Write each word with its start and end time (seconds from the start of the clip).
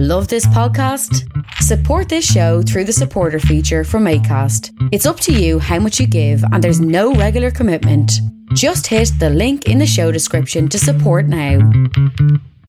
Love 0.00 0.28
this 0.28 0.46
podcast? 0.46 1.28
Support 1.54 2.08
this 2.08 2.24
show 2.24 2.62
through 2.62 2.84
the 2.84 2.92
supporter 2.92 3.40
feature 3.40 3.82
from 3.82 4.04
ACAST. 4.04 4.70
It's 4.92 5.06
up 5.06 5.18
to 5.18 5.32
you 5.32 5.58
how 5.58 5.80
much 5.80 5.98
you 5.98 6.06
give, 6.06 6.40
and 6.52 6.62
there's 6.62 6.80
no 6.80 7.14
regular 7.14 7.50
commitment. 7.50 8.12
Just 8.54 8.86
hit 8.86 9.10
the 9.18 9.28
link 9.28 9.66
in 9.66 9.78
the 9.78 9.88
show 9.88 10.12
description 10.12 10.68
to 10.68 10.78
support 10.78 11.26
now. 11.26 11.68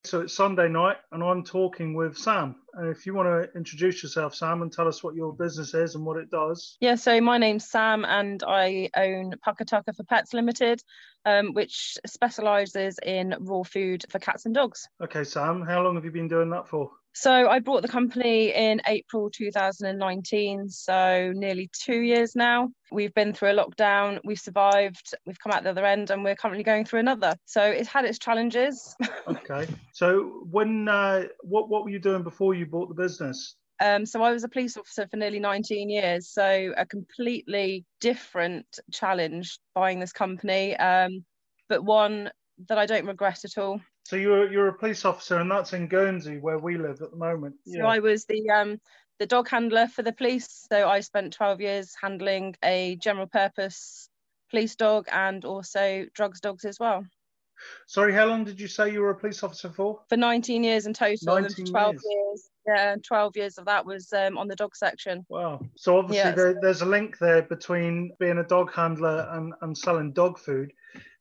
So 0.03 0.21
it's 0.21 0.33
Sunday 0.33 0.69
night, 0.69 0.95
and 1.11 1.21
I'm 1.21 1.43
talking 1.43 1.93
with 1.93 2.17
Sam. 2.17 2.55
And 2.73 2.89
if 2.89 3.05
you 3.05 3.13
want 3.13 3.27
to 3.27 3.55
introduce 3.55 4.01
yourself, 4.01 4.33
Sam, 4.33 4.63
and 4.63 4.71
tell 4.71 4.87
us 4.87 5.03
what 5.03 5.13
your 5.13 5.31
business 5.31 5.75
is 5.75 5.93
and 5.93 6.03
what 6.03 6.17
it 6.17 6.31
does. 6.31 6.77
Yeah, 6.79 6.95
so 6.95 7.21
my 7.21 7.37
name's 7.37 7.69
Sam, 7.69 8.05
and 8.05 8.41
I 8.47 8.89
own 8.97 9.35
Pukatuka 9.45 9.95
for 9.95 10.03
Pets 10.03 10.33
Limited, 10.33 10.81
um, 11.25 11.53
which 11.53 11.95
specialises 12.07 12.97
in 13.05 13.35
raw 13.41 13.61
food 13.61 14.03
for 14.09 14.17
cats 14.17 14.47
and 14.47 14.55
dogs. 14.55 14.89
Okay, 15.03 15.23
Sam, 15.23 15.61
how 15.61 15.83
long 15.83 15.93
have 15.93 16.05
you 16.05 16.11
been 16.11 16.27
doing 16.27 16.49
that 16.49 16.67
for? 16.67 16.89
So 17.13 17.49
I 17.49 17.59
brought 17.59 17.81
the 17.81 17.87
company 17.87 18.53
in 18.53 18.81
April 18.87 19.29
2019, 19.29 20.69
so 20.69 21.33
nearly 21.35 21.69
two 21.73 21.99
years 21.99 22.35
now. 22.35 22.69
We've 22.91 23.13
been 23.13 23.33
through 23.33 23.51
a 23.51 23.55
lockdown, 23.55 24.19
we've 24.23 24.39
survived, 24.39 25.13
we've 25.25 25.39
come 25.39 25.51
out 25.51 25.63
the 25.63 25.71
other 25.71 25.85
end, 25.85 26.11
and 26.11 26.23
we're 26.23 26.35
currently 26.35 26.63
going 26.63 26.85
through 26.85 26.99
another. 26.99 27.35
So 27.45 27.63
it's 27.63 27.89
had 27.89 28.05
its 28.05 28.19
challenges. 28.19 28.95
okay. 29.27 29.67
So 29.93 30.43
when 30.49 30.87
uh, 30.87 31.25
what 31.41 31.69
what 31.69 31.83
were 31.83 31.89
you 31.89 31.99
doing 31.99 32.23
before 32.23 32.53
you 32.53 32.65
bought 32.65 32.89
the 32.89 32.95
business? 32.95 33.55
Um, 33.81 34.05
so 34.05 34.21
I 34.21 34.31
was 34.31 34.43
a 34.43 34.49
police 34.49 34.75
officer 34.75 35.07
for 35.09 35.17
nearly 35.17 35.39
19 35.39 35.89
years, 35.89 36.29
so 36.29 36.73
a 36.77 36.85
completely 36.85 37.85
different 38.01 38.65
challenge 38.91 39.57
buying 39.73 39.99
this 39.99 40.11
company, 40.11 40.75
um, 40.75 41.23
but 41.69 41.83
one 41.83 42.29
that 42.67 42.77
I 42.77 42.85
don't 42.85 43.05
regret 43.05 43.45
at 43.45 43.57
all. 43.57 43.79
So 44.09 44.15
you're 44.15 44.51
you're 44.51 44.69
a 44.69 44.73
police 44.73 45.05
officer, 45.05 45.37
and 45.37 45.51
that's 45.51 45.73
in 45.73 45.85
Guernsey, 45.85 46.39
where 46.39 46.57
we 46.57 46.79
live 46.79 46.99
at 47.03 47.11
the 47.11 47.15
moment. 47.15 47.53
Yeah. 47.67 47.81
So 47.81 47.85
I 47.85 47.99
was 47.99 48.25
the 48.25 48.49
um, 48.49 48.81
the 49.19 49.27
dog 49.27 49.47
handler 49.47 49.85
for 49.85 50.01
the 50.01 50.11
police. 50.11 50.65
So 50.67 50.89
I 50.89 51.01
spent 51.01 51.33
12 51.33 51.61
years 51.61 51.93
handling 52.01 52.55
a 52.63 52.95
general 52.95 53.27
purpose 53.27 54.09
police 54.49 54.75
dog 54.75 55.05
and 55.11 55.45
also 55.45 56.07
drugs 56.15 56.39
dogs 56.39 56.65
as 56.65 56.79
well. 56.79 57.05
Sorry, 57.85 58.11
how 58.11 58.25
long 58.25 58.45
did 58.45 58.59
you 58.59 58.67
say 58.67 58.91
you 58.91 59.01
were 59.01 59.11
a 59.11 59.15
police 59.15 59.43
officer 59.43 59.69
for? 59.69 59.99
For 60.09 60.17
19 60.17 60.63
years 60.63 60.87
in 60.87 60.93
total. 60.93 61.41
19 61.41 61.67
12 61.67 61.93
years. 61.93 62.03
years. 62.09 62.49
Yeah, 62.65 62.95
12 63.05 63.37
years 63.37 63.57
of 63.59 63.65
that 63.65 63.85
was 63.85 64.11
um, 64.11 64.39
on 64.39 64.47
the 64.47 64.55
dog 64.55 64.75
section. 64.75 65.23
Wow. 65.29 65.61
So 65.75 65.99
obviously 65.99 66.31
there, 66.31 66.55
there's 66.59 66.81
a 66.81 66.87
link 66.87 67.19
there 67.19 67.43
between 67.43 68.13
being 68.19 68.39
a 68.39 68.43
dog 68.43 68.73
handler 68.73 69.27
and, 69.33 69.53
and 69.61 69.77
selling 69.77 70.13
dog 70.13 70.39
food. 70.39 70.71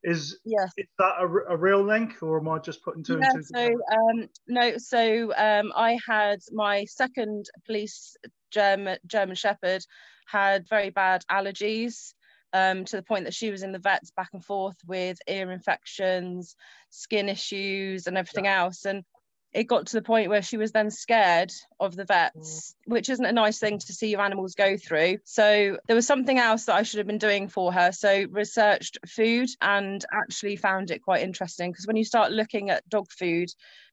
Is 0.04 0.38
yes. 0.44 0.70
is 0.76 0.86
that 0.98 1.14
a, 1.18 1.24
a 1.24 1.56
real 1.56 1.82
link, 1.82 2.22
or 2.22 2.38
am 2.38 2.48
I 2.48 2.58
just 2.58 2.82
putting 2.82 3.02
two 3.02 3.18
yeah, 3.20 3.30
and 3.30 3.44
two? 3.44 3.54
So 3.54 3.66
um, 3.66 4.28
no, 4.46 4.78
so 4.78 5.32
um, 5.36 5.72
I 5.74 5.98
had 6.06 6.38
my 6.52 6.84
second 6.84 7.46
police 7.66 8.16
German 8.50 8.98
German 9.06 9.34
Shepherd 9.34 9.84
had 10.26 10.68
very 10.68 10.90
bad 10.90 11.24
allergies. 11.30 12.14
Um, 12.54 12.86
to 12.86 12.96
the 12.96 13.02
point 13.02 13.24
that 13.24 13.34
she 13.34 13.50
was 13.50 13.62
in 13.62 13.72
the 13.72 13.78
vets 13.78 14.10
back 14.10 14.30
and 14.32 14.42
forth 14.42 14.78
with 14.86 15.18
ear 15.28 15.52
infections, 15.52 16.56
skin 16.88 17.28
issues, 17.28 18.06
and 18.06 18.16
everything 18.16 18.46
yeah. 18.46 18.62
else. 18.62 18.86
And 18.86 19.04
it 19.52 19.64
got 19.64 19.86
to 19.86 19.96
the 19.96 20.02
point 20.02 20.28
where 20.28 20.42
she 20.42 20.56
was 20.56 20.72
then 20.72 20.90
scared 20.90 21.50
of 21.80 21.96
the 21.96 22.04
vets, 22.04 22.74
mm. 22.86 22.92
which 22.92 23.08
isn't 23.08 23.24
a 23.24 23.32
nice 23.32 23.58
thing 23.58 23.78
to 23.78 23.92
see 23.92 24.10
your 24.10 24.20
animals 24.20 24.54
go 24.54 24.76
through. 24.76 25.18
So 25.24 25.78
there 25.86 25.96
was 25.96 26.06
something 26.06 26.38
else 26.38 26.66
that 26.66 26.74
I 26.74 26.82
should 26.82 26.98
have 26.98 27.06
been 27.06 27.18
doing 27.18 27.48
for 27.48 27.72
her. 27.72 27.92
So 27.92 28.26
researched 28.30 28.98
food 29.06 29.48
and 29.60 30.04
actually 30.12 30.56
found 30.56 30.90
it 30.90 31.02
quite 31.02 31.22
interesting 31.22 31.72
because 31.72 31.86
when 31.86 31.96
you 31.96 32.04
start 32.04 32.32
looking 32.32 32.70
at 32.70 32.88
dog 32.88 33.10
food, 33.10 33.48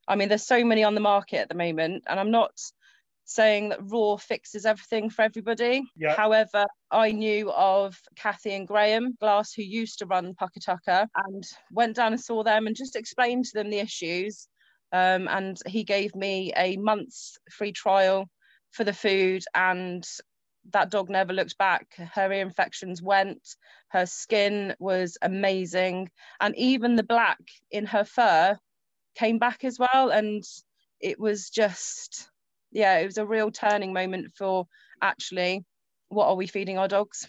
I 0.08 0.16
mean, 0.16 0.30
there's 0.30 0.46
so 0.46 0.64
many 0.64 0.84
on 0.84 0.94
the 0.94 1.02
market 1.02 1.38
at 1.38 1.50
the 1.50 1.56
moment, 1.56 2.04
and 2.08 2.20
I'm 2.20 2.32
not 2.32 2.52
saying 3.28 3.70
that 3.70 3.80
raw 3.82 4.18
fixes 4.18 4.68
everything 4.68 5.10
for 5.10 5.24
everybody. 5.24 5.84
Yeah. 5.98 6.16
However, 6.16 6.68
I 6.92 7.12
knew 7.12 7.52
of 7.52 8.00
Kathy 8.16 8.54
and 8.54 8.68
Graham 8.68 9.18
Glass, 9.20 9.52
who 9.54 9.64
used 9.64 10.00
to 10.00 10.06
run 10.06 10.36
Pukatuka, 10.36 11.08
and 11.26 11.44
went 11.72 11.96
down 11.96 12.14
and 12.14 12.22
saw 12.22 12.44
them 12.44 12.68
and 12.68 12.76
just 12.76 12.96
explained 12.96 13.46
to 13.46 13.54
them 13.56 13.72
the 13.72 13.80
issues 13.80 14.48
um, 14.96 15.28
and 15.28 15.60
he 15.66 15.84
gave 15.84 16.16
me 16.16 16.54
a 16.56 16.78
month's 16.78 17.38
free 17.52 17.74
trial 17.74 18.30
for 18.72 18.86
the 18.86 18.94
food 18.94 19.44
and 19.54 20.08
that 20.72 20.90
dog 20.90 21.10
never 21.10 21.34
looked 21.34 21.58
back. 21.58 21.88
Her 21.98 22.32
ear 22.32 22.42
infections 22.42 23.02
went 23.02 23.42
her 23.90 24.06
skin 24.06 24.74
was 24.80 25.18
amazing 25.22 26.10
and 26.40 26.56
even 26.58 26.96
the 26.96 27.04
black 27.04 27.40
in 27.72 27.86
her 27.88 28.06
fur 28.06 28.58
came 29.16 29.38
back 29.38 29.66
as 29.66 29.78
well. 29.78 30.12
And 30.12 30.44
it 31.02 31.20
was 31.20 31.50
just 31.50 32.30
yeah 32.72 32.98
it 33.00 33.06
was 33.06 33.18
a 33.18 33.26
real 33.26 33.52
turning 33.52 33.92
moment 33.92 34.32
for 34.38 34.66
actually 35.02 35.66
what 36.08 36.28
are 36.28 36.36
we 36.36 36.48
feeding 36.48 36.78
our 36.78 36.88
dogs? 36.88 37.28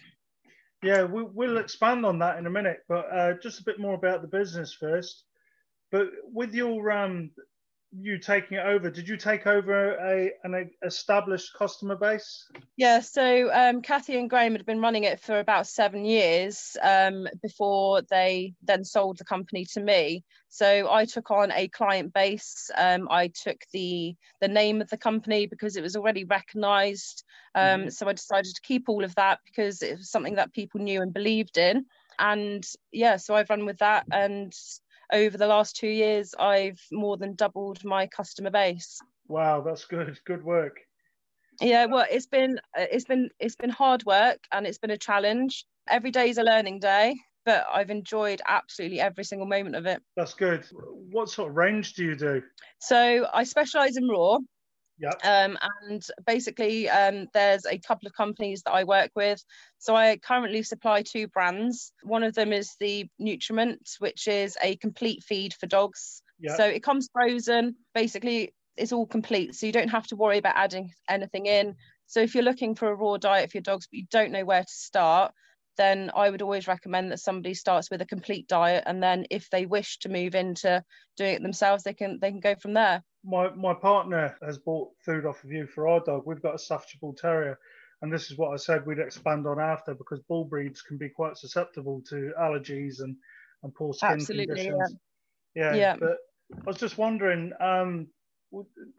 Yeah 0.85 1.03
we, 1.03 1.25
will 1.25 1.59
expand 1.59 2.07
on 2.07 2.21
that 2.21 2.39
in 2.39 2.47
a 2.47 2.51
minute 2.51 2.79
but 2.89 3.07
uh, 3.13 3.33
just 3.43 3.59
a 3.59 3.65
bit 3.65 3.81
more 3.81 3.95
about 3.95 4.23
the 4.23 4.29
business 4.29 4.73
first. 4.73 5.25
But 5.93 6.09
with 6.25 6.55
your 6.55 6.91
um, 6.91 7.31
you 8.01 8.19
taking 8.19 8.59
it 8.59 8.67
over, 8.67 8.91
did 8.91 9.09
you 9.09 9.17
take 9.17 9.47
over 9.47 9.95
a 9.97 10.33
an 10.45 10.71
established 10.85 11.55
customer 11.55 11.97
base? 11.97 12.49
Yeah, 12.77 13.01
so 13.01 13.51
um, 13.53 13.83
Kathy 13.83 14.19
and 14.19 14.31
Graham 14.31 14.53
had 14.53 14.67
been 14.67 14.81
running 14.81 15.05
it 15.05 15.21
for 15.21 15.39
about 15.39 15.67
seven 15.67 16.05
years 16.05 16.77
um, 16.83 17.27
before 17.43 18.03
they 18.03 18.55
then 18.63 18.85
sold 18.85 19.19
the 19.19 19.25
company 19.25 19.65
to 19.73 19.81
me. 19.81 20.25
So 20.49 20.91
I 20.91 21.05
took 21.05 21.31
on 21.31 21.53
a 21.53 21.69
client 21.69 22.13
base. 22.13 22.71
Um, 22.77 23.09
I 23.11 23.29
took 23.29 23.59
the 23.73 24.17
the 24.41 24.49
name 24.49 24.81
of 24.81 24.89
the 24.89 24.97
company 24.97 25.47
because 25.47 25.77
it 25.77 25.83
was 25.83 25.97
already 25.97 26.25
recognised. 26.25 27.25
Um, 27.55 27.63
mm-hmm. 27.63 27.89
So 27.91 28.09
I 28.09 28.13
decided 28.13 28.55
to 28.55 28.63
keep 28.63 28.89
all 28.89 29.05
of 29.05 29.15
that 29.17 29.41
because 29.45 29.83
it 29.83 29.99
was 29.99 30.11
something 30.11 30.37
that 30.37 30.53
people 30.53 30.81
knew 30.81 31.03
and 31.03 31.13
believed 31.13 31.59
in. 31.59 31.87
And 32.19 32.67
yeah, 32.93 33.17
so 33.17 33.35
I've 33.35 33.51
run 33.51 33.67
with 33.67 33.79
that 33.79 34.07
and 34.11 34.55
over 35.13 35.37
the 35.37 35.47
last 35.47 35.77
two 35.77 35.89
years, 35.89 36.35
I've 36.39 36.81
more 36.91 37.17
than 37.17 37.35
doubled 37.35 37.85
my 37.85 38.07
customer 38.07 38.51
base. 38.51 38.99
Wow, 39.29 39.61
that's 39.61 39.85
good. 39.85 40.19
Good 40.25 40.45
work. 40.45 40.79
Yeah, 41.61 41.87
well, 41.87 42.07
it's 42.11 42.27
been 42.27 42.61
it's 42.77 43.05
been 43.05 43.31
it's 43.41 43.57
been 43.57 43.71
hard 43.71 44.05
work 44.05 44.39
and 44.53 44.67
it's 44.67 44.79
been 44.79 44.91
a 44.91 44.99
challenge. 44.99 45.65
Every 45.89 46.11
day 46.11 46.29
is 46.29 46.39
a 46.39 46.43
learning 46.43 46.81
day, 46.81 47.17
but 47.45 47.65
I've 47.73 47.91
enjoyed 47.91 48.43
absolutely 48.47 49.01
every 49.01 49.25
single 49.25 49.47
moment 49.47 49.77
of 49.77 49.87
it. 49.87 50.03
That's 50.17 50.35
good. 50.35 50.67
What 51.11 51.31
sort 51.31 51.51
of 51.51 51.57
range 51.57 51.95
do 51.95 52.05
you 52.05 52.17
do? 52.17 52.43
So 52.81 53.27
I 53.33 53.45
specialize 53.45 53.97
in 53.97 54.07
raw. 54.09 54.39
Yeah. 54.99 55.13
Um, 55.25 55.59
and 55.83 56.03
basically, 56.27 56.89
um, 56.89 57.27
there's 57.35 57.67
a 57.67 57.79
couple 57.79 58.07
of 58.07 58.15
companies 58.15 58.63
that 58.63 58.73
I 58.73 58.85
work 58.85 59.11
with. 59.15 59.43
So 59.79 59.95
I 59.95 60.17
currently 60.17 60.63
supply 60.63 61.03
two 61.03 61.29
brands. 61.29 61.93
One 62.03 62.23
of 62.23 62.35
them 62.35 62.53
is 62.53 62.75
the 62.81 63.07
Nutriment, 63.21 63.97
which 63.99 64.27
is 64.27 64.57
a 64.63 64.77
complete 64.77 65.23
feed 65.23 65.55
for 65.55 65.67
dogs. 65.67 66.23
Yeah. 66.39 66.57
So 66.57 66.65
it 66.65 66.83
comes 66.83 67.09
frozen. 67.13 67.77
Basically, 67.95 68.55
it's 68.77 68.93
all 68.93 69.07
complete. 69.07 69.55
So 69.55 69.67
you 69.67 69.73
don't 69.73 69.89
have 69.89 70.07
to 70.09 70.17
worry 70.17 70.39
about 70.39 70.57
adding 70.57 70.93
anything 71.09 71.47
in. 71.47 71.77
So 72.07 72.21
if 72.21 72.35
you're 72.35 72.45
looking 72.45 72.75
for 72.75 72.89
a 72.89 72.95
raw 72.95 73.17
diet 73.17 73.51
for 73.51 73.59
your 73.59 73.63
dogs, 73.63 73.87
but 73.91 73.99
you 73.99 74.07
don't 74.11 74.33
know 74.33 74.45
where 74.45 74.63
to 74.63 74.73
start, 74.73 75.33
then 75.77 76.11
I 76.15 76.31
would 76.31 76.43
always 76.43 76.69
recommend 76.69 77.13
that 77.13 77.21
somebody 77.21 77.55
starts 77.55 77.91
with 77.91 78.03
a 78.03 78.07
complete 78.07 78.49
diet, 78.49 78.85
and 78.87 79.03
then 79.03 79.27
if 79.31 79.51
they 79.51 79.67
wish 79.67 79.99
to 80.01 80.09
move 80.09 80.35
into 80.35 80.83
doing 81.17 81.35
it 81.35 81.43
themselves, 81.43 81.83
they 81.83 81.95
can 81.95 82.19
they 82.21 82.31
can 82.31 82.41
go 82.41 82.55
from 82.55 82.75
there 82.75 83.03
my 83.27 83.51
my 83.51 83.75
partner 83.75 84.37
has 84.43 84.57
bought 84.57 84.91
food 85.05 85.27
off 85.27 85.43
of 85.45 85.51
you 85.51 85.67
for 85.67 85.89
our 85.89 86.01
dog. 86.01 86.23
We've 86.25 86.43
got 86.43 86.55
a 86.55 86.59
Staffordshire 86.59 86.99
Bull 87.01 87.15
Terrier, 87.15 87.59
and 88.01 88.13
this 88.13 88.31
is 88.31 88.39
what 88.39 88.53
I 88.53 88.57
said 88.57 88.87
we'd 88.87 89.01
expand 89.01 89.47
on 89.47 89.59
after 89.59 89.95
because 89.95 90.21
bull 90.21 90.45
breeds 90.45 90.81
can 90.81 90.97
be 90.97 91.09
quite 91.09 91.37
susceptible 91.37 92.03
to 92.09 92.33
allergies 92.41 93.01
and 93.01 93.17
and 93.63 93.75
poor 93.75 93.93
skin 93.93 94.11
Absolutely, 94.13 94.47
conditions. 94.47 94.97
Yeah. 95.55 95.75
yeah. 95.75 95.77
yeah. 95.77 95.97
But 95.99 96.19
I 96.53 96.65
was 96.67 96.77
just 96.77 96.99
wondering, 96.99 97.53
um, 97.61 98.07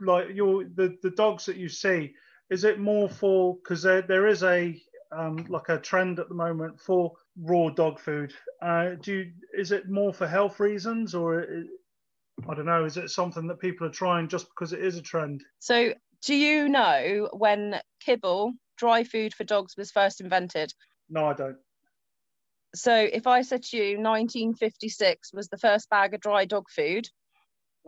like 0.01 0.27
your 0.33 0.65
the 0.75 0.97
the 1.01 1.11
dogs 1.11 1.45
that 1.45 1.57
you 1.57 1.69
see, 1.69 2.13
is 2.49 2.65
it 2.65 2.79
more 2.79 3.09
for 3.09 3.55
because 3.55 3.81
there 3.81 4.01
there 4.01 4.27
is 4.27 4.43
a 4.43 4.77
um, 5.11 5.45
like 5.49 5.69
a 5.69 5.77
trend 5.77 6.19
at 6.19 6.29
the 6.29 6.35
moment 6.35 6.79
for 6.79 7.13
raw 7.39 7.69
dog 7.69 7.99
food. 7.99 8.33
Uh, 8.61 8.91
do 9.01 9.13
you, 9.13 9.31
is 9.57 9.71
it 9.71 9.89
more 9.89 10.13
for 10.13 10.27
health 10.27 10.59
reasons 10.59 11.13
or 11.13 11.45
I 12.47 12.53
don't 12.53 12.65
know. 12.65 12.85
Is 12.85 12.97
it 12.97 13.09
something 13.09 13.47
that 13.47 13.59
people 13.59 13.87
are 13.87 13.91
trying 13.91 14.27
just 14.27 14.47
because 14.49 14.73
it 14.73 14.81
is 14.81 14.97
a 14.97 15.01
trend? 15.01 15.43
So, 15.59 15.93
do 16.23 16.35
you 16.35 16.69
know 16.69 17.29
when 17.33 17.79
kibble, 17.99 18.53
dry 18.77 19.03
food 19.03 19.33
for 19.33 19.43
dogs, 19.43 19.75
was 19.77 19.91
first 19.91 20.21
invented? 20.21 20.73
No, 21.09 21.25
I 21.25 21.33
don't. 21.33 21.57
So, 22.75 22.93
if 22.93 23.25
I 23.25 23.41
said 23.41 23.63
to 23.63 23.77
you 23.77 23.97
1956 23.97 25.33
was 25.33 25.47
the 25.47 25.57
first 25.57 25.89
bag 25.89 26.13
of 26.13 26.21
dry 26.21 26.45
dog 26.45 26.65
food, 26.69 27.07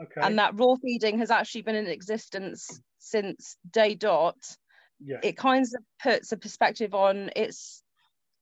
okay. 0.01 0.21
and 0.21 0.39
that 0.39 0.60
raw 0.60 0.75
feeding 0.81 1.19
has 1.19 1.30
actually 1.30 1.62
been 1.62 1.75
in 1.75 1.88
existence 1.88 2.81
since 2.98 3.56
day 3.69 3.94
dot, 3.94 4.38
yeah. 4.99 5.19
it 5.23 5.37
kind 5.37 5.65
of 5.65 5.83
puts 6.01 6.31
a 6.31 6.37
perspective 6.37 6.93
on 6.93 7.31
it's 7.35 7.83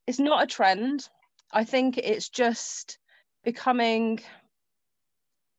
it's 0.06 0.20
not 0.20 0.44
a 0.44 0.48
trend. 0.48 1.08
I 1.52 1.64
think 1.64 1.98
it's 1.98 2.30
just 2.30 2.98
becoming 3.44 4.20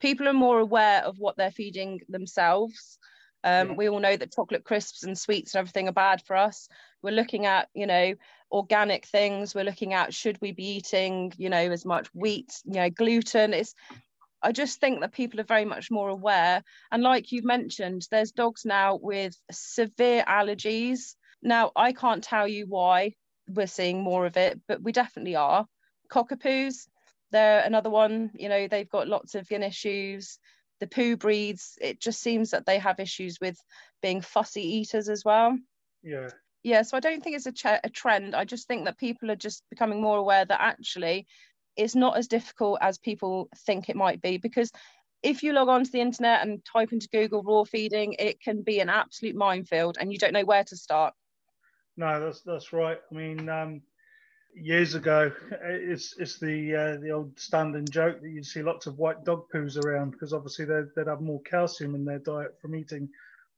people 0.01 0.29
are 0.29 0.33
more 0.33 0.61
aware 0.61 1.03
of 1.05 1.19
what 1.19 1.37
they're 1.37 1.51
feeding 1.51 2.01
themselves 2.09 2.99
Um, 3.45 3.69
yeah. 3.69 3.75
We 3.75 3.89
all 3.89 4.01
know 4.01 4.17
that 4.17 4.33
chocolate 4.35 4.65
crisps 4.65 5.05
and 5.05 5.17
sweets 5.17 5.55
and 5.55 5.61
everything 5.61 5.89
are 5.89 5.93
bad 5.93 6.23
for 6.27 6.37
us. 6.37 6.69
We're 7.03 7.13
looking 7.13 7.47
at, 7.47 7.69
you 7.75 7.87
know, 7.87 8.15
organic 8.51 9.07
things. 9.07 9.55
We're 9.55 9.65
looking 9.65 9.95
at 9.95 10.13
should 10.13 10.39
we 10.41 10.53
be 10.53 10.77
eating, 10.77 11.33
you 11.37 11.49
know, 11.49 11.71
as 11.71 11.85
much 11.85 12.09
wheat, 12.15 12.61
you 12.65 12.75
know, 12.81 12.91
gluten. 12.91 13.55
It's 13.55 13.75
I 14.43 14.53
just 14.53 14.81
think 14.81 15.01
that 15.01 15.13
people 15.13 15.41
are 15.41 15.45
very 15.45 15.65
much 15.65 15.91
more 15.91 16.09
aware. 16.09 16.63
And 16.91 17.03
like 17.03 17.33
you've 17.33 17.45
mentioned, 17.45 18.07
there's 18.11 18.33
dogs 18.33 18.65
now 18.65 18.99
with 19.01 19.35
severe 19.51 20.25
allergies. 20.27 21.15
Now, 21.43 21.73
I 21.75 21.93
can't 21.93 22.23
tell 22.23 22.47
you 22.47 22.67
why 22.67 23.15
we're 23.49 23.67
seeing 23.67 24.03
more 24.03 24.27
of 24.27 24.37
it, 24.37 24.61
but 24.69 24.83
we 24.83 24.93
definitely 24.93 25.37
are. 25.37 25.67
Cockapoos, 26.11 26.89
they're 27.31 27.61
another 27.61 27.91
one, 27.91 28.31
you 28.35 28.49
know, 28.49 28.69
they've 28.69 28.89
got 28.89 29.09
lots 29.09 29.35
of 29.35 29.47
skin 29.47 29.63
issues. 29.63 30.39
The 30.81 30.87
poo 30.87 31.17
breeds, 31.17 31.77
it 31.81 32.01
just 32.01 32.21
seems 32.21 32.51
that 32.51 32.65
they 32.65 32.79
have 32.79 33.01
issues 33.01 33.39
with 33.41 33.59
being 34.01 34.21
fussy 34.21 34.63
eaters 34.63 35.09
as 35.09 35.25
well. 35.25 35.59
Yeah. 36.03 36.29
Yeah, 36.63 36.83
so 36.83 36.97
I 36.97 37.01
don't 37.01 37.23
think 37.23 37.37
it's 37.37 37.47
a, 37.47 37.53
ch- 37.53 37.81
a 37.83 37.91
trend. 37.91 38.35
I 38.35 38.45
just 38.45 38.67
think 38.67 38.85
that 38.85 38.99
people 38.99 39.31
are 39.31 39.37
just 39.37 39.63
becoming 39.71 40.03
more 40.03 40.19
aware 40.19 40.45
that 40.45 40.61
actually 40.61 41.27
it's 41.79 41.95
not 41.95 42.19
as 42.19 42.29
difficult 42.29 42.79
as 42.83 42.99
people 42.99 43.49
think 43.57 43.89
it 43.89 43.97
might 43.97 44.21
be 44.21 44.37
because 44.37 44.71
if 45.23 45.43
you 45.43 45.53
log 45.53 45.69
on 45.69 45.85
to 45.85 45.91
the 45.91 46.01
internet 46.01 46.47
and 46.47 46.65
type 46.65 46.93
into 46.93 47.09
Google 47.09 47.43
raw 47.43 47.65
feeding, 47.65 48.15
it 48.19 48.41
can 48.41 48.63
be 48.63 48.81
an 48.81 48.89
absolute 48.89 49.35
minefield 49.35 49.97
and 49.99 50.13
you 50.13 50.19
don't 50.19 50.33
know 50.33 50.45
where 50.45 50.65
to 50.65 50.77
start. 50.77 51.15
No, 51.97 52.21
that's 52.25 52.43
that's 52.43 52.73
right. 52.73 52.99
I 53.11 53.15
mean, 53.15 53.49
um, 53.49 53.83
years 54.55 54.95
ago, 54.95 55.33
it's 55.63 56.15
it's 56.19 56.39
the 56.39 56.75
uh, 56.75 57.01
the 57.01 57.11
old 57.11 57.39
standing 57.39 57.87
joke 57.87 58.21
that 58.21 58.31
you 58.31 58.45
see 58.45 58.63
lots 58.63 58.87
of 58.87 58.99
white 58.99 59.25
dog 59.25 59.47
poos 59.53 59.83
around 59.83 60.13
because 60.13 60.33
obviously 60.33 60.65
they'd, 60.65 60.95
they'd 60.95 61.09
have 61.09 61.21
more 61.21 61.43
calcium 61.43 61.97
in 61.97 62.05
their 62.05 62.21
diet 62.21 62.57
from 62.61 62.77
eating 62.77 63.09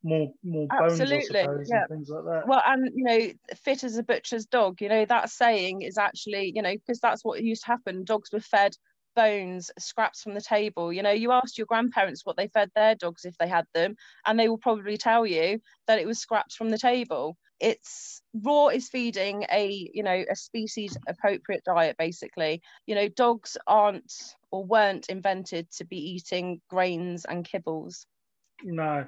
more 0.02 0.32
more 0.42 0.66
bones, 0.66 1.00
Absolutely. 1.00 1.42
Suppose, 1.42 1.70
yeah. 1.70 1.80
and 1.80 1.88
things 1.88 2.08
like 2.08 2.24
that. 2.24 2.48
Well, 2.48 2.62
and 2.66 2.90
you 2.94 3.04
know, 3.04 3.32
fit 3.62 3.84
as 3.84 3.96
a 3.96 4.02
butcher's 4.02 4.46
dog. 4.46 4.80
You 4.80 4.88
know, 4.88 5.04
that 5.04 5.30
saying 5.30 5.82
is 5.82 5.98
actually, 5.98 6.52
you 6.54 6.62
know, 6.62 6.72
because 6.72 7.00
that's 7.00 7.24
what 7.24 7.42
used 7.42 7.62
to 7.64 7.68
happen. 7.68 8.04
Dogs 8.04 8.30
were 8.32 8.40
fed 8.40 8.76
bones, 9.16 9.70
scraps 9.78 10.22
from 10.22 10.34
the 10.34 10.40
table. 10.40 10.92
You 10.92 11.02
know, 11.02 11.10
you 11.10 11.32
asked 11.32 11.58
your 11.58 11.66
grandparents 11.66 12.24
what 12.24 12.36
they 12.36 12.48
fed 12.48 12.70
their 12.74 12.94
dogs 12.94 13.24
if 13.24 13.36
they 13.38 13.48
had 13.48 13.66
them, 13.74 13.96
and 14.26 14.38
they 14.38 14.48
will 14.48 14.58
probably 14.58 14.96
tell 14.96 15.26
you 15.26 15.60
that 15.86 15.98
it 15.98 16.06
was 16.06 16.18
scraps 16.18 16.56
from 16.56 16.70
the 16.70 16.78
table. 16.78 17.36
It's 17.58 18.22
raw 18.32 18.68
is 18.68 18.88
feeding 18.88 19.44
a, 19.52 19.90
you 19.92 20.02
know, 20.02 20.24
a 20.30 20.34
species 20.34 20.96
appropriate 21.06 21.62
diet, 21.64 21.96
basically. 21.98 22.62
You 22.86 22.94
know, 22.94 23.08
dogs 23.08 23.58
aren't 23.66 24.12
or 24.50 24.64
weren't 24.64 25.10
invented 25.10 25.70
to 25.72 25.84
be 25.84 25.98
eating 25.98 26.62
grains 26.70 27.26
and 27.26 27.46
kibbles. 27.46 28.06
No, 28.62 29.06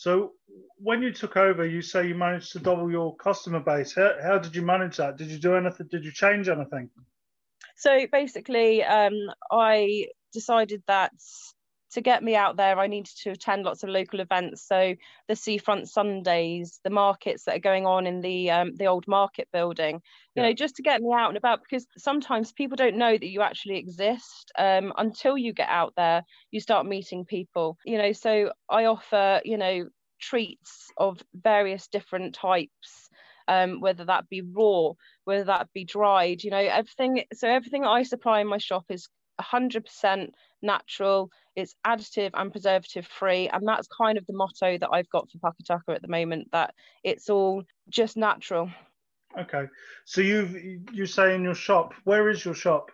so 0.00 0.32
when 0.78 1.02
you 1.02 1.12
took 1.12 1.36
over, 1.36 1.66
you 1.66 1.82
say 1.82 2.08
you 2.08 2.14
managed 2.14 2.52
to 2.52 2.58
double 2.58 2.90
your 2.90 3.14
customer 3.16 3.60
base. 3.60 3.94
How, 3.94 4.14
how 4.22 4.38
did 4.38 4.56
you 4.56 4.62
manage 4.62 4.96
that? 4.96 5.18
Did 5.18 5.28
you 5.28 5.38
do 5.38 5.56
anything? 5.56 5.88
Did 5.90 6.06
you 6.06 6.10
change 6.10 6.48
anything? 6.48 6.88
So 7.76 8.06
basically, 8.10 8.82
um, 8.82 9.12
I 9.52 10.06
decided 10.32 10.82
that 10.86 11.12
to 11.92 12.00
get 12.00 12.22
me 12.22 12.36
out 12.36 12.56
there, 12.56 12.78
I 12.78 12.86
needed 12.86 13.12
to 13.22 13.30
attend 13.30 13.64
lots 13.64 13.82
of 13.82 13.88
local 13.88 14.20
events. 14.20 14.62
So 14.66 14.94
the 15.28 15.36
Seafront 15.36 15.88
Sundays, 15.88 16.80
the 16.84 16.90
markets 16.90 17.44
that 17.44 17.56
are 17.56 17.60
going 17.60 17.86
on 17.86 18.06
in 18.06 18.20
the 18.20 18.50
um, 18.50 18.76
the 18.76 18.86
old 18.86 19.06
market 19.08 19.48
building, 19.52 19.96
you 20.34 20.42
yeah. 20.42 20.48
know, 20.48 20.52
just 20.52 20.76
to 20.76 20.82
get 20.82 21.00
me 21.00 21.12
out 21.12 21.28
and 21.28 21.36
about 21.36 21.62
because 21.62 21.86
sometimes 21.98 22.52
people 22.52 22.76
don't 22.76 22.96
know 22.96 23.12
that 23.12 23.26
you 23.26 23.42
actually 23.42 23.76
exist 23.76 24.52
um, 24.58 24.92
until 24.96 25.36
you 25.36 25.52
get 25.52 25.68
out 25.68 25.94
there. 25.96 26.22
You 26.50 26.60
start 26.60 26.86
meeting 26.86 27.24
people, 27.24 27.76
you 27.84 27.98
know. 27.98 28.12
So 28.12 28.52
I 28.68 28.84
offer, 28.84 29.40
you 29.44 29.58
know, 29.58 29.88
treats 30.20 30.90
of 30.96 31.20
various 31.34 31.88
different 31.88 32.34
types. 32.34 33.08
Um, 33.48 33.80
whether 33.80 34.04
that 34.04 34.28
be 34.28 34.42
raw, 34.42 34.92
whether 35.24 35.42
that 35.44 35.72
be 35.74 35.84
dried, 35.84 36.44
you 36.44 36.52
know, 36.52 36.58
everything. 36.58 37.24
So 37.34 37.48
everything 37.48 37.84
I 37.84 38.04
supply 38.04 38.40
in 38.40 38.46
my 38.46 38.58
shop 38.58 38.84
is 38.90 39.08
100% 39.40 40.30
natural, 40.62 41.30
it's 41.60 41.74
additive 41.86 42.30
and 42.34 42.50
preservative 42.50 43.06
free. 43.06 43.48
And 43.48 43.66
that's 43.66 43.88
kind 43.88 44.18
of 44.18 44.26
the 44.26 44.32
motto 44.32 44.78
that 44.78 44.90
I've 44.92 45.10
got 45.10 45.28
for 45.30 45.38
Pukatuka 45.38 45.94
at 45.94 46.02
the 46.02 46.08
moment 46.08 46.48
that 46.52 46.74
it's 47.04 47.30
all 47.30 47.62
just 47.88 48.16
natural. 48.16 48.70
Okay. 49.38 49.66
So 50.04 50.20
you've 50.20 50.56
you 50.92 51.06
say 51.06 51.34
in 51.34 51.42
your 51.44 51.54
shop, 51.54 51.94
where 52.04 52.28
is 52.28 52.44
your 52.44 52.54
shop? 52.54 52.90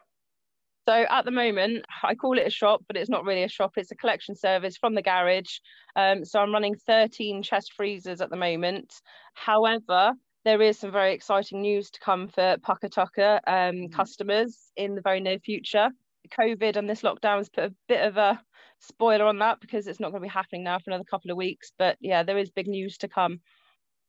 So 0.89 1.05
at 1.11 1.25
the 1.25 1.33
moment, 1.33 1.85
I 2.05 2.15
call 2.15 2.39
it 2.39 2.47
a 2.47 2.51
shop, 2.51 2.85
but 2.87 2.97
it's 2.97 3.11
not 3.11 3.25
really 3.25 3.43
a 3.43 3.49
shop. 3.49 3.73
It's 3.77 3.91
a 3.91 3.97
collection 3.97 4.37
service 4.37 4.77
from 4.77 4.95
the 4.95 5.03
garage. 5.03 5.59
Um, 5.97 6.25
so 6.25 6.39
I'm 6.39 6.53
running 6.53 6.77
13 6.87 7.43
chest 7.43 7.73
freezers 7.77 8.21
at 8.21 8.31
the 8.31 8.37
moment. 8.37 8.93
However, 9.35 10.13
there 10.45 10.63
is 10.63 10.79
some 10.79 10.93
very 10.93 11.13
exciting 11.13 11.61
news 11.61 11.91
to 11.91 11.99
come 11.99 12.29
for 12.29 12.57
Pukatuka 12.59 13.41
um, 13.49 13.75
mm. 13.75 13.93
customers 13.93 14.71
in 14.77 14.95
the 14.95 15.01
very 15.01 15.19
near 15.19 15.41
future. 15.41 15.91
COVID 16.39 16.77
and 16.77 16.89
this 16.89 17.03
lockdown 17.03 17.39
has 17.39 17.49
put 17.49 17.65
a 17.65 17.75
bit 17.89 18.07
of 18.07 18.17
a 18.17 18.41
spoiler 18.81 19.27
on 19.27 19.39
that 19.39 19.61
because 19.61 19.87
it's 19.87 20.01
not 20.01 20.11
going 20.11 20.23
to 20.23 20.29
be 20.29 20.33
happening 20.33 20.65
now 20.65 20.79
for 20.79 20.91
another 20.91 21.05
couple 21.05 21.31
of 21.31 21.37
weeks. 21.37 21.73
But 21.79 21.97
yeah, 22.01 22.23
there 22.23 22.39
is 22.39 22.51
big 22.51 22.69
news 22.69 22.99
to 22.99 23.09
come. 23.09 23.41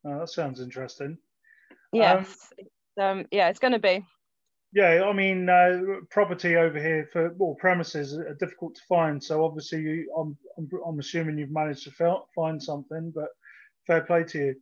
Oh, 0.06 0.20
that 0.20 0.30
sounds 0.30 0.62
interesting. 0.62 1.18
Yes. 1.92 2.52
Um, 3.00 3.20
um, 3.20 3.26
yeah, 3.32 3.50
it's 3.50 3.60
going 3.60 3.74
to 3.74 3.80
be. 3.80 4.06
Yeah, 4.74 5.06
I 5.06 5.14
mean, 5.14 5.50
uh, 5.50 5.80
property 6.12 6.58
over 6.58 6.78
here 6.80 7.10
for 7.12 7.34
well, 7.38 7.56
premises 7.56 8.18
are 8.18 8.36
difficult 8.40 8.76
to 8.76 8.82
find. 8.88 9.24
So 9.24 9.44
obviously, 9.46 9.82
you, 9.82 10.14
I'm, 10.18 10.38
I'm, 10.58 10.70
I'm 10.86 11.00
assuming 11.00 11.38
you've 11.38 11.52
managed 11.52 11.84
to 11.86 12.22
find 12.36 12.62
something, 12.62 13.12
but 13.16 13.30
fair 13.86 14.02
play 14.02 14.24
to 14.26 14.38
you. 14.38 14.56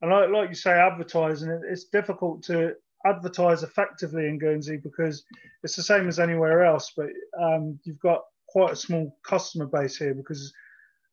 And 0.00 0.10
like, 0.10 0.30
like 0.30 0.48
you 0.48 0.54
say, 0.54 0.72
advertising, 0.72 1.62
it's 1.68 1.84
difficult 1.84 2.42
to 2.44 2.74
advertise 3.04 3.62
effectively 3.62 4.28
in 4.28 4.38
Guernsey 4.38 4.78
because 4.78 5.24
it's 5.62 5.76
the 5.76 5.82
same 5.82 6.08
as 6.08 6.18
anywhere 6.18 6.64
else, 6.64 6.92
but 6.96 7.08
um, 7.38 7.78
you've 7.84 8.00
got 8.00 8.22
quite 8.50 8.72
a 8.72 8.76
small 8.76 9.16
customer 9.24 9.66
base 9.66 9.96
here 9.96 10.14
because, 10.14 10.52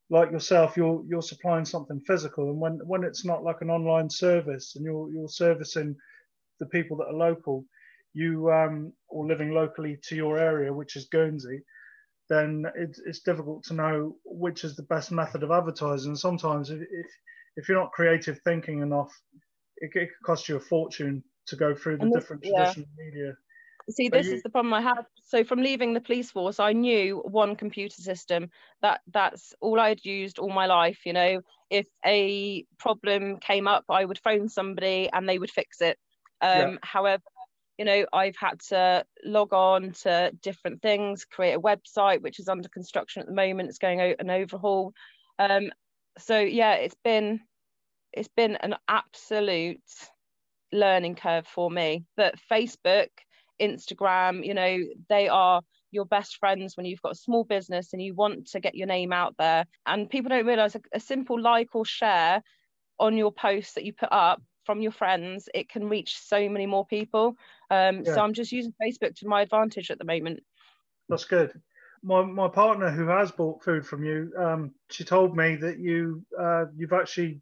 like 0.10 0.32
yourself, 0.32 0.78
you're 0.78 1.04
you're 1.08 1.22
supplying 1.22 1.66
something 1.66 2.00
physical, 2.02 2.50
and 2.50 2.60
when 2.60 2.80
when 2.86 3.04
it's 3.04 3.26
not 3.26 3.44
like 3.44 3.62
an 3.62 3.70
online 3.70 4.10
service 4.10 4.76
and 4.76 4.86
you're 4.86 5.10
you're 5.12 5.30
servicing 5.30 5.96
the 6.60 6.66
people 6.68 6.98
that 6.98 7.08
are 7.08 7.14
local, 7.14 7.66
you 8.14 8.52
um, 8.52 8.94
or 9.10 9.28
living 9.28 9.52
locally 9.52 9.98
to 10.04 10.16
your 10.16 10.38
area, 10.38 10.74
which 10.74 10.96
is 10.96 11.08
Guernsey, 11.12 11.62
then 12.30 12.66
it's, 12.76 13.00
it's 13.06 13.20
difficult 13.20 13.64
to 13.66 13.74
know 13.74 14.16
which 14.26 14.64
is 14.64 14.76
the 14.76 14.84
best 14.84 15.12
method 15.12 15.44
of 15.44 15.52
advertising. 15.52 16.12
And 16.12 16.20
sometimes 16.20 16.70
if 16.70 16.82
if 17.56 17.68
you're 17.68 17.80
not 17.80 17.92
creative 17.92 18.40
thinking 18.44 18.82
enough, 18.82 19.12
it, 19.78 19.92
it 19.94 20.10
could 20.10 20.26
cost 20.26 20.48
you 20.50 20.56
a 20.58 20.60
fortune 20.60 21.24
to 21.48 21.56
go 21.56 21.74
through 21.76 21.98
the 21.98 22.06
this, 22.06 22.14
different 22.14 22.44
traditional 22.44 22.88
yeah. 22.98 23.06
media. 23.06 23.34
See, 23.90 24.10
this 24.10 24.28
you... 24.28 24.36
is 24.36 24.44
the 24.44 24.50
problem 24.50 24.74
I 24.74 24.82
had. 24.82 25.06
So 25.28 25.44
from 25.44 25.60
leaving 25.60 25.94
the 25.94 26.02
police 26.02 26.32
force, 26.32 26.58
I 26.58 26.72
knew 26.72 27.18
one 27.18 27.58
computer 27.58 28.02
system. 28.02 28.50
That 28.82 29.02
that's 29.12 29.54
all 29.60 29.78
I'd 29.78 30.04
used 30.06 30.40
all 30.40 30.50
my 30.50 30.68
life. 30.68 31.00
You 31.06 31.12
know, 31.12 31.42
if 31.70 31.86
a 32.06 32.66
problem 32.80 33.38
came 33.40 33.68
up, 33.68 33.84
I 33.90 34.06
would 34.06 34.20
phone 34.20 34.48
somebody 34.48 35.10
and 35.12 35.28
they 35.28 35.38
would 35.38 35.52
fix 35.52 35.82
it. 35.82 35.98
Um, 36.42 36.50
yeah. 36.50 36.76
However, 36.82 37.24
you 37.78 37.84
know, 37.84 38.06
I've 38.14 38.38
had 38.38 38.62
to 38.70 39.06
log 39.26 39.54
on 39.54 39.92
to 40.04 40.32
different 40.42 40.82
things, 40.82 41.26
create 41.26 41.56
a 41.56 41.60
website 41.60 42.22
which 42.22 42.40
is 42.40 42.48
under 42.48 42.70
construction 42.70 43.22
at 43.22 43.28
the 43.28 43.34
moment. 43.34 43.68
It's 43.68 43.80
going 43.80 44.00
out 44.00 44.16
an 44.20 44.30
overhaul. 44.30 44.94
Um, 45.40 45.72
so 46.18 46.40
yeah, 46.40 46.76
it's 46.76 46.98
been 47.04 47.42
it's 48.14 48.30
been 48.30 48.56
an 48.56 48.76
absolute 48.88 49.82
learning 50.72 51.16
curve 51.16 51.46
for 51.46 51.70
me. 51.70 52.06
But 52.16 52.36
Facebook, 52.50 53.10
Instagram, 53.62 54.46
you 54.46 54.54
know, 54.54 54.80
they 55.10 55.28
are 55.28 55.62
your 55.92 56.06
best 56.06 56.38
friends 56.38 56.76
when 56.76 56.86
you've 56.86 57.02
got 57.02 57.14
a 57.14 57.16
small 57.16 57.44
business 57.44 57.94
and 57.94 58.02
you 58.02 58.14
want 58.14 58.48
to 58.48 58.60
get 58.60 58.76
your 58.76 58.88
name 58.88 59.14
out 59.14 59.36
there. 59.38 59.66
And 59.86 60.10
people 60.10 60.30
don't 60.30 60.46
realize 60.46 60.76
a, 60.76 60.82
a 60.94 61.00
simple 61.00 61.40
like 61.40 61.70
or 61.74 61.86
share 61.86 62.44
on 63.00 63.18
your 63.18 63.32
posts 63.32 63.74
that 63.74 63.86
you 63.86 63.94
put 63.94 64.12
up 64.12 64.42
from 64.68 64.82
your 64.82 64.92
friends, 64.92 65.48
it 65.54 65.70
can 65.70 65.88
reach 65.88 66.20
so 66.20 66.50
many 66.50 66.66
more 66.66 66.86
people. 66.86 67.36
Um, 67.72 68.04
yeah. 68.04 68.16
So 68.16 68.22
I'm 68.22 68.34
just 68.34 68.52
using 68.52 68.74
Facebook 68.84 69.16
to 69.16 69.28
my 69.28 69.42
advantage 69.42 69.90
at 69.90 69.98
the 69.98 70.04
moment. 70.04 70.42
That's 71.08 71.26
good. 71.26 71.54
My, 72.04 72.22
my 72.22 72.50
partner 72.50 72.92
who 72.92 73.08
has 73.08 73.32
bought 73.32 73.64
food 73.64 73.88
from 73.88 74.04
you, 74.04 74.32
um, 74.38 74.72
she 74.90 75.04
told 75.04 75.36
me 75.36 75.56
that 75.56 75.80
you 75.80 76.24
uh, 76.38 76.66
you've 76.76 76.94
actually 76.94 77.40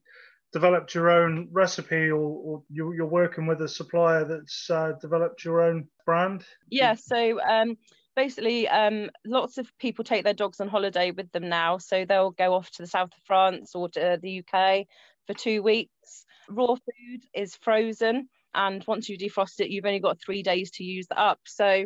developed 0.55 0.95
your 0.95 1.09
own 1.09 1.49
recipe 1.51 2.09
or, 2.09 2.15
or 2.15 2.63
you're, 2.69 2.95
you're, 2.95 3.05
working 3.05 3.45
with 3.45 3.59
a 3.59 3.67
supplier 3.67 4.23
that's 4.23 4.69
uh, 4.69 4.93
developed 5.01 5.43
your 5.43 5.59
own 5.61 5.85
brand? 6.05 6.45
Yeah, 6.69 6.95
so 6.95 7.41
um, 7.41 7.77
basically, 8.15 8.65
um, 8.69 9.09
lots 9.25 9.57
of 9.57 9.69
people 9.79 10.05
take 10.05 10.23
their 10.23 10.33
dogs 10.33 10.61
on 10.61 10.69
holiday 10.69 11.11
with 11.11 11.29
them 11.33 11.49
now. 11.49 11.77
So 11.77 12.05
they'll 12.05 12.31
go 12.31 12.53
off 12.53 12.71
to 12.71 12.83
the 12.83 12.87
south 12.87 13.09
of 13.09 13.23
France 13.27 13.75
or 13.75 13.89
to 13.89 14.17
the 14.21 14.39
UK 14.39 14.85
for 15.27 15.33
two 15.33 15.61
weeks. 15.61 16.25
Raw 16.47 16.75
food 16.75 17.25
is 17.33 17.57
frozen. 17.57 18.29
And 18.53 18.81
once 18.87 19.09
you 19.09 19.17
defrost 19.17 19.59
it, 19.59 19.71
you've 19.71 19.85
only 19.85 19.99
got 19.99 20.21
three 20.21 20.41
days 20.41 20.71
to 20.71 20.85
use 20.85 21.07
that 21.07 21.19
up. 21.19 21.39
So 21.45 21.85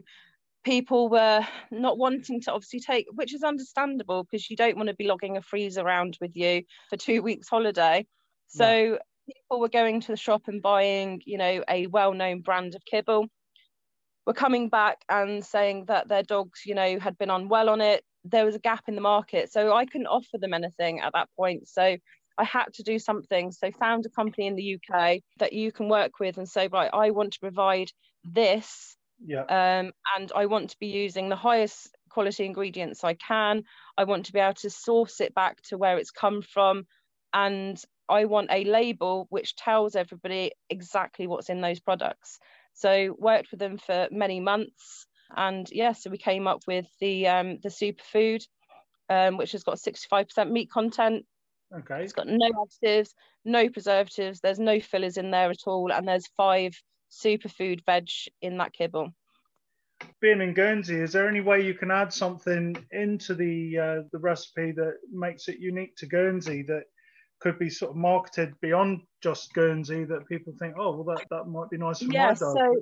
people 0.63 1.09
were 1.09 1.41
not 1.71 1.97
wanting 1.97 2.41
to 2.41 2.51
obviously 2.51 2.81
take, 2.81 3.07
which 3.15 3.33
is 3.33 3.41
understandable 3.41 4.25
because 4.25 4.47
you 4.47 4.55
don't 4.55 4.77
want 4.77 4.89
to 4.89 4.95
be 4.95 5.07
logging 5.07 5.37
a 5.37 5.41
freezer 5.41 5.81
around 5.81 6.19
with 6.21 6.35
you 6.35 6.61
for 6.91 6.97
two 6.97 7.23
weeks 7.23 7.49
holiday. 7.49 8.05
So 8.49 8.69
yeah. 8.71 8.97
people 9.27 9.59
were 9.59 9.69
going 9.69 10.01
to 10.01 10.07
the 10.07 10.17
shop 10.17 10.43
and 10.47 10.61
buying, 10.61 11.21
you 11.25 11.37
know, 11.37 11.63
a 11.69 11.87
well-known 11.87 12.41
brand 12.41 12.75
of 12.75 12.83
kibble. 12.85 13.27
Were 14.25 14.33
coming 14.33 14.69
back 14.69 14.97
and 15.09 15.43
saying 15.43 15.85
that 15.85 16.07
their 16.07 16.23
dogs, 16.23 16.61
you 16.65 16.75
know, 16.75 16.99
had 16.99 17.17
been 17.17 17.31
unwell 17.31 17.69
on 17.69 17.81
it. 17.81 18.03
There 18.25 18.45
was 18.45 18.55
a 18.55 18.59
gap 18.59 18.83
in 18.87 18.95
the 18.95 19.01
market, 19.01 19.51
so 19.51 19.73
I 19.73 19.85
couldn't 19.85 20.07
offer 20.07 20.37
them 20.37 20.53
anything 20.53 20.99
at 20.99 21.13
that 21.13 21.29
point. 21.35 21.67
So 21.67 21.97
I 22.37 22.43
had 22.43 22.65
to 22.75 22.83
do 22.83 22.99
something. 22.99 23.51
So 23.51 23.71
found 23.79 24.05
a 24.05 24.09
company 24.09 24.45
in 24.47 24.55
the 24.55 24.75
UK 24.75 25.21
that 25.39 25.53
you 25.53 25.71
can 25.71 25.89
work 25.89 26.19
with 26.19 26.37
and 26.37 26.47
say, 26.47 26.67
right, 26.67 26.91
I 26.93 27.11
want 27.11 27.33
to 27.33 27.39
provide 27.39 27.91
this 28.23 28.97
yeah. 29.25 29.43
Um, 29.43 29.91
and 30.17 30.31
I 30.35 30.45
want 30.45 30.69
to 30.71 30.77
be 30.79 30.87
using 30.87 31.29
the 31.29 31.35
highest 31.35 31.95
quality 32.09 32.45
ingredients 32.45 33.03
I 33.03 33.15
can. 33.15 33.63
I 33.97 34.05
want 34.05 34.25
to 34.27 34.33
be 34.33 34.39
able 34.39 34.53
to 34.55 34.69
source 34.69 35.19
it 35.19 35.35
back 35.35 35.61
to 35.63 35.77
where 35.77 35.97
it's 35.97 36.11
come 36.11 36.41
from. 36.41 36.85
And 37.33 37.81
I 38.09 38.25
want 38.25 38.49
a 38.51 38.63
label 38.63 39.27
which 39.29 39.55
tells 39.55 39.95
everybody 39.95 40.51
exactly 40.69 41.27
what's 41.27 41.49
in 41.49 41.61
those 41.61 41.79
products. 41.79 42.39
So 42.73 43.15
worked 43.17 43.51
with 43.51 43.59
them 43.59 43.77
for 43.77 44.07
many 44.11 44.39
months. 44.39 45.05
And 45.35 45.69
yeah, 45.71 45.93
so 45.93 46.09
we 46.09 46.17
came 46.17 46.47
up 46.47 46.61
with 46.67 46.87
the 46.99 47.27
um, 47.27 47.59
the 47.61 47.69
superfood, 47.69 48.43
um, 49.09 49.37
which 49.37 49.51
has 49.51 49.63
got 49.63 49.77
65% 49.77 50.49
meat 50.49 50.71
content. 50.71 51.25
Okay. 51.75 52.03
It's 52.03 52.13
got 52.13 52.27
no 52.27 52.49
additives, 52.49 53.09
no 53.45 53.69
preservatives, 53.69 54.39
there's 54.39 54.59
no 54.59 54.79
fillers 54.79 55.17
in 55.17 55.29
there 55.29 55.51
at 55.51 55.67
all, 55.67 55.91
and 55.91 56.07
there's 56.07 56.25
five 56.35 56.73
superfood 57.11 57.85
veg 57.85 58.09
in 58.41 58.57
that 58.57 58.73
kibble. 58.73 59.13
Being 60.21 60.41
in 60.41 60.53
Guernsey, 60.53 60.95
is 60.95 61.11
there 61.11 61.27
any 61.27 61.41
way 61.41 61.61
you 61.61 61.73
can 61.73 61.91
add 61.91 62.11
something 62.11 62.75
into 62.91 63.35
the 63.35 63.77
uh, 63.77 64.01
the 64.11 64.19
recipe 64.19 64.71
that 64.71 64.95
makes 65.11 65.47
it 65.47 65.59
unique 65.59 65.95
to 65.97 66.07
Guernsey 66.07 66.63
that 66.63 66.83
could 67.39 67.59
be 67.59 67.69
sort 67.69 67.91
of 67.91 67.97
marketed 67.97 68.53
beyond 68.61 69.01
just 69.21 69.53
Guernsey 69.53 70.05
that 70.05 70.27
people 70.27 70.53
think, 70.59 70.75
oh, 70.77 70.95
well, 70.95 71.15
that, 71.15 71.25
that 71.29 71.45
might 71.45 71.69
be 71.69 71.77
nice 71.77 71.99
for 71.99 72.05
yeah, 72.05 72.27
my 72.27 72.33
dog? 72.33 72.37
So, 72.37 72.75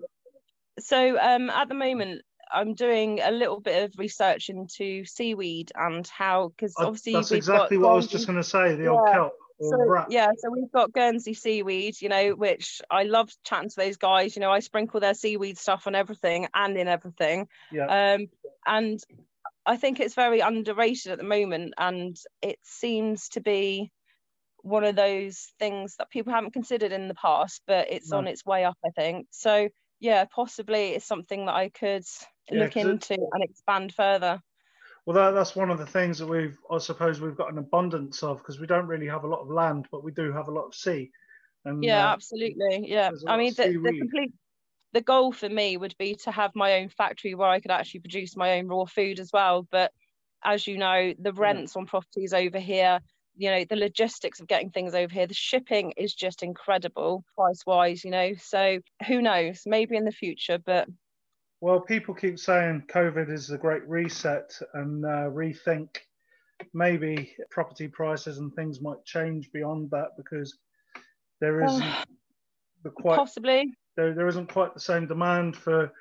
so 0.79 1.19
um, 1.19 1.49
at 1.49 1.69
the 1.69 1.75
moment, 1.75 2.21
I'm 2.51 2.73
doing 2.73 3.19
a 3.21 3.31
little 3.31 3.59
bit 3.59 3.83
of 3.83 3.93
research 3.97 4.49
into 4.49 5.05
seaweed 5.05 5.71
and 5.75 6.07
how, 6.07 6.49
because 6.49 6.73
obviously 6.77 7.13
that's 7.13 7.31
exactly 7.31 7.77
what 7.77 7.91
I 7.91 7.95
was 7.95 8.07
just 8.07 8.25
going 8.25 8.37
to 8.37 8.43
say. 8.43 8.75
The 8.75 8.83
yeah. 8.83 8.89
old 8.89 9.07
kelp 9.11 9.33
so, 9.59 10.05
yeah, 10.09 10.27
so 10.37 10.51
we've 10.51 10.71
got 10.71 10.93
Guernsey 10.93 11.33
seaweed, 11.33 11.99
you 11.99 12.09
know, 12.09 12.31
which 12.31 12.81
I 12.91 13.03
love 13.03 13.31
chatting 13.43 13.69
to 13.69 13.75
those 13.75 13.97
guys. 13.97 14.35
You 14.35 14.41
know, 14.41 14.51
I 14.51 14.59
sprinkle 14.59 14.99
their 14.99 15.15
seaweed 15.15 15.57
stuff 15.57 15.87
on 15.87 15.95
everything 15.95 16.47
and 16.53 16.77
in 16.77 16.87
everything. 16.87 17.47
Yeah. 17.71 18.13
Um, 18.13 18.27
and 18.67 18.99
I 19.65 19.77
think 19.77 19.99
it's 19.99 20.13
very 20.13 20.41
underrated 20.41 21.11
at 21.11 21.17
the 21.17 21.23
moment, 21.23 21.73
and 21.77 22.15
it 22.41 22.59
seems 22.63 23.29
to 23.29 23.41
be 23.41 23.91
one 24.67 24.83
of 24.83 24.95
those 24.95 25.51
things 25.59 25.95
that 25.97 26.09
people 26.09 26.33
haven't 26.33 26.53
considered 26.53 26.91
in 26.91 27.07
the 27.07 27.15
past, 27.15 27.61
but 27.67 27.91
it's 27.91 28.11
no. 28.11 28.17
on 28.17 28.27
its 28.27 28.45
way 28.45 28.65
up, 28.65 28.77
I 28.85 28.89
think. 28.89 29.27
So 29.31 29.69
yeah, 29.99 30.25
possibly 30.25 30.89
it's 30.89 31.05
something 31.05 31.45
that 31.45 31.55
I 31.55 31.69
could 31.69 32.05
yeah, 32.51 32.63
look 32.63 32.77
into 32.77 33.13
and 33.13 33.43
expand 33.43 33.93
further. 33.93 34.41
Well, 35.05 35.15
that, 35.15 35.31
that's 35.31 35.55
one 35.55 35.71
of 35.71 35.77
the 35.77 35.85
things 35.85 36.19
that 36.19 36.27
we've, 36.27 36.57
I 36.69 36.79
suppose, 36.79 37.21
we've 37.21 37.37
got 37.37 37.51
an 37.51 37.57
abundance 37.57 38.23
of 38.23 38.39
because 38.39 38.59
we 38.59 38.67
don't 38.67 38.87
really 38.87 39.07
have 39.07 39.23
a 39.23 39.27
lot 39.27 39.39
of 39.39 39.49
land, 39.49 39.87
but 39.89 40.03
we 40.03 40.11
do 40.11 40.33
have 40.33 40.49
a 40.49 40.51
lot 40.51 40.65
of 40.65 40.75
sea. 40.75 41.11
And, 41.63 41.83
yeah, 41.83 42.09
uh, 42.09 42.13
absolutely. 42.13 42.89
Yeah, 42.89 43.11
I 43.25 43.37
mean, 43.37 43.53
the, 43.55 43.63
the 43.63 43.97
complete 43.97 44.33
the 44.93 45.01
goal 45.01 45.31
for 45.31 45.49
me 45.49 45.77
would 45.77 45.95
be 45.97 46.15
to 46.15 46.31
have 46.31 46.51
my 46.55 46.79
own 46.79 46.89
factory 46.89 47.35
where 47.35 47.49
I 47.49 47.59
could 47.59 47.71
actually 47.71 48.01
produce 48.01 48.35
my 48.35 48.57
own 48.57 48.67
raw 48.67 48.85
food 48.85 49.19
as 49.19 49.31
well. 49.31 49.67
But 49.69 49.91
as 50.43 50.67
you 50.67 50.77
know, 50.77 51.13
the 51.19 51.33
rents 51.33 51.73
yeah. 51.75 51.79
on 51.81 51.85
properties 51.85 52.33
over 52.33 52.59
here, 52.59 52.99
you 53.37 53.51
know, 53.51 53.63
the 53.69 53.75
logistics 53.75 54.39
of 54.39 54.47
getting 54.47 54.71
things 54.71 54.93
over 54.95 55.13
here, 55.13 55.27
the 55.27 55.33
shipping 55.33 55.93
is 55.95 56.13
just 56.13 56.43
incredible 56.43 57.23
price 57.35 57.65
wise, 57.65 58.03
you 58.03 58.11
know. 58.11 58.33
So 58.39 58.79
who 59.05 59.21
knows? 59.21 59.61
Maybe 59.65 59.95
in 59.95 60.05
the 60.05 60.11
future, 60.11 60.57
but 60.57 60.87
well, 61.61 61.79
people 61.79 62.13
keep 62.13 62.37
saying 62.37 62.83
COVID 62.87 63.31
is 63.31 63.49
a 63.49 63.57
great 63.57 63.87
reset 63.87 64.51
and 64.73 65.05
uh, 65.05 65.29
rethink. 65.29 65.89
Maybe 66.73 67.35
property 67.49 67.87
prices 67.87 68.39
and 68.39 68.53
things 68.53 68.81
might 68.81 69.03
change 69.05 69.51
beyond 69.51 69.91
that 69.91 70.09
because 70.17 70.57
there 71.39 71.63
isn't 71.63 71.85
the 72.83 72.89
quite 72.89 73.17
possibly 73.17 73.71
there, 73.95 74.13
there 74.13 74.27
isn't 74.27 74.51
quite 74.51 74.73
the 74.73 74.79
same 74.79 75.07
demand 75.07 75.55
for 75.55 75.91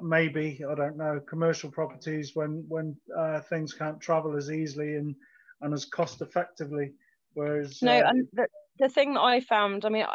maybe 0.00 0.62
I 0.68 0.74
don't 0.74 0.96
know 0.96 1.20
commercial 1.28 1.70
properties 1.70 2.32
when 2.34 2.64
when 2.68 2.96
uh, 3.16 3.40
things 3.40 3.72
can't 3.72 4.00
travel 4.00 4.36
as 4.36 4.50
easily 4.50 4.96
and 4.96 5.16
and 5.60 5.74
as 5.74 5.84
cost 5.84 6.20
effectively. 6.20 6.92
Whereas 7.34 7.82
no, 7.82 7.98
uh, 7.98 8.08
and 8.08 8.28
the, 8.32 8.46
the 8.78 8.88
thing 8.88 9.14
that 9.14 9.20
I 9.20 9.40
found, 9.40 9.84
I 9.84 9.88
mean, 9.88 10.06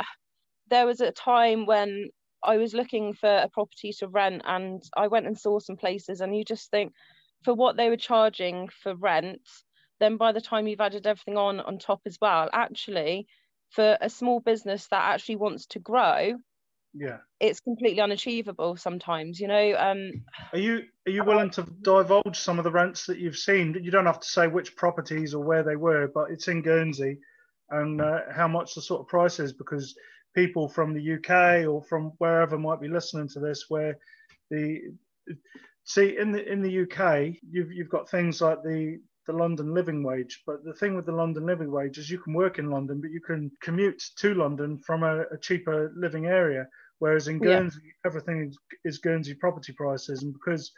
there 0.69 0.85
was 0.85 1.01
a 1.01 1.11
time 1.11 1.65
when 1.65 2.09
I 2.43 2.57
was 2.57 2.73
looking 2.73 3.13
for 3.13 3.29
a 3.29 3.49
property 3.49 3.93
to 3.99 4.07
rent 4.07 4.41
and 4.45 4.81
I 4.97 5.07
went 5.07 5.27
and 5.27 5.37
saw 5.37 5.59
some 5.59 5.77
places 5.77 6.21
and 6.21 6.35
you 6.35 6.43
just 6.43 6.69
think 6.71 6.93
for 7.43 7.53
what 7.53 7.77
they 7.77 7.89
were 7.89 7.97
charging 7.97 8.69
for 8.69 8.95
rent, 8.95 9.41
then 9.99 10.17
by 10.17 10.31
the 10.31 10.41
time 10.41 10.67
you've 10.67 10.81
added 10.81 11.07
everything 11.07 11.37
on 11.37 11.59
on 11.59 11.77
top 11.77 12.01
as 12.05 12.17
well, 12.21 12.49
actually 12.51 13.27
for 13.69 13.97
a 14.01 14.09
small 14.09 14.39
business 14.39 14.87
that 14.87 15.13
actually 15.13 15.35
wants 15.35 15.65
to 15.65 15.79
grow, 15.79 16.33
yeah, 16.93 17.17
it's 17.39 17.59
completely 17.59 18.01
unachievable 18.01 18.77
sometimes, 18.77 19.39
you 19.39 19.47
know. 19.47 19.75
Um 19.77 20.23
are 20.51 20.59
you 20.59 20.83
are 21.07 21.11
you 21.11 21.23
willing 21.23 21.49
to 21.51 21.63
divulge 21.81 22.39
some 22.39 22.59
of 22.59 22.63
the 22.63 22.71
rents 22.71 23.05
that 23.05 23.19
you've 23.19 23.37
seen? 23.37 23.77
You 23.81 23.91
don't 23.91 24.05
have 24.05 24.19
to 24.19 24.27
say 24.27 24.47
which 24.47 24.75
properties 24.75 25.33
or 25.33 25.43
where 25.43 25.63
they 25.63 25.75
were, 25.75 26.07
but 26.13 26.31
it's 26.31 26.47
in 26.47 26.61
Guernsey 26.61 27.17
and 27.69 28.01
uh, 28.01 28.19
how 28.31 28.47
much 28.47 28.75
the 28.75 28.81
sort 28.81 29.01
of 29.01 29.07
price 29.07 29.39
is 29.39 29.53
because 29.53 29.95
people 30.35 30.67
from 30.67 30.93
the 30.93 31.13
UK 31.13 31.67
or 31.67 31.81
from 31.83 32.11
wherever 32.17 32.57
might 32.57 32.81
be 32.81 32.87
listening 32.87 33.27
to 33.29 33.39
this, 33.39 33.65
where 33.69 33.97
the 34.49 34.93
see 35.85 36.17
in 36.17 36.31
the 36.31 36.51
in 36.51 36.61
the 36.61 36.83
UK 36.83 37.35
you've 37.49 37.71
you've 37.71 37.89
got 37.89 38.09
things 38.09 38.41
like 38.41 38.61
the 38.63 38.99
the 39.25 39.33
London 39.33 39.73
living 39.73 40.03
wage. 40.03 40.43
But 40.45 40.63
the 40.63 40.73
thing 40.73 40.95
with 40.95 41.05
the 41.05 41.13
London 41.13 41.45
living 41.45 41.71
wage 41.71 41.97
is 41.97 42.09
you 42.09 42.19
can 42.19 42.33
work 42.33 42.59
in 42.59 42.69
London, 42.69 42.99
but 42.99 43.11
you 43.11 43.21
can 43.21 43.51
commute 43.61 44.03
to 44.17 44.33
London 44.33 44.77
from 44.77 45.03
a, 45.03 45.21
a 45.31 45.37
cheaper 45.39 45.93
living 45.95 46.25
area. 46.25 46.67
Whereas 46.99 47.27
in 47.27 47.39
Guernsey, 47.39 47.79
yeah. 47.83 47.91
everything 48.05 48.47
is, 48.49 48.57
is, 48.85 48.97
Guernsey 48.99 49.33
property 49.33 49.73
prices, 49.73 50.23
and 50.23 50.33
because 50.33 50.71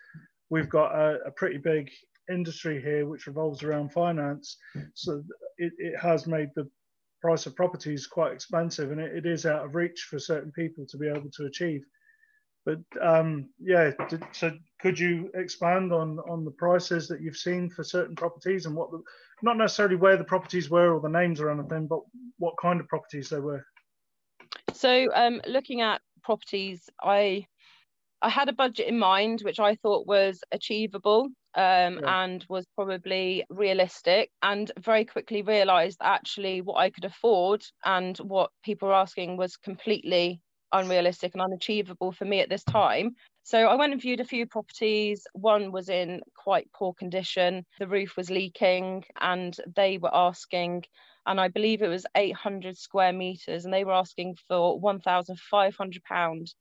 we've 0.50 0.70
got 0.70 0.96
a, 0.96 1.20
a, 1.26 1.32
pretty 1.32 1.58
big 1.58 1.90
industry 2.32 2.82
here 2.82 3.06
which 3.06 3.28
revolves 3.28 3.62
around 3.64 3.92
finance, 3.92 4.58
so 4.94 5.24
it, 5.58 5.74
it 5.78 6.00
has 6.00 6.26
made 6.26 6.50
the 6.56 6.68
price 7.22 7.46
of 7.46 7.56
properties 7.56 8.06
quite 8.06 8.34
expensive 8.34 8.92
and 8.92 9.02
it, 9.02 9.16
it 9.16 9.26
is 9.26 9.46
out 9.48 9.66
of 9.66 9.74
reach 9.74 10.08
for 10.10 10.20
certain 10.20 10.52
people 10.52 10.86
to 10.88 10.98
be 10.98 11.08
able 11.08 11.30
to 11.32 11.46
achieve. 11.46 11.84
But 12.66 12.80
um, 13.00 13.50
yeah, 13.60 13.92
so 14.32 14.52
could 14.82 14.98
you 14.98 15.30
expand 15.36 15.94
on 15.94 16.18
on 16.28 16.44
the 16.44 16.52
prices 16.52 17.08
that 17.08 17.22
you've 17.22 17.38
seen 17.38 17.70
for 17.70 17.84
certain 17.84 18.16
properties 18.16 18.66
and 18.66 18.76
what 18.76 18.90
the, 18.92 19.02
not 19.44 19.58
necessarily 19.58 19.96
where 19.96 20.18
the 20.18 20.24
properties 20.24 20.70
were 20.70 20.94
or 20.94 21.00
the 21.00 21.08
names 21.08 21.40
or 21.40 21.52
anything, 21.52 21.86
but 21.86 22.00
what 22.40 22.56
kind 22.60 22.80
of 22.80 22.88
properties 22.88 23.30
they 23.30 23.40
were? 23.40 23.64
So 24.76 25.10
um, 25.14 25.42
looking 25.48 25.82
at 25.82 26.02
properties, 26.24 26.90
I 27.02 27.48
I 28.22 28.30
had 28.30 28.50
a 28.50 28.54
budget 28.54 28.88
in 28.88 28.98
mind 28.98 29.42
which 29.44 29.60
I 29.60 29.76
thought 29.76 30.08
was 30.08 30.42
achievable 30.52 31.30
um, 31.54 32.00
yeah. 32.00 32.24
and 32.24 32.46
was 32.50 32.66
probably 32.76 33.46
realistic 33.50 34.32
and 34.42 34.72
very 34.80 35.06
quickly 35.06 35.42
realized 35.42 36.00
actually 36.02 36.62
what 36.62 36.78
I 36.78 36.90
could 36.90 37.06
afford 37.06 37.64
and 37.84 38.18
what 38.18 38.50
people 38.64 38.88
were 38.88 38.96
asking 38.96 39.38
was 39.38 39.58
completely 39.58 40.42
unrealistic 40.80 41.34
and 41.34 41.42
unachievable 41.42 42.12
for 42.12 42.26
me 42.26 42.40
at 42.40 42.50
this 42.50 42.64
time. 42.64 43.16
So 43.44 43.68
I 43.68 43.76
went 43.76 43.94
and 43.94 44.02
viewed 44.02 44.20
a 44.20 44.26
few 44.26 44.46
properties. 44.46 45.28
One 45.34 45.72
was 45.72 45.90
in 45.90 46.22
quite 46.36 46.68
poor 46.74 46.94
condition. 46.94 47.66
The 47.80 47.88
roof 47.88 48.18
was 48.18 48.30
leaking 48.30 49.04
and 49.20 49.56
they 49.76 49.98
were 49.98 50.14
asking 50.14 50.84
and 51.28 51.40
I 51.40 51.48
believe 51.48 51.82
it 51.82 51.88
was 51.88 52.06
800 52.16 52.78
square 52.78 53.14
meters 53.14 53.66
and 53.66 53.74
they 53.74 53.84
were 53.84 53.94
asking 53.94 54.38
for 54.48 54.80
1500 54.80 56.04
pound 56.04 56.54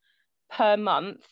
per 0.50 0.76
month 0.76 1.26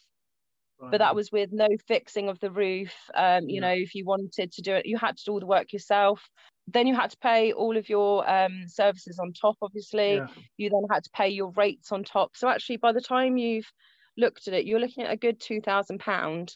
but 0.91 0.99
that 0.99 1.15
was 1.15 1.31
with 1.31 1.51
no 1.53 1.69
fixing 1.87 2.29
of 2.29 2.41
the 2.41 2.51
roof 2.51 2.93
um, 3.15 3.49
you 3.49 3.57
yeah. 3.57 3.61
know 3.61 3.75
if 3.75 3.95
you 3.95 4.05
wanted 4.05 4.53
to 4.53 4.63
do 4.63 4.75
it 4.75 4.87
you 4.87 4.99
had 4.99 5.17
to 5.17 5.25
do 5.25 5.33
all 5.33 5.41
the 5.41 5.47
work 5.47 5.73
yourself 5.73 6.29
then 6.69 6.87
you 6.87 6.95
had 6.95 7.11
to 7.11 7.17
pay 7.19 7.53
all 7.53 7.77
of 7.77 7.89
your 7.89 8.29
um, 8.29 8.65
services 8.67 9.19
on 9.19 9.33
top 9.33 9.57
obviously. 9.63 10.15
Yeah. 10.15 10.27
you 10.57 10.71
then 10.71 10.83
had 10.91 11.05
to 11.05 11.11
pay 11.11 11.29
your 11.29 11.51
rates 11.51 11.93
on 11.93 12.05
top. 12.05 12.37
So 12.37 12.49
actually 12.49 12.77
by 12.77 12.93
the 12.93 13.01
time 13.01 13.37
you've 13.37 13.71
looked 14.17 14.47
at 14.49 14.55
it 14.55 14.67
you're 14.67 14.81
looking 14.81 15.05
at 15.05 15.13
a 15.13 15.17
good 15.17 15.41
2000 15.41 15.99
pound 15.99 16.55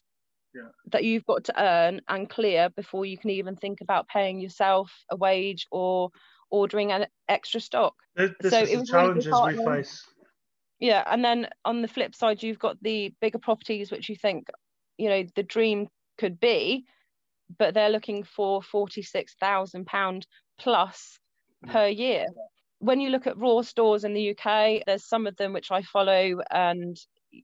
yeah. 0.55 0.63
that 0.93 1.05
you've 1.05 1.27
got 1.27 1.45
to 1.45 1.63
earn 1.63 2.01
and 2.09 2.29
clear 2.29 2.69
before 2.71 3.05
you 3.05 3.19
can 3.19 3.31
even 3.31 3.57
think 3.57 3.81
about 3.81 4.09
paying 4.09 4.41
yourself 4.41 4.93
a 5.11 5.17
wage 5.17 5.67
or 5.71 6.11
ordering 6.51 6.93
an 6.93 7.07
extra 7.29 7.61
stock. 7.61 7.95
This, 8.15 8.31
this 8.41 8.53
so 8.53 8.61
it 8.61 8.79
was 8.79 8.89
challenges 8.89 9.27
really 9.27 9.59
we 9.59 9.65
face. 9.65 10.05
Yeah 10.79 11.03
and 11.07 11.25
then 11.25 11.49
on 11.65 11.83
the 11.83 11.89
flip 11.89 12.15
side 12.15 12.43
you've 12.43 12.59
got 12.59 12.81
the 12.83 13.13
bigger 13.21 13.39
properties 13.39 13.91
which 13.91 14.09
you 14.09 14.17
think 14.17 14.49
you 14.99 15.09
know 15.09 15.25
the 15.35 15.43
dream 15.43 15.89
could 16.19 16.39
be 16.39 16.87
but 17.59 17.75
they're 17.75 17.91
looking 17.91 18.25
for 18.25 18.63
46,000 18.63 19.87
pound 19.87 20.27
plus 20.59 21.19
mm. 21.65 21.73
per 21.73 21.87
year 21.87 22.27
when 22.79 23.01
you 23.01 23.11
look 23.11 23.27
at 23.27 23.39
raw 23.39 23.63
stores 23.63 24.05
in 24.05 24.15
the 24.15 24.31
UK 24.31 24.83
there's 24.87 25.05
some 25.05 25.27
of 25.27 25.37
them 25.37 25.53
which 25.53 25.71
I 25.71 25.83
follow 25.83 26.41
and 26.51 26.97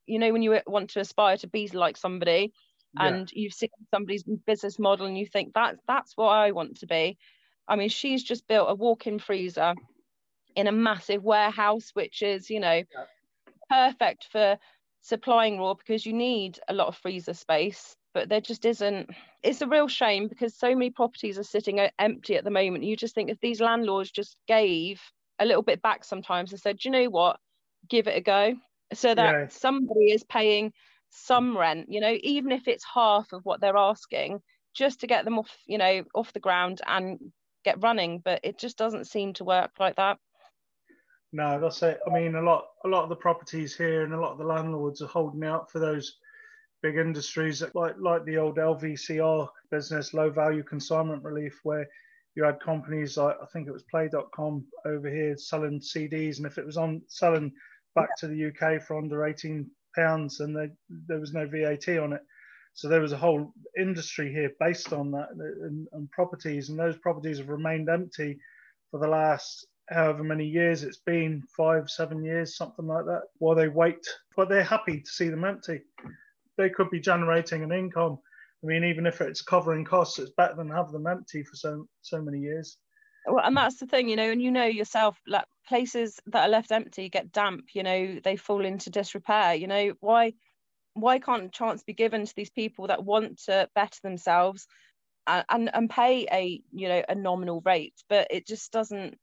you 0.07 0.19
know 0.19 0.33
when 0.33 0.43
you 0.43 0.61
want 0.67 0.91
to 0.91 1.01
aspire 1.01 1.37
to 1.39 1.47
be 1.47 1.69
like 1.69 1.97
somebody 1.97 2.53
yeah. 2.95 3.07
and 3.07 3.31
you've 3.33 3.55
seen 3.55 3.71
somebody's 3.91 4.25
business 4.47 4.79
model 4.79 5.07
and 5.07 5.17
you 5.17 5.27
think 5.27 5.55
that 5.55 5.77
that's 5.87 6.13
what 6.17 6.29
I 6.29 6.53
want 6.53 6.79
to 6.79 6.87
be 6.87 7.19
I 7.67 7.77
mean 7.77 7.89
she's 7.89 8.23
just 8.23 8.47
built 8.47 8.71
a 8.71 8.75
walk-in 8.75 9.19
freezer 9.19 9.75
in 10.55 10.67
a 10.67 10.73
massive 10.73 11.23
warehouse 11.23 11.91
which 11.95 12.23
is 12.23 12.51
you 12.51 12.61
know 12.61 12.83
yeah. 12.83 13.05
perfect 13.71 14.29
for 14.31 14.59
supplying 15.01 15.59
raw 15.59 15.75
because 15.75 16.05
you 16.07 16.13
need 16.13 16.61
a 16.69 16.75
lot 16.75 16.89
of 16.89 16.97
freezer 16.97 17.35
space 17.35 17.97
but 18.15 18.29
there 18.29 18.41
just 18.41 18.65
isn't 18.65 19.11
it's 19.43 19.63
a 19.63 19.67
real 19.67 19.89
shame 19.89 20.29
because 20.29 20.55
so 20.55 20.75
many 20.75 20.91
properties 20.91 21.39
are 21.39 21.45
sitting 21.45 21.81
empty 21.99 22.37
at 22.37 22.45
the 22.45 22.51
moment. 22.51 22.85
You 22.85 22.97
just 22.97 23.15
think 23.15 23.31
if 23.31 23.41
these 23.41 23.61
landlords 23.61 24.11
just 24.11 24.37
gave 24.47 25.01
a 25.39 25.45
little 25.47 25.63
bit 25.63 25.83
back 25.83 26.05
sometimes 26.05 26.53
and 26.53 26.61
said 26.61 26.85
you 26.85 26.91
know 26.91 27.07
what? 27.07 27.39
Give 27.89 28.07
it 28.07 28.17
a 28.17 28.21
go. 28.21 28.55
So 28.95 29.15
that 29.15 29.33
yeah. 29.33 29.47
somebody 29.49 30.13
is 30.13 30.25
paying 30.25 30.73
some 31.15 31.57
rent 31.57 31.87
you 31.91 32.01
know 32.01 32.17
even 32.23 32.53
if 32.53 32.67
it's 32.67 32.85
half 32.95 33.35
of 33.35 33.45
what 33.45 33.61
they're 33.61 33.77
asking 33.77 34.41
just 34.73 35.01
to 35.01 35.07
get 35.07 35.27
them 35.27 35.39
off 35.39 35.55
you 35.67 35.77
know 35.77 36.03
off 36.15 36.33
the 36.33 36.41
ground 36.41 36.81
and 36.87 37.19
get 37.65 37.83
running. 37.83 38.21
But 38.25 38.41
it 38.43 38.59
just 38.59 38.77
doesn't 38.77 39.07
seem 39.07 39.33
to 39.35 39.45
work 39.45 39.73
like 39.81 39.97
that. 39.97 40.19
No 41.33 41.59
that's 41.59 41.83
it. 41.83 42.01
I 42.07 42.11
mean 42.11 42.35
a 42.35 42.43
lot 42.43 42.67
a 42.85 42.89
lot 42.89 43.03
of 43.03 43.09
the 43.09 43.17
properties 43.17 43.75
here 43.75 44.05
and 44.05 44.13
a 44.13 44.21
lot 44.21 44.33
of 44.33 44.39
the 44.39 44.45
landlords 44.45 45.01
are 45.01 45.07
holding 45.07 45.45
out 45.45 45.71
for 45.71 45.79
those 45.79 46.19
big 46.83 46.97
industries 46.97 47.63
like 47.75 47.95
like 47.99 48.25
the 48.25 48.37
old 48.37 48.57
lvcr 48.57 49.49
business 49.71 50.15
low 50.15 50.31
value 50.31 50.63
consignment 50.63 51.23
relief 51.23 51.61
where 51.63 51.87
you 52.35 52.43
had 52.43 52.59
companies 52.61 53.17
like 53.17 53.37
i 53.43 53.47
think 53.53 53.69
it 53.69 53.73
was 53.73 53.85
play.com 53.85 54.65
over 54.85 55.09
here 55.09 55.37
selling 55.37 55.81
cds 55.81 56.39
and 56.39 56.47
if 56.47 56.59
it 56.59 56.67
was 56.67 56.77
on 56.77 57.01
selling 57.07 57.53
back 57.95 58.09
yeah. 58.11 58.21
to 58.21 58.27
the 58.29 58.47
uk 58.47 58.83
for 58.83 58.99
under 58.99 59.25
18 59.25 59.71
pounds 59.95 60.41
and 60.41 60.57
they, 60.57 60.71
there 61.07 61.21
was 61.21 61.33
no 61.33 61.47
VAT 61.47 61.89
on 61.99 62.13
it. 62.13 62.23
So 62.75 62.89
there 62.89 63.01
was 63.01 63.13
a 63.13 63.19
whole 63.19 63.53
industry 63.79 64.33
here 64.33 64.51
based 64.59 64.93
on 64.93 65.11
that 65.13 65.29
and, 65.33 65.87
and, 65.93 66.11
properties, 66.11 66.71
and 66.71 66.79
those 66.79 66.97
properties 66.97 67.39
have 67.39 67.51
remained 67.51 67.91
empty 67.91 68.39
for 68.91 68.99
the 68.99 69.09
last 69.09 69.67
however 69.91 70.23
many 70.23 70.47
years 70.47 70.83
it's 70.83 71.01
been 71.05 71.43
five, 71.55 71.91
seven 71.91 72.25
years, 72.25 72.57
something 72.57 72.87
like 72.87 73.05
that, 73.05 73.23
while 73.39 73.55
they 73.55 73.69
wait. 73.69 74.07
But 74.37 74.49
they're 74.49 74.63
happy 74.63 75.01
to 75.01 75.11
see 75.11 75.29
them 75.29 75.45
empty. 75.45 75.83
They 76.59 76.71
could 76.71 76.91
be 76.91 77.01
generating 77.01 77.63
an 77.63 77.73
income. 77.73 78.19
I 78.63 78.67
mean, 78.67 78.85
even 78.85 79.07
if 79.07 79.21
it's 79.21 79.43
covering 79.43 79.85
costs, 79.85 80.19
it's 80.19 80.31
better 80.37 80.55
than 80.55 80.71
have 80.71 80.93
them 80.93 81.07
empty 81.07 81.43
for 81.43 81.57
so 81.57 81.87
so 82.03 82.21
many 82.23 82.39
years. 82.39 82.79
Well, 83.27 83.45
and 83.45 83.57
that's 83.57 83.79
the 83.79 83.87
thing 83.87 84.09
you 84.09 84.17
know 84.17 84.31
and 84.31 84.43
you 84.43 84.51
know 84.51 84.65
yourself 84.65 85.17
like 85.27 85.45
places 85.67 86.19
that 86.27 86.43
are 86.43 86.49
left 86.49 86.73
empty 86.73 87.09
get 87.09 87.31
damp 87.31 87.67
you 87.73 87.85
know 87.85 88.19
they 88.23 88.37
fall 88.37 88.65
into 88.65 88.91
disrepair 88.91 89.55
you 89.55 89.67
know. 89.67 89.93
Why 90.01 90.35
why 90.95 91.19
can't 91.19 91.45
a 91.45 91.49
chance 91.49 91.83
be 91.83 91.95
given 91.95 92.27
to 92.27 92.35
these 92.35 92.51
people 92.51 92.89
that 92.89 93.05
want 93.05 93.39
to 93.45 93.69
better 93.75 93.99
themselves 94.03 94.67
and, 95.27 95.45
and 95.49 95.75
and 95.75 95.91
pay 95.91 96.27
a 96.31 96.61
you 96.73 96.89
know 96.89 97.03
a 97.09 97.15
nominal 97.15 97.63
rate? 97.65 97.95
But 98.09 98.29
it 98.31 98.47
just 98.47 98.73
doesn't 98.73 99.19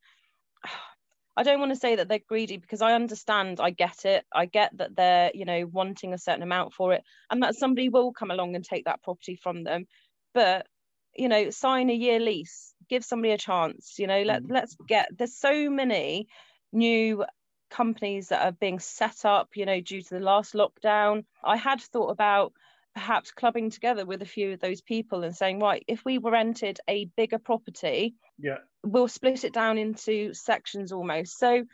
I 1.36 1.42
don't 1.42 1.60
want 1.60 1.72
to 1.72 1.78
say 1.78 1.96
that 1.96 2.08
they're 2.08 2.18
greedy 2.18 2.56
because 2.56 2.82
I 2.82 2.92
understand, 2.94 3.60
I 3.60 3.70
get 3.70 4.04
it. 4.04 4.24
I 4.34 4.46
get 4.46 4.76
that 4.76 4.96
they're, 4.96 5.30
you 5.32 5.44
know, 5.44 5.66
wanting 5.66 6.12
a 6.12 6.18
certain 6.18 6.42
amount 6.42 6.74
for 6.74 6.92
it 6.92 7.02
and 7.30 7.42
that 7.42 7.54
somebody 7.54 7.88
will 7.88 8.12
come 8.12 8.30
along 8.30 8.56
and 8.56 8.64
take 8.64 8.84
that 8.84 9.02
property 9.02 9.36
from 9.36 9.64
them. 9.64 9.86
But, 10.34 10.66
you 11.14 11.28
know, 11.28 11.50
sign 11.50 11.88
a 11.88 11.94
year 11.94 12.20
lease 12.20 12.70
give 12.90 13.04
somebody 13.04 13.32
a 13.32 13.38
chance 13.38 13.98
you 13.98 14.06
know 14.06 14.22
let, 14.22 14.42
mm. 14.42 14.50
let's 14.50 14.76
get 14.86 15.08
there's 15.16 15.36
so 15.36 15.70
many 15.70 16.26
new 16.72 17.24
companies 17.70 18.28
that 18.28 18.44
are 18.44 18.52
being 18.52 18.80
set 18.80 19.24
up 19.24 19.50
you 19.54 19.64
know 19.64 19.80
due 19.80 20.02
to 20.02 20.10
the 20.10 20.20
last 20.20 20.54
lockdown 20.54 21.24
i 21.44 21.56
had 21.56 21.80
thought 21.80 22.10
about 22.10 22.52
perhaps 22.94 23.30
clubbing 23.30 23.70
together 23.70 24.04
with 24.04 24.20
a 24.22 24.26
few 24.26 24.52
of 24.52 24.60
those 24.60 24.80
people 24.80 25.22
and 25.22 25.36
saying 25.36 25.60
right 25.60 25.84
if 25.86 26.04
we 26.04 26.18
were 26.18 26.32
rented 26.32 26.80
a 26.88 27.04
bigger 27.16 27.38
property 27.38 28.14
yeah. 28.38 28.58
we'll 28.82 29.08
split 29.08 29.44
it 29.44 29.52
down 29.52 29.78
into 29.78 30.34
sections 30.34 30.92
almost. 30.92 31.38
So 31.38 31.64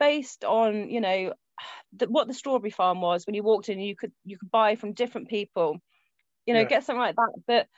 based 0.00 0.44
on 0.44 0.90
you 0.90 1.00
know 1.00 1.32
the, 1.96 2.06
what 2.06 2.26
the 2.26 2.34
strawberry 2.34 2.70
farm 2.70 3.00
was 3.00 3.26
when 3.26 3.34
you 3.34 3.42
walked 3.42 3.68
in 3.68 3.80
you 3.80 3.96
could 3.96 4.12
you 4.24 4.38
could 4.38 4.50
buy 4.50 4.76
from 4.76 4.92
different 4.92 5.28
people 5.28 5.78
you 6.46 6.54
know 6.54 6.60
yeah. 6.60 6.66
get 6.66 6.84
something 6.84 7.00
like 7.00 7.16
that. 7.16 7.32
But 7.46 7.68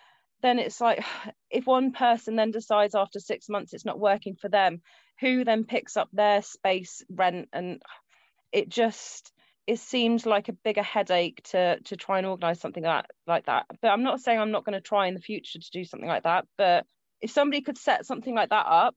then 0.43 0.59
it's 0.59 0.81
like 0.81 1.05
if 1.51 1.67
one 1.67 1.93
person 1.93 2.37
then 2.37 2.51
decides 2.51 2.95
after 2.95 3.21
six 3.21 3.49
months 3.49 3.73
it's 3.73 3.85
not 3.85 4.01
working 4.01 4.37
for 4.37 4.49
them 4.49 4.81
who 5.21 5.45
then 5.45 5.65
picks 5.65 5.97
up 5.97 6.09
their 6.13 6.43
space 6.43 7.03
rent 7.11 7.49
and 7.53 7.83
it 8.53 8.69
just 8.69 9.33
it 9.67 9.79
seems 9.81 10.25
like 10.27 10.49
a 10.49 10.53
bigger 10.53 10.83
headache 10.83 11.43
to 11.51 11.81
to 11.81 11.97
try 11.97 12.19
and 12.19 12.27
organize 12.27 12.61
something 12.61 12.85
like, 12.85 13.07
like 13.27 13.47
that. 13.47 13.67
But 13.83 13.89
i'm 13.89 14.03
not 14.03 14.21
saying 14.21 14.39
i'm 14.39 14.53
not 14.53 14.65
going 14.65 14.75
to 14.75 14.81
try 14.81 15.07
in 15.07 15.15
the 15.15 15.21
future 15.21 15.59
to 15.59 15.71
do 15.73 15.85
something 15.85 16.09
like 16.09 16.23
that 16.25 16.47
but 16.57 16.87
if 17.21 17.31
somebody 17.31 17.63
could 17.63 17.79
set 17.79 18.07
something 18.07 18.35
like 18.35 18.51
that 18.51 18.67
up 18.67 18.95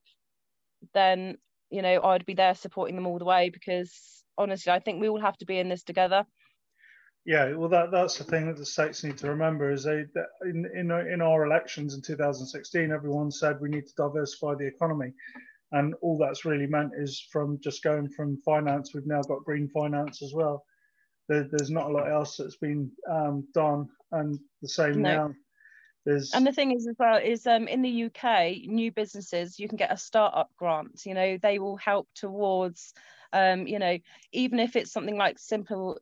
then 0.94 1.36
you 1.70 1.82
know 1.82 2.02
i'd 2.02 2.26
be 2.26 2.34
there 2.34 2.54
supporting 2.54 2.96
them 2.96 3.06
all 3.06 3.18
the 3.18 3.24
way 3.24 3.50
because 3.50 4.24
honestly 4.38 4.72
i 4.72 4.78
think 4.78 5.00
we 5.00 5.08
all 5.08 5.20
have 5.20 5.36
to 5.38 5.46
be 5.46 5.58
in 5.58 5.68
this 5.68 5.82
together. 5.82 6.24
Yeah, 7.26 7.52
well, 7.52 7.68
that 7.68 7.90
that's 7.90 8.16
the 8.16 8.24
thing 8.24 8.46
that 8.46 8.56
the 8.56 8.64
states 8.64 9.04
need 9.04 9.18
to 9.18 9.28
remember 9.28 9.70
is 9.70 9.84
they 9.84 10.04
in 10.42 10.66
in 10.74 10.90
in 10.90 11.20
our 11.20 11.44
elections 11.44 11.94
in 11.94 12.00
2016, 12.00 12.90
everyone 12.90 13.30
said 13.30 13.60
we 13.60 13.68
need 13.68 13.86
to 13.86 13.94
diversify 13.94 14.54
the 14.54 14.66
economy, 14.66 15.12
and 15.72 15.94
all 16.02 16.18
that's 16.18 16.44
really 16.44 16.66
meant 16.66 16.92
is 16.96 17.26
from 17.30 17.58
just 17.62 17.82
going 17.82 18.08
from 18.08 18.40
finance, 18.44 18.92
we've 18.94 19.06
now 19.06 19.22
got 19.22 19.44
green 19.44 19.68
finance 19.68 20.22
as 20.22 20.32
well. 20.34 20.64
There, 21.28 21.48
there's 21.50 21.70
not 21.70 21.90
a 21.90 21.92
lot 21.92 22.10
else 22.10 22.36
that's 22.36 22.56
been 22.56 22.90
um, 23.08 23.46
done, 23.54 23.88
and 24.12 24.38
the 24.62 24.68
same 24.68 25.02
no. 25.02 25.16
now. 25.16 25.34
There's... 26.06 26.32
And 26.32 26.46
the 26.46 26.52
thing 26.52 26.72
is 26.72 26.88
as 26.88 26.96
well 26.98 27.18
is 27.18 27.46
um, 27.46 27.68
in 27.68 27.82
the 27.82 28.04
UK, 28.04 28.66
new 28.66 28.90
businesses 28.90 29.58
you 29.58 29.68
can 29.68 29.76
get 29.76 29.92
a 29.92 29.96
startup 29.96 30.50
grant. 30.56 31.02
You 31.04 31.14
know 31.14 31.38
they 31.38 31.58
will 31.58 31.76
help 31.76 32.08
towards 32.14 32.94
um, 33.32 33.66
you 33.66 33.78
know, 33.78 33.98
even 34.32 34.58
if 34.58 34.76
it's 34.76 34.92
something 34.92 35.16
like 35.16 35.38
simple 35.38 35.98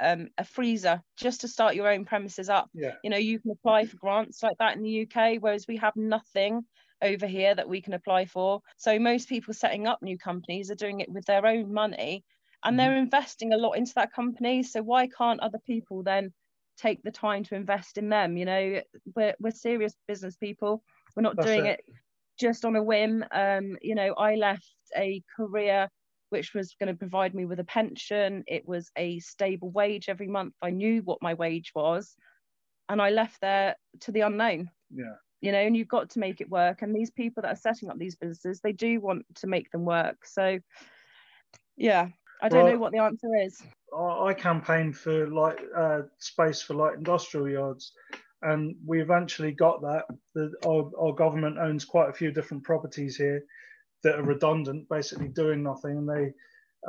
um, 0.00 0.28
a 0.38 0.44
freezer 0.44 1.02
just 1.16 1.42
to 1.42 1.48
start 1.48 1.74
your 1.74 1.90
own 1.90 2.04
premises 2.04 2.48
up. 2.48 2.70
Yeah. 2.72 2.94
You 3.04 3.10
know, 3.10 3.18
you 3.18 3.38
can 3.38 3.50
apply 3.50 3.86
for 3.86 3.96
grants 3.98 4.42
like 4.42 4.56
that 4.58 4.76
in 4.76 4.82
the 4.82 5.02
UK, 5.06 5.36
whereas 5.40 5.66
we 5.68 5.76
have 5.76 5.94
nothing 5.94 6.64
over 7.02 7.26
here 7.26 7.54
that 7.54 7.68
we 7.68 7.80
can 7.80 7.94
apply 7.94 8.26
for. 8.26 8.60
So 8.76 8.98
most 8.98 9.28
people 9.28 9.54
setting 9.54 9.86
up 9.86 10.02
new 10.02 10.18
companies 10.18 10.70
are 10.70 10.76
doing 10.76 11.00
it 11.00 11.10
with 11.10 11.24
their 11.24 11.46
own 11.46 11.72
money 11.72 12.24
and 12.64 12.78
mm-hmm. 12.78 12.90
they're 12.90 12.98
investing 12.98 13.52
a 13.52 13.56
lot 13.56 13.72
into 13.72 13.94
that 13.94 14.12
company. 14.12 14.62
So 14.62 14.82
why 14.82 15.06
can't 15.06 15.40
other 15.40 15.60
people 15.66 16.02
then 16.02 16.32
take 16.78 17.02
the 17.02 17.10
time 17.10 17.44
to 17.44 17.54
invest 17.54 17.98
in 17.98 18.08
them? 18.08 18.36
You 18.36 18.44
know, 18.44 18.80
we're, 19.14 19.34
we're 19.40 19.50
serious 19.50 19.94
business 20.06 20.36
people. 20.36 20.82
We're 21.16 21.22
not 21.22 21.36
That's 21.36 21.48
doing 21.48 21.66
it. 21.66 21.80
it 21.86 21.94
just 22.38 22.64
on 22.64 22.76
a 22.76 22.82
whim. 22.82 23.24
Um, 23.32 23.76
you 23.82 23.94
know, 23.94 24.14
I 24.14 24.36
left 24.36 24.74
a 24.96 25.22
career 25.36 25.88
which 26.30 26.54
was 26.54 26.74
going 26.78 26.86
to 26.86 26.98
provide 26.98 27.34
me 27.34 27.44
with 27.44 27.58
a 27.58 27.64
pension. 27.64 28.44
It 28.46 28.66
was 28.66 28.90
a 28.96 29.18
stable 29.18 29.70
wage 29.70 30.08
every 30.08 30.28
month. 30.28 30.54
I 30.62 30.70
knew 30.70 31.02
what 31.02 31.18
my 31.20 31.34
wage 31.34 31.72
was. 31.74 32.14
And 32.88 33.02
I 33.02 33.10
left 33.10 33.40
there 33.40 33.76
to 34.00 34.12
the 34.12 34.20
unknown. 34.20 34.70
Yeah. 34.92 35.14
You 35.40 35.52
know, 35.52 35.58
and 35.58 35.76
you've 35.76 35.88
got 35.88 36.10
to 36.10 36.18
make 36.18 36.40
it 36.40 36.50
work. 36.50 36.82
And 36.82 36.94
these 36.94 37.10
people 37.10 37.42
that 37.42 37.52
are 37.52 37.56
setting 37.56 37.88
up 37.88 37.98
these 37.98 38.14
businesses, 38.14 38.60
they 38.60 38.72
do 38.72 39.00
want 39.00 39.24
to 39.36 39.46
make 39.46 39.70
them 39.70 39.84
work. 39.84 40.26
So, 40.26 40.58
yeah, 41.76 42.08
I 42.42 42.48
don't 42.48 42.64
well, 42.64 42.72
know 42.72 42.78
what 42.78 42.92
the 42.92 42.98
answer 42.98 43.28
is. 43.42 43.62
I 43.96 44.34
campaigned 44.34 44.96
for 44.96 45.26
light 45.28 45.58
uh, 45.76 46.02
space 46.18 46.60
for 46.62 46.74
light 46.74 46.96
industrial 46.96 47.48
yards, 47.48 47.92
and 48.42 48.74
we 48.84 49.00
eventually 49.00 49.52
got 49.52 49.80
that. 49.80 50.04
The, 50.34 50.52
our, 50.66 50.90
our 51.00 51.14
government 51.14 51.58
owns 51.58 51.84
quite 51.84 52.10
a 52.10 52.12
few 52.14 52.30
different 52.30 52.62
properties 52.62 53.16
here, 53.16 53.42
that 54.02 54.18
are 54.18 54.22
redundant, 54.22 54.88
basically 54.88 55.28
doing 55.28 55.62
nothing. 55.62 55.98
And 55.98 56.08
they, 56.08 56.32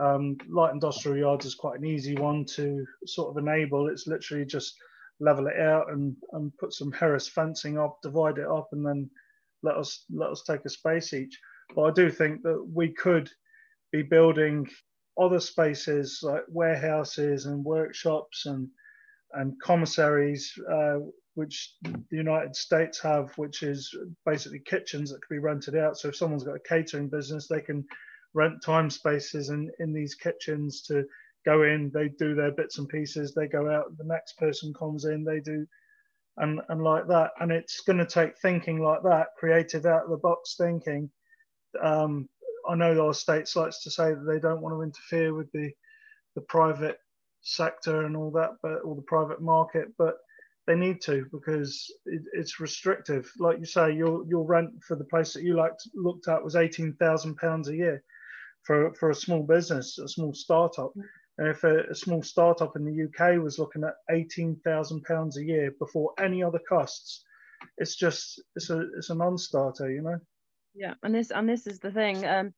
um, 0.02 0.38
light 0.50 0.74
industrial 0.74 1.18
yards 1.18 1.46
is 1.46 1.56
quite 1.56 1.80
an 1.80 1.86
easy 1.86 2.16
one 2.16 2.46
to 2.56 2.86
sort 3.06 3.30
of 3.30 3.44
enable. 3.44 3.90
It's 3.90 4.08
literally 4.08 4.46
just 4.46 4.76
level 5.22 5.48
it 5.48 5.60
out 5.60 5.92
and, 5.92 6.16
and 6.34 6.58
put 6.58 6.74
some 6.74 6.92
Harris 6.92 7.28
fencing 7.28 7.78
up, 7.78 8.02
divide 8.02 8.38
it 8.38 8.48
up, 8.48 8.70
and 8.72 8.86
then 8.86 9.10
let 9.64 9.76
us 9.76 10.06
let 10.12 10.30
us 10.32 10.44
take 10.44 10.66
a 10.66 10.70
space 10.70 11.14
each. 11.14 11.40
But 11.76 11.84
I 11.84 11.92
do 11.92 12.10
think 12.10 12.42
that 12.44 12.66
we 12.74 12.90
could 12.94 13.30
be 13.92 14.02
building 14.02 14.68
other 15.20 15.40
spaces 15.40 16.20
like 16.24 16.44
warehouses 16.50 17.46
and 17.46 17.64
workshops 17.64 18.46
and 18.46 18.68
and 19.34 19.54
commissaries 19.62 20.54
uh, 20.70 20.98
which 21.36 21.76
the 21.84 22.04
United 22.12 22.56
States 22.56 23.00
have, 23.00 23.32
which 23.38 23.64
is 23.64 23.96
basically 24.26 24.60
kitchens 24.60 25.12
that 25.12 25.22
can 25.26 25.38
be 25.38 25.42
rented 25.42 25.76
out. 25.76 25.98
So 25.98 26.10
if 26.10 26.16
someone's 26.16 26.44
got 26.44 26.56
a 26.58 26.68
catering 26.68 27.08
business, 27.08 27.48
they 27.48 27.62
can 27.62 27.86
rent 28.34 28.62
time 28.64 28.90
spaces 28.90 29.50
in, 29.50 29.72
in 29.80 29.94
these 29.94 30.16
kitchens 30.16 30.82
to 30.84 31.06
go 31.46 31.64
in, 31.64 31.92
they 31.94 32.10
do 32.20 32.36
their 32.36 32.52
bits 32.52 32.78
and 32.78 32.90
pieces, 32.90 33.34
they 33.34 33.48
go 33.48 33.70
out, 33.70 33.98
the 33.98 34.06
next 34.06 34.38
person 34.38 34.74
comes 34.74 35.06
in, 35.06 35.24
they 35.24 35.40
do 35.40 35.66
and 36.38 36.62
and 36.70 36.82
like 36.84 37.08
that. 37.08 37.32
And 37.40 37.52
it's 37.52 37.82
going 37.82 38.00
to 38.00 38.06
take 38.06 38.38
thinking 38.40 38.82
like 38.82 39.04
that, 39.04 39.28
creative 39.38 39.86
out 39.86 40.06
of 40.06 40.10
the 40.12 40.18
box 40.18 40.56
thinking. 40.58 41.10
Um, 41.82 42.30
I 42.70 42.76
know 42.76 43.06
our 43.08 43.14
states 43.14 43.56
likes 43.56 43.84
to 43.84 43.92
say 43.92 44.14
that 44.14 44.26
they 44.28 44.40
don't 44.40 44.62
want 44.62 44.76
to 44.76 44.82
interfere 44.84 45.34
with 45.34 45.52
the 45.52 45.72
the 46.36 46.42
private 46.42 46.98
sector 47.42 48.06
and 48.06 48.16
all 48.18 48.32
that, 48.32 48.52
but 48.62 48.80
or 48.86 48.96
the 48.96 49.02
private 49.04 49.42
market, 49.42 49.88
but 49.98 50.16
they 50.68 50.76
need 50.76 51.02
to 51.02 51.26
because 51.34 51.92
it, 52.06 52.22
it's 52.34 52.60
restrictive. 52.60 53.30
Like 53.40 53.60
you 53.60 53.66
say, 53.66 53.92
your 53.94 54.26
your 54.28 54.46
rent 54.46 54.72
for 54.88 54.96
the 54.96 55.06
place 55.06 55.34
that 55.34 55.44
you 55.44 55.56
liked 55.56 55.84
looked 55.96 56.28
at 56.28 56.44
was 56.44 56.56
eighteen 56.56 56.96
thousand 57.00 57.38
pounds 57.38 57.70
a 57.70 57.76
year 57.76 58.04
for 58.64 58.94
for 58.96 59.10
a 59.10 59.16
small 59.16 59.44
business, 59.44 59.98
a 60.00 60.08
small 60.08 60.34
startup. 60.34 60.94
And 61.38 61.48
if 61.48 61.64
a, 61.64 61.84
a 61.90 61.96
small 61.96 62.22
startup 62.22 62.76
in 62.76 62.86
the 62.86 63.06
UK 63.06 63.42
was 63.42 63.58
looking 63.58 63.84
at 63.84 63.96
eighteen 64.10 64.60
thousand 64.64 65.04
pounds 65.04 65.38
a 65.38 65.44
year 65.44 65.72
before 65.80 66.14
any 66.20 66.44
other 66.44 66.60
costs, 66.68 67.24
it's 67.78 67.96
just 67.96 68.42
it's 68.56 68.70
a 68.70 68.86
it's 68.98 69.10
a 69.10 69.16
non-starter, 69.16 69.92
you 69.92 70.02
know. 70.02 70.20
Yeah, 70.76 70.94
and 71.04 71.16
this 71.16 71.32
and 71.32 71.48
this 71.48 71.68
is 71.68 71.80
the 71.80 71.92
thing. 71.92 72.26
Um, 72.26 72.54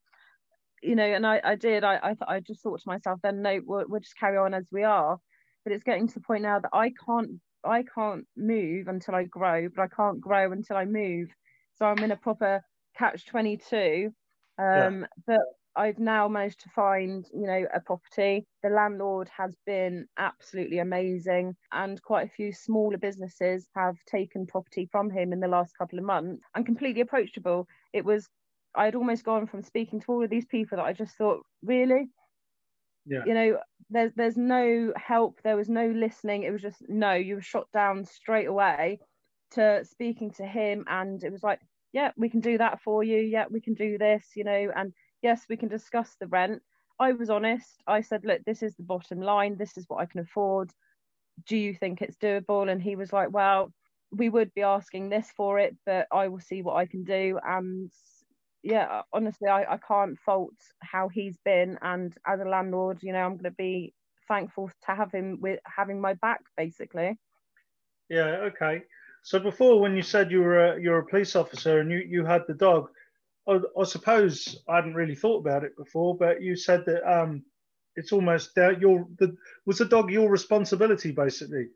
you 0.82 0.96
know, 0.96 1.06
and 1.06 1.26
I, 1.26 1.42
I 1.44 1.56
did. 1.56 1.84
I, 1.84 1.96
I, 1.96 2.36
I 2.36 2.40
just 2.42 2.62
thought 2.62 2.82
to 2.82 2.88
myself, 2.90 3.20
then 3.24 3.42
no, 3.42 3.62
we'll, 3.66 3.86
we'll 3.88 4.02
just 4.02 4.18
carry 4.20 4.38
on 4.38 4.54
as 4.54 4.68
we 4.72 4.84
are. 4.84 5.18
But 5.64 5.74
it's 5.74 5.84
getting 5.84 6.08
to 6.08 6.14
the 6.14 6.20
point 6.20 6.44
now 6.44 6.60
that 6.60 6.72
I 6.74 6.92
can't, 7.06 7.40
I 7.64 7.84
can't 7.84 8.28
move 8.36 8.90
until 8.90 9.16
I 9.16 9.24
grow, 9.24 9.70
but 9.74 9.82
I 9.82 9.88
can't 9.88 10.20
grow 10.20 10.52
until 10.52 10.76
I 10.76 10.84
move. 10.84 11.30
So 11.76 11.86
I'm 11.86 12.00
in 12.00 12.12
a 12.12 12.18
proper 12.18 12.62
catch 12.98 13.26
twenty 13.26 13.58
two. 13.58 14.14
Um, 14.60 15.02
yeah. 15.02 15.06
But 15.26 15.40
I've 15.76 16.00
now 16.00 16.28
managed 16.28 16.62
to 16.62 16.70
find, 16.70 17.28
you 17.34 17.48
know, 17.48 17.66
a 17.74 17.80
property. 17.80 18.46
The 18.62 18.70
landlord 18.70 19.30
has 19.36 19.56
been 19.66 20.08
absolutely 20.18 20.80
amazing, 20.80 21.56
and 21.72 22.02
quite 22.02 22.28
a 22.28 22.32
few 22.32 22.54
smaller 22.54 22.98
businesses 22.98 23.68
have 23.76 23.96
taken 24.06 24.46
property 24.46 24.88
from 24.92 25.10
him 25.10 25.34
in 25.34 25.40
the 25.40 25.48
last 25.48 25.78
couple 25.78 26.00
of 26.00 26.06
months 26.06 26.44
and 26.56 26.66
completely 26.66 27.02
approachable. 27.02 27.68
It 27.92 28.06
was 28.06 28.30
I 28.76 28.86
had 28.86 28.96
almost 28.96 29.24
gone 29.24 29.48
from 29.48 29.64
speaking 29.64 30.00
to 30.02 30.12
all 30.12 30.24
of 30.24 30.30
these 30.30 30.46
people 30.46 30.78
that 30.78 30.86
I 30.86 30.94
just 30.94 31.16
thought, 31.16 31.46
really? 31.64 32.10
Yeah. 33.06 33.24
You 33.26 33.34
know, 33.34 33.60
there's 33.90 34.12
there's 34.16 34.38
no 34.38 34.94
help, 34.96 35.42
there 35.44 35.58
was 35.58 35.70
no 35.70 35.88
listening. 35.88 36.44
It 36.44 36.52
was 36.52 36.62
just 36.62 36.82
no, 36.88 37.14
you 37.14 37.36
were 37.36 37.42
shot 37.42 37.68
down 37.72 38.06
straight 38.06 38.48
away 38.48 39.00
to 39.52 39.86
speaking 39.86 40.32
to 40.32 40.46
him 40.46 40.86
and 40.88 41.24
it 41.24 41.32
was 41.32 41.44
like, 41.44 41.62
yeah, 41.92 42.12
we 42.18 42.30
can 42.30 42.40
do 42.40 42.58
that 42.58 42.82
for 42.82 43.04
you. 43.04 43.20
Yeah, 43.20 43.46
we 43.50 43.62
can 43.62 43.76
do 43.76 43.98
this, 43.98 44.32
you 44.36 44.44
know, 44.44 44.72
and 44.76 44.94
yes, 45.24 45.46
we 45.50 45.58
can 45.58 45.70
discuss 45.70 46.16
the 46.20 46.28
rent. 46.28 46.62
I 47.00 47.14
was 47.14 47.30
honest. 47.32 47.82
I 47.88 48.02
said, 48.02 48.24
look, 48.24 48.44
this 48.46 48.62
is 48.62 48.76
the 48.76 48.84
bottom 48.84 49.20
line. 49.20 49.58
This 49.58 49.78
is 49.78 49.86
what 49.88 50.02
I 50.02 50.06
can 50.06 50.20
afford. 50.20 50.70
Do 51.48 51.58
you 51.58 51.74
think 51.74 52.02
it's 52.02 52.18
doable? 52.18 52.72
And 52.72 52.82
he 52.82 52.96
was 52.96 53.12
like, 53.12 53.32
well, 53.32 53.74
we 54.12 54.30
would 54.30 54.54
be 54.54 54.62
asking 54.62 55.10
this 55.10 55.32
for 55.36 55.58
it, 55.58 55.76
but 55.86 56.08
I 56.12 56.28
will 56.28 56.40
see 56.40 56.62
what 56.62 56.76
I 56.76 56.86
can 56.86 57.04
do. 57.04 57.40
And 57.44 57.92
yeah, 58.62 59.02
honestly, 59.12 59.48
I, 59.48 59.64
I 59.74 59.78
can't 59.78 60.20
fault 60.20 60.54
how 60.82 61.08
he's 61.08 61.38
been. 61.44 61.80
And 61.82 62.16
as 62.28 62.40
a 62.40 62.46
landlord, 62.46 63.00
you 63.02 63.12
know, 63.12 63.26
I'm 63.26 63.38
going 63.38 63.46
to 63.46 63.52
be 63.52 63.94
thankful 64.28 64.70
to 64.86 64.96
have 64.96 65.12
him 65.12 65.40
with 65.42 65.60
having 65.66 66.00
my 66.00 66.14
back, 66.14 66.42
basically. 66.56 67.18
Yeah. 68.10 68.50
Okay. 68.52 68.84
So 69.24 69.40
before, 69.40 69.80
when 69.80 69.96
you 69.96 70.04
said 70.04 70.32
you 70.32 70.42
were 70.42 70.74
a, 70.74 70.82
you're 70.82 71.00
a 71.00 71.06
police 71.06 71.36
officer 71.36 71.80
and 71.80 71.90
you, 71.90 72.04
you 72.08 72.26
had 72.26 72.44
the 72.48 72.54
dog, 72.54 72.90
I, 73.48 73.60
I 73.80 73.84
suppose 73.84 74.64
I 74.70 74.76
hadn't 74.76 74.96
really 74.96 75.16
thought 75.16 75.40
about 75.40 75.64
it 75.64 75.76
before, 75.78 76.18
but 76.18 76.42
you 76.42 76.56
said 76.56 76.86
that 76.86 77.04
um, 77.10 77.44
it's 77.96 78.12
almost 78.12 78.52
your 78.56 79.08
the 79.20 79.36
was 79.66 79.78
the 79.78 79.86
dog 79.86 80.12
your 80.12 80.30
responsibility 80.30 81.12
basically. 81.12 81.68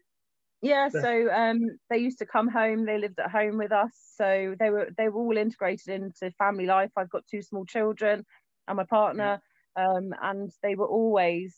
Yeah, 0.61 0.89
so 0.89 1.29
um, 1.31 1.77
they 1.89 1.97
used 1.97 2.17
to 2.19 2.25
come 2.25 2.47
home. 2.47 2.85
They 2.85 2.97
lived 2.97 3.19
at 3.19 3.29
home 3.29 3.57
with 3.57 3.71
us, 3.71 3.91
so 4.15 4.55
they 4.59 4.71
were 4.71 4.89
they 4.97 5.07
were 5.07 5.21
all 5.21 5.37
integrated 5.37 5.89
into 5.89 6.31
family 6.31 6.65
life. 6.65 6.89
I've 6.97 7.11
got 7.11 7.27
two 7.27 7.43
small 7.43 7.63
children 7.65 8.25
and 8.67 8.77
my 8.77 8.85
partner, 8.85 9.39
um, 9.75 10.13
and 10.21 10.51
they 10.63 10.73
were 10.73 10.87
always 10.87 11.55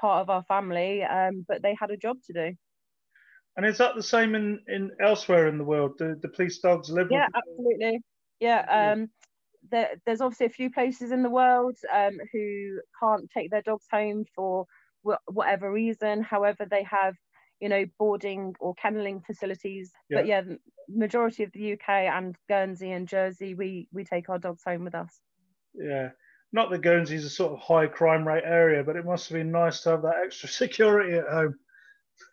part 0.00 0.22
of 0.22 0.30
our 0.30 0.42
family. 0.44 1.02
Um, 1.02 1.44
but 1.46 1.62
they 1.62 1.76
had 1.78 1.90
a 1.90 1.96
job 1.96 2.16
to 2.26 2.32
do. 2.32 2.56
And 3.56 3.66
is 3.66 3.76
that 3.78 3.94
the 3.94 4.02
same 4.02 4.34
in, 4.34 4.60
in 4.66 4.92
elsewhere 4.98 5.46
in 5.46 5.58
the 5.58 5.64
world? 5.64 5.98
Do 5.98 6.16
the 6.20 6.28
police 6.28 6.58
dogs 6.60 6.90
live? 6.90 7.08
Yeah, 7.10 7.26
absolutely. 7.34 8.00
Yeah. 8.40 8.64
Um, 8.68 9.10
there, 9.70 9.90
there's 10.04 10.20
obviously 10.20 10.46
a 10.46 10.50
few 10.50 10.70
places 10.70 11.12
in 11.12 11.22
the 11.22 11.30
world 11.30 11.76
um, 11.92 12.18
who 12.32 12.80
can't 13.00 13.30
take 13.30 13.50
their 13.50 13.62
dogs 13.62 13.86
home 13.90 14.24
for 14.34 14.66
wh- 15.06 15.22
whatever 15.26 15.70
reason. 15.70 16.22
However, 16.22 16.66
they 16.68 16.84
have 16.84 17.14
you 17.62 17.68
know, 17.68 17.84
boarding 17.96 18.56
or 18.58 18.74
kenneling 18.74 19.20
facilities. 19.20 19.92
Yeah. 20.10 20.18
But 20.18 20.26
yeah, 20.26 20.42
majority 20.88 21.44
of 21.44 21.52
the 21.52 21.74
UK 21.74 21.88
and 21.88 22.34
Guernsey 22.48 22.90
and 22.90 23.06
Jersey, 23.06 23.54
we 23.54 23.86
we 23.92 24.02
take 24.02 24.28
our 24.28 24.40
dogs 24.40 24.64
home 24.66 24.84
with 24.84 24.96
us. 24.96 25.20
Yeah. 25.72 26.08
Not 26.52 26.70
that 26.70 26.82
Guernsey's 26.82 27.24
a 27.24 27.30
sort 27.30 27.52
of 27.52 27.60
high 27.60 27.86
crime 27.86 28.26
rate 28.26 28.42
area, 28.44 28.82
but 28.82 28.96
it 28.96 29.06
must 29.06 29.28
have 29.28 29.36
been 29.36 29.52
nice 29.52 29.80
to 29.82 29.90
have 29.90 30.02
that 30.02 30.22
extra 30.26 30.48
security 30.62 31.16
at 31.16 31.28
home. 31.28 31.54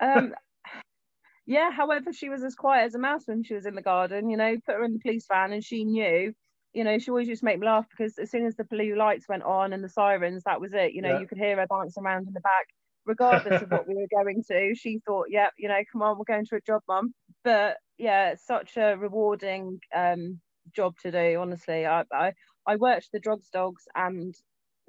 Um, 0.02 0.34
yeah, 1.46 1.70
however, 1.70 2.12
she 2.12 2.30
was 2.30 2.44
as 2.44 2.56
quiet 2.56 2.86
as 2.86 2.96
a 2.96 3.00
mouse 3.00 3.28
when 3.28 3.44
she 3.44 3.54
was 3.54 3.68
in 3.68 3.76
the 3.76 3.84
garden. 3.84 4.32
You 4.32 4.38
know, 4.38 4.56
put 4.65 4.76
her 4.76 4.84
in 4.84 4.94
the 4.94 5.00
police 5.00 5.28
van 5.32 5.54
and 5.54 5.63
she 5.63 5.86
knew. 5.86 6.34
You 6.73 6.84
know, 6.84 6.99
she 6.99 7.10
always 7.10 7.27
used 7.27 7.41
to 7.41 7.45
make 7.45 7.60
me 7.60 7.65
laugh 7.65 7.88
because 7.89 8.17
as 8.19 8.29
soon 8.29 8.45
as 8.45 8.55
the 8.55 8.63
blue 8.63 8.95
lights 8.95 9.27
went 9.27 9.43
on 9.43 9.73
and 9.73 9.84
the 9.84 9.89
sirens, 9.89 10.43
that 10.43 10.62
was 10.62 10.73
it. 10.73 10.93
You 10.93 11.01
know, 11.01 11.13
yeah. 11.13 11.19
you 11.19 11.27
could 11.27 11.38
hear 11.38 11.58
her 11.58 11.67
bouncing 11.67 12.03
around 12.03 12.27
in 12.27 12.34
the 12.34 12.41
back 12.41 12.67
regardless 13.10 13.62
of 13.62 13.71
what 13.71 13.88
we 13.88 13.95
were 13.95 14.08
going 14.23 14.43
to. 14.47 14.75
She 14.75 14.99
thought, 15.05 15.27
yeah, 15.29 15.49
you 15.58 15.67
know, 15.67 15.79
come 15.91 16.01
on, 16.01 16.17
we're 16.17 16.25
going 16.25 16.45
to 16.45 16.55
a 16.55 16.62
job, 16.62 16.82
mum. 16.88 17.13
But 17.43 17.77
yeah, 17.97 18.32
it's 18.32 18.45
such 18.45 18.77
a 18.77 18.95
rewarding 18.95 19.79
um, 19.95 20.39
job 20.73 20.93
to 21.01 21.12
do. 21.12 21.39
Honestly, 21.39 21.86
I, 21.86 22.03
I 22.13 22.34
I 22.65 22.75
worked 22.75 23.10
the 23.12 23.19
drugs 23.19 23.49
dogs 23.51 23.84
and 23.95 24.34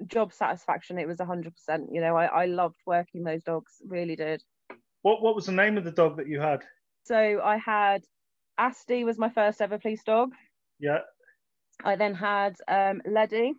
job 0.07 0.33
satisfaction. 0.33 0.99
It 0.99 1.07
was 1.07 1.19
hundred 1.19 1.53
percent. 1.53 1.89
You 1.91 2.01
know, 2.01 2.15
I 2.15 2.25
I 2.25 2.45
loved 2.45 2.79
working 2.85 3.23
those 3.23 3.43
dogs. 3.43 3.73
Really 3.85 4.15
did. 4.15 4.43
What 5.01 5.21
what 5.21 5.35
was 5.35 5.47
the 5.47 5.51
name 5.51 5.77
of 5.77 5.83
the 5.83 5.91
dog 5.91 6.17
that 6.17 6.27
you 6.27 6.39
had? 6.39 6.61
So 7.05 7.41
I 7.43 7.57
had 7.57 8.03
Asti 8.57 9.03
was 9.03 9.17
my 9.17 9.29
first 9.29 9.61
ever 9.61 9.79
police 9.79 10.03
dog. 10.03 10.31
Yeah. 10.79 10.99
I 11.83 11.95
then 11.95 12.13
had 12.13 12.55
um, 12.67 13.01
Leddy. 13.05 13.53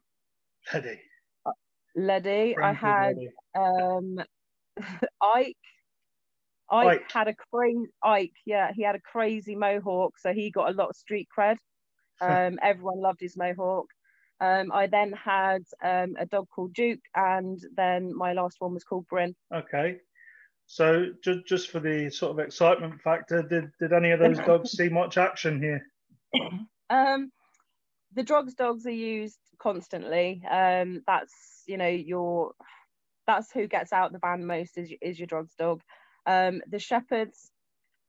Leddy. 0.73 1.01
Leddy. 1.95 2.57
I 2.57 2.73
had 2.73 3.17
um, 3.55 4.19
Ike. 5.23 5.57
Ike, 6.71 6.87
Ike, 6.87 7.13
had 7.13 7.29
a 7.29 7.35
crazy 7.53 7.91
Ike, 8.03 8.33
yeah, 8.47 8.71
he 8.75 8.83
had 8.83 8.95
a 8.95 9.01
crazy 9.01 9.55
mohawk, 9.55 10.19
so 10.19 10.33
he 10.33 10.51
got 10.51 10.71
a 10.71 10.73
lot 10.73 10.89
of 10.89 10.97
street 10.97 11.29
cred. 11.37 11.57
Um, 12.21 12.61
everyone 12.63 13.01
loved 13.01 13.19
his 13.21 13.37
mohawk. 13.37 13.87
Um, 14.39 14.71
I 14.71 14.87
then 14.87 15.13
had 15.13 15.63
um, 15.83 16.15
a 16.17 16.25
dog 16.25 16.47
called 16.55 16.73
Duke, 16.73 17.01
and 17.17 17.59
then 17.77 18.17
my 18.17 18.33
last 18.33 18.59
one 18.61 18.75
was 18.75 18.85
called 18.85 19.09
Bryn. 19.09 19.35
Okay, 19.53 19.97
so 20.67 21.07
just 21.25 21.47
just 21.47 21.71
for 21.71 21.81
the 21.81 22.11
sort 22.11 22.31
of 22.31 22.39
excitement 22.39 23.01
factor, 23.03 23.43
did 23.43 23.73
did 23.81 23.93
any 23.93 24.13
of 24.13 24.21
those 24.21 24.39
dogs 24.39 24.71
see 24.77 24.89
much 24.89 25.17
action 25.19 25.61
here? 25.61 25.85
Um, 26.91 27.33
the 28.15 28.23
drugs 28.23 28.55
dogs 28.55 28.87
are 28.87 28.91
used 28.91 29.39
constantly. 29.59 30.43
Um, 30.51 31.03
that's 31.07 31.63
you 31.67 31.77
know 31.77 31.89
your 31.89 32.53
that's 33.27 33.51
who 33.53 33.67
gets 33.67 33.93
out 33.93 34.13
the 34.13 34.19
van 34.19 34.47
most 34.47 34.77
is, 34.79 34.93
is 35.01 35.19
your 35.19 35.27
drugs 35.27 35.55
dog. 35.59 35.81
Um, 36.27 36.61
the 36.69 36.79
shepherds, 36.79 37.51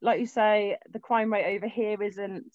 like 0.02 0.20
you 0.20 0.26
say, 0.26 0.78
the 0.92 1.00
crime 1.00 1.32
rate 1.32 1.56
over 1.56 1.68
here 1.68 2.02
isn't 2.02 2.52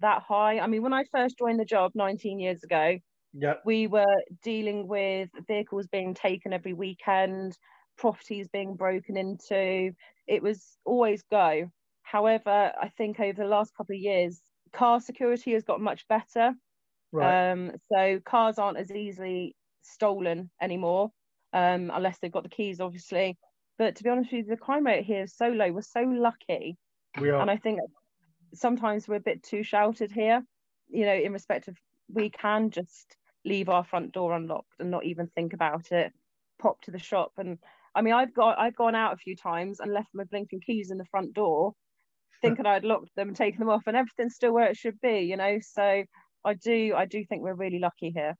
that 0.00 0.22
high. 0.26 0.58
I 0.58 0.66
mean, 0.66 0.82
when 0.82 0.92
I 0.92 1.04
first 1.12 1.38
joined 1.38 1.60
the 1.60 1.64
job 1.64 1.92
19 1.94 2.40
years 2.40 2.62
ago, 2.62 2.98
yep. 3.34 3.62
we 3.64 3.86
were 3.86 4.22
dealing 4.42 4.88
with 4.88 5.28
vehicles 5.46 5.86
being 5.88 6.14
taken 6.14 6.52
every 6.52 6.72
weekend, 6.72 7.56
properties 7.96 8.48
being 8.48 8.76
broken 8.76 9.16
into. 9.16 9.92
It 10.26 10.42
was 10.42 10.78
always 10.84 11.22
go. 11.30 11.70
However, 12.02 12.72
I 12.80 12.88
think 12.96 13.20
over 13.20 13.42
the 13.42 13.48
last 13.48 13.72
couple 13.76 13.94
of 13.94 14.00
years, 14.00 14.40
car 14.72 15.00
security 15.00 15.52
has 15.52 15.64
got 15.64 15.80
much 15.80 16.06
better. 16.08 16.54
Right. 17.12 17.52
Um, 17.52 17.72
so 17.92 18.20
cars 18.20 18.58
aren't 18.58 18.78
as 18.78 18.90
easily 18.92 19.56
stolen 19.82 20.50
anymore 20.60 21.10
um, 21.52 21.90
unless 21.92 22.18
they've 22.18 22.32
got 22.32 22.44
the 22.44 22.48
keys, 22.48 22.80
obviously. 22.80 23.38
But 23.78 23.96
to 23.96 24.02
be 24.04 24.10
honest 24.10 24.32
with 24.32 24.46
you, 24.46 24.54
the 24.54 24.56
crime 24.60 24.86
rate 24.86 25.04
here 25.04 25.22
is 25.22 25.34
so 25.36 25.48
low. 25.48 25.72
We're 25.72 25.82
so 25.82 26.02
lucky. 26.02 26.78
We 27.20 27.30
are. 27.30 27.40
And 27.40 27.50
I 27.50 27.56
think 27.56 27.80
sometimes 28.54 29.08
we're 29.08 29.16
a 29.16 29.20
bit 29.20 29.42
too 29.42 29.62
sheltered 29.62 30.10
here, 30.12 30.42
you 30.88 31.04
know, 31.04 31.14
in 31.14 31.32
respect 31.32 31.68
of 31.68 31.78
we 32.08 32.30
can 32.30 32.70
just 32.70 33.16
leave 33.44 33.68
our 33.68 33.84
front 33.84 34.12
door 34.12 34.34
unlocked 34.34 34.74
and 34.78 34.90
not 34.90 35.04
even 35.04 35.28
think 35.28 35.52
about 35.52 35.92
it, 35.92 36.12
pop 36.58 36.80
to 36.82 36.90
the 36.90 36.98
shop. 36.98 37.32
And 37.36 37.58
I 37.94 38.02
mean, 38.02 38.14
I've 38.14 38.34
got 38.34 38.58
I've 38.58 38.76
gone 38.76 38.94
out 38.94 39.14
a 39.14 39.18
few 39.18 39.36
times 39.36 39.80
and 39.80 39.92
left 39.92 40.10
my 40.14 40.24
blinking 40.24 40.60
keys 40.60 40.90
in 40.90 40.98
the 40.98 41.04
front 41.06 41.32
door, 41.34 41.74
thinking 42.42 42.66
I'd 42.66 42.84
locked 42.84 43.14
them 43.16 43.28
and 43.28 43.36
taken 43.36 43.60
them 43.60 43.70
off, 43.70 43.84
and 43.86 43.96
everything's 43.96 44.34
still 44.34 44.52
where 44.52 44.68
it 44.68 44.76
should 44.76 45.00
be, 45.00 45.20
you 45.20 45.36
know. 45.36 45.58
So 45.60 46.04
I 46.44 46.54
do 46.54 46.94
I 46.96 47.06
do 47.06 47.24
think 47.24 47.42
we're 47.42 47.54
really 47.54 47.78
lucky 47.78 48.10
here. 48.10 48.36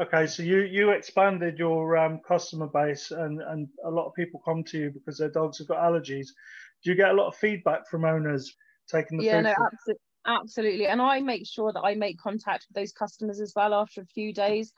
Okay, 0.00 0.26
so 0.26 0.42
you 0.42 0.58
you 0.60 0.90
expanded 0.90 1.58
your 1.58 1.96
um, 1.96 2.20
customer 2.26 2.66
base, 2.66 3.10
and 3.10 3.40
and 3.40 3.68
a 3.84 3.90
lot 3.90 4.06
of 4.06 4.14
people 4.14 4.42
come 4.44 4.62
to 4.64 4.78
you 4.78 4.90
because 4.90 5.18
their 5.18 5.30
dogs 5.30 5.58
have 5.58 5.68
got 5.68 5.78
allergies. 5.78 6.28
Do 6.84 6.90
you 6.90 6.94
get 6.94 7.10
a 7.10 7.14
lot 7.14 7.28
of 7.28 7.36
feedback 7.36 7.88
from 7.88 8.04
owners 8.04 8.54
taking 8.90 9.18
the 9.18 9.24
yeah, 9.24 9.42
food? 9.42 9.54
no. 9.86 9.94
Absolutely. 10.26 10.88
And 10.88 11.00
I 11.00 11.20
make 11.20 11.46
sure 11.46 11.72
that 11.72 11.82
I 11.82 11.94
make 11.94 12.18
contact 12.18 12.66
with 12.68 12.74
those 12.74 12.92
customers 12.92 13.40
as 13.40 13.52
well 13.54 13.72
after 13.72 14.00
a 14.00 14.06
few 14.06 14.34
days 14.34 14.72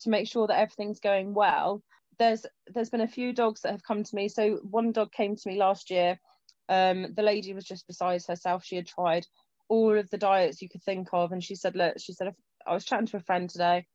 to 0.00 0.10
make 0.10 0.26
sure 0.26 0.46
that 0.46 0.58
everything's 0.58 0.98
going 0.98 1.34
well. 1.34 1.82
There's 2.18 2.46
there's 2.68 2.90
been 2.90 3.02
a 3.02 3.08
few 3.08 3.32
dogs 3.32 3.60
that 3.60 3.72
have 3.72 3.82
come 3.82 4.02
to 4.02 4.16
me. 4.16 4.28
So 4.28 4.60
one 4.62 4.92
dog 4.92 5.12
came 5.12 5.36
to 5.36 5.48
me 5.48 5.56
last 5.56 5.90
year. 5.90 6.18
Um, 6.68 7.12
the 7.14 7.22
lady 7.22 7.52
was 7.52 7.64
just 7.64 7.86
beside 7.86 8.22
herself. 8.26 8.64
She 8.64 8.76
had 8.76 8.86
tried 8.86 9.26
all 9.68 9.96
of 9.98 10.10
the 10.10 10.18
diets 10.18 10.62
you 10.62 10.68
could 10.68 10.82
think 10.82 11.08
of, 11.12 11.32
and 11.32 11.42
she 11.42 11.54
said, 11.54 11.76
"Look," 11.76 11.98
she 11.98 12.12
said, 12.12 12.34
"I 12.66 12.74
was 12.74 12.84
chatting 12.84 13.06
to 13.08 13.16
a 13.18 13.20
friend 13.20 13.48
today. 13.48 13.86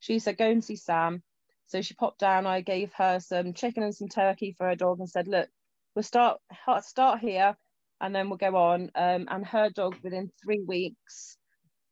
She 0.00 0.18
said, 0.18 0.38
go 0.38 0.50
and 0.50 0.64
see 0.64 0.76
Sam." 0.76 1.22
So 1.66 1.82
she 1.82 1.94
popped 1.94 2.20
down. 2.20 2.46
I 2.46 2.60
gave 2.60 2.92
her 2.94 3.18
some 3.20 3.54
chicken 3.54 3.82
and 3.82 3.94
some 3.94 4.08
turkey 4.08 4.52
for 4.52 4.66
her 4.68 4.76
dog, 4.76 5.00
and 5.00 5.08
said, 5.08 5.28
"Look, 5.28 5.50
we'll 5.94 6.02
start 6.02 6.40
start 6.82 7.20
here 7.20 7.56
and 8.00 8.14
then 8.14 8.28
we'll 8.28 8.38
go 8.38 8.56
on. 8.56 8.90
Um, 8.94 9.26
and 9.28 9.46
her 9.46 9.70
dog, 9.70 9.96
within 10.02 10.30
three 10.42 10.62
weeks, 10.66 11.38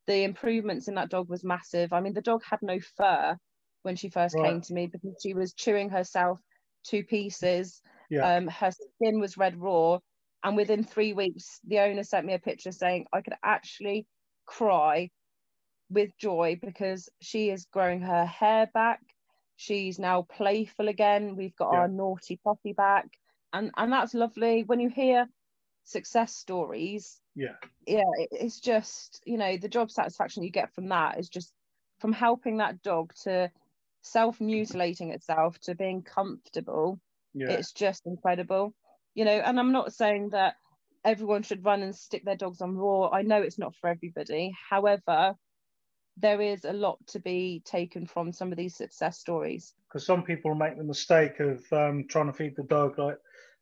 the 0.06 0.22
improvements 0.22 0.88
in 0.88 0.94
that 0.96 1.10
dog 1.10 1.28
was 1.28 1.44
massive. 1.44 1.92
I 1.92 2.00
mean, 2.00 2.12
the 2.12 2.20
dog 2.20 2.42
had 2.44 2.60
no 2.62 2.78
fur 2.80 3.38
when 3.82 3.96
she 3.96 4.10
first 4.10 4.36
Right. 4.36 4.52
came 4.52 4.60
to 4.60 4.74
me 4.74 4.86
because 4.86 5.18
she 5.22 5.34
was 5.34 5.54
chewing 5.54 5.90
herself 5.90 6.40
to 6.84 7.02
pieces. 7.04 7.80
Yeah. 8.10 8.36
Um, 8.36 8.48
her 8.48 8.70
skin 8.70 9.20
was 9.20 9.36
red 9.38 9.56
raw. 9.56 9.98
And 10.44 10.56
within 10.56 10.84
three 10.84 11.14
weeks, 11.14 11.60
the 11.64 11.80
owner 11.80 12.02
sent 12.04 12.26
me 12.26 12.34
a 12.34 12.38
picture 12.38 12.72
saying 12.72 13.06
I 13.12 13.22
could 13.22 13.34
actually 13.42 14.06
cry 14.46 15.10
with 15.90 16.16
joy 16.18 16.58
because 16.60 17.08
she 17.20 17.50
is 17.50 17.64
growing 17.66 18.02
her 18.02 18.26
hair 18.26 18.66
back. 18.72 19.00
She's 19.56 19.98
now 19.98 20.22
playful 20.22 20.88
again. 20.88 21.36
We've 21.36 21.56
got 21.56 21.72
Yeah. 21.72 21.78
our 21.80 21.88
naughty 21.88 22.36
puppy 22.36 22.74
back. 22.74 23.08
And 23.52 23.70
and 23.76 23.92
that's 23.92 24.14
lovely. 24.14 24.64
When 24.64 24.80
you 24.80 24.90
hear 24.90 25.28
success 25.84 26.34
stories, 26.34 27.22
Yeah. 27.34 27.56
yeah, 27.86 28.04
it, 28.18 28.28
it's 28.32 28.60
just, 28.60 29.22
you 29.26 29.38
know, 29.38 29.56
the 29.56 29.68
job 29.68 29.90
satisfaction 29.90 30.42
you 30.42 30.50
get 30.50 30.74
from 30.74 30.88
that 30.88 31.18
is 31.18 31.28
just 31.28 31.52
from 32.00 32.12
helping 32.12 32.58
that 32.58 32.82
dog 32.82 33.14
to 33.22 33.50
self-mutilating 34.02 35.10
itself 35.10 35.58
to 35.60 35.74
being 35.74 36.02
comfortable 36.02 37.00
Yeah. 37.32 37.52
it's 37.52 37.72
just 37.72 38.06
incredible 38.06 38.74
you 39.14 39.24
know 39.24 39.32
and 39.32 39.58
i'm 39.58 39.72
not 39.72 39.92
saying 39.92 40.30
that 40.30 40.54
everyone 41.04 41.42
should 41.42 41.64
run 41.64 41.82
and 41.82 41.94
stick 41.94 42.24
their 42.24 42.36
dogs 42.36 42.60
on 42.60 42.76
raw. 42.76 43.10
I 43.10 43.22
know 43.22 43.42
it's 43.42 43.58
not 43.58 43.74
for 43.76 43.88
everybody. 43.90 44.52
However 44.70 45.34
there 46.16 46.40
is 46.40 46.64
a 46.64 46.72
lot 46.72 46.98
to 47.08 47.18
be 47.18 47.60
taken 47.64 48.06
from 48.06 48.32
some 48.32 48.52
of 48.52 48.56
these 48.56 48.76
success 48.76 49.18
stories. 49.18 49.74
Because 49.88 50.06
some 50.06 50.22
people 50.22 50.54
make 50.54 50.76
the 50.76 50.84
mistake 50.84 51.40
of 51.40 51.64
um, 51.72 52.04
trying 52.08 52.26
to 52.26 52.32
feed 52.32 52.54
the 52.56 52.62
dog 52.62 52.98
like 52.98 53.18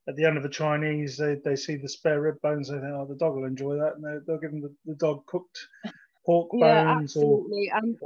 at 0.09 0.17
the 0.17 0.25
end 0.25 0.37
of 0.37 0.45
a 0.45 0.49
Chinese, 0.51 1.17
they, 1.17 1.37
they 1.45 1.57
see 1.57 1.77
the 1.77 1.89
spare 1.89 2.21
rib 2.21 2.41
bones, 2.43 2.69
they 2.69 2.75
think, 2.75 2.93
oh, 2.93 3.07
the 3.09 3.15
dog 3.17 3.37
will 3.37 3.45
enjoy 3.45 3.77
that, 3.77 3.95
and 3.97 4.05
they, 4.05 4.19
they'll 4.27 4.39
give 4.41 4.51
them 4.51 4.61
the, 4.61 4.75
the 4.85 4.97
dog 4.97 5.25
cooked 5.27 5.67
pork 6.27 6.51
yeah 6.55 6.95
bones 6.95 7.17
or 7.17 7.45
and 7.73 7.97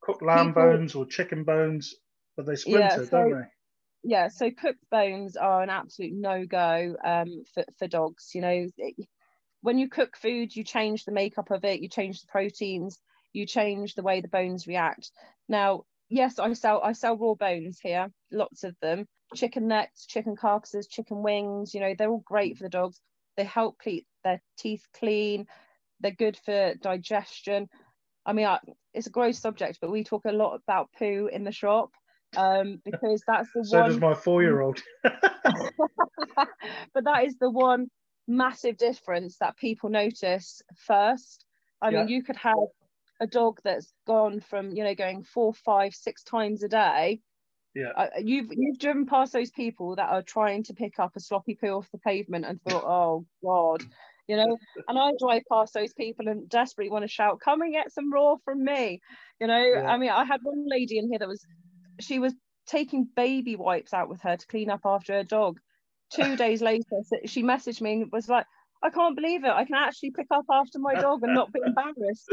cooked 0.00 0.22
lamb 0.22 0.48
people- 0.48 0.62
bones 0.62 0.94
or 0.94 1.06
chicken 1.06 1.44
bones, 1.44 1.94
but 2.36 2.44
they 2.46 2.56
splinter, 2.56 3.06
so- 3.06 3.10
don't 3.10 3.30
they? 3.40 3.46
Yeah 4.04 4.28
so 4.28 4.50
cooked 4.50 4.84
bones 4.90 5.36
are 5.36 5.62
an 5.62 5.70
absolute 5.70 6.12
no-go 6.14 6.94
um, 7.04 7.42
for, 7.54 7.64
for 7.78 7.88
dogs 7.88 8.30
you 8.34 8.40
know 8.40 8.68
it- 8.76 9.08
when 9.62 9.78
you 9.78 9.88
cook 9.88 10.14
food 10.18 10.54
you 10.54 10.62
change 10.62 11.04
the 11.04 11.12
makeup 11.12 11.50
of 11.50 11.64
it 11.64 11.80
you 11.80 11.88
change 11.88 12.20
the 12.20 12.26
proteins 12.26 13.00
you 13.32 13.46
change 13.46 13.94
the 13.94 14.02
way 14.02 14.20
the 14.20 14.28
bones 14.28 14.66
react. 14.66 15.10
Now 15.48 15.84
yes 16.10 16.38
i 16.38 16.52
sell 16.52 16.80
i 16.82 16.92
sell 16.92 17.16
raw 17.16 17.34
bones 17.34 17.80
here 17.80 18.08
lots 18.30 18.62
of 18.64 18.76
them. 18.80 19.06
Chicken 19.34 19.68
necks 19.68 20.06
chicken 20.06 20.36
carcasses 20.36 20.86
chicken 20.86 21.22
wings 21.22 21.74
you 21.74 21.80
know 21.80 21.94
they're 21.96 22.10
all 22.10 22.22
great 22.24 22.56
for 22.58 22.64
the 22.64 22.68
dogs. 22.70 23.00
They 23.36 23.44
help 23.44 23.80
keep 23.82 24.06
their 24.22 24.40
teeth 24.58 24.84
clean. 24.98 25.46
They're 26.00 26.12
good 26.12 26.36
for 26.44 26.74
digestion. 26.74 27.68
I 28.26 28.34
mean 28.34 28.46
I, 28.46 28.58
it's 28.92 29.06
a 29.06 29.10
gross 29.10 29.38
subject 29.38 29.78
but 29.80 29.90
we 29.90 30.04
talk 30.04 30.26
a 30.26 30.32
lot 30.32 30.54
about 30.62 30.90
poo 30.98 31.28
in 31.32 31.44
the 31.44 31.52
shop 31.52 31.90
um, 32.36 32.80
because 32.84 33.22
that's 33.26 33.48
the 33.54 33.64
So 33.64 33.78
one 33.78 33.88
So 33.88 33.92
does 33.92 34.00
my 34.00 34.14
four-year-old. 34.14 34.82
but 35.02 37.04
that 37.04 37.24
is 37.24 37.36
the 37.38 37.50
one 37.50 37.88
massive 38.26 38.76
difference 38.76 39.38
that 39.38 39.56
people 39.56 39.90
notice 39.90 40.62
first. 40.76 41.44
I 41.82 41.90
mean, 41.90 42.08
you 42.08 42.22
could 42.22 42.36
have 42.36 42.56
a 43.20 43.26
dog 43.26 43.60
that's 43.62 43.92
gone 44.06 44.40
from 44.40 44.70
you 44.70 44.84
know 44.84 44.94
going 44.94 45.22
four, 45.22 45.52
five, 45.52 45.94
six 45.94 46.22
times 46.22 46.62
a 46.62 46.68
day. 46.68 47.20
Yeah. 47.74 47.90
Uh, 47.96 48.06
you've 48.18 48.48
you've 48.50 48.78
driven 48.78 49.06
past 49.06 49.32
those 49.32 49.50
people 49.50 49.96
that 49.96 50.08
are 50.08 50.22
trying 50.22 50.62
to 50.64 50.74
pick 50.74 50.98
up 50.98 51.12
a 51.16 51.20
sloppy 51.20 51.56
poo 51.56 51.68
off 51.68 51.90
the 51.90 51.98
pavement 51.98 52.44
and 52.44 52.62
thought, 52.62 52.84
oh 52.84 53.26
god, 53.44 53.82
you 54.28 54.36
know. 54.36 54.56
And 54.88 54.98
I 54.98 55.12
drive 55.18 55.42
past 55.50 55.74
those 55.74 55.92
people 55.92 56.28
and 56.28 56.48
desperately 56.48 56.90
want 56.90 57.02
to 57.02 57.08
shout, 57.08 57.40
come 57.40 57.62
and 57.62 57.72
get 57.72 57.92
some 57.92 58.12
raw 58.12 58.36
from 58.44 58.64
me, 58.64 59.00
you 59.40 59.46
know. 59.46 59.62
Yeah. 59.62 59.86
I 59.86 59.98
mean, 59.98 60.10
I 60.10 60.24
had 60.24 60.40
one 60.42 60.64
lady 60.68 60.98
in 60.98 61.08
here 61.10 61.18
that 61.18 61.28
was, 61.28 61.44
she 62.00 62.18
was 62.18 62.34
taking 62.66 63.08
baby 63.16 63.56
wipes 63.56 63.92
out 63.92 64.08
with 64.08 64.20
her 64.22 64.36
to 64.36 64.46
clean 64.46 64.70
up 64.70 64.80
after 64.84 65.12
her 65.14 65.24
dog. 65.24 65.60
Two 66.10 66.36
days 66.44 66.62
later 66.62 66.84
she 67.26 67.42
messaged 67.42 67.80
me 67.80 68.02
and 68.02 68.12
was 68.12 68.28
like 68.28 68.46
i 68.82 68.90
can't 68.90 69.16
believe 69.16 69.44
it. 69.44 69.50
I 69.50 69.64
can 69.64 69.76
actually 69.76 70.10
pick 70.10 70.26
up 70.30 70.44
after 70.50 70.78
my 70.78 70.94
dog 70.94 71.22
and 71.22 71.34
not 71.34 71.52
be 71.52 71.60
embarrassed. 71.66 72.28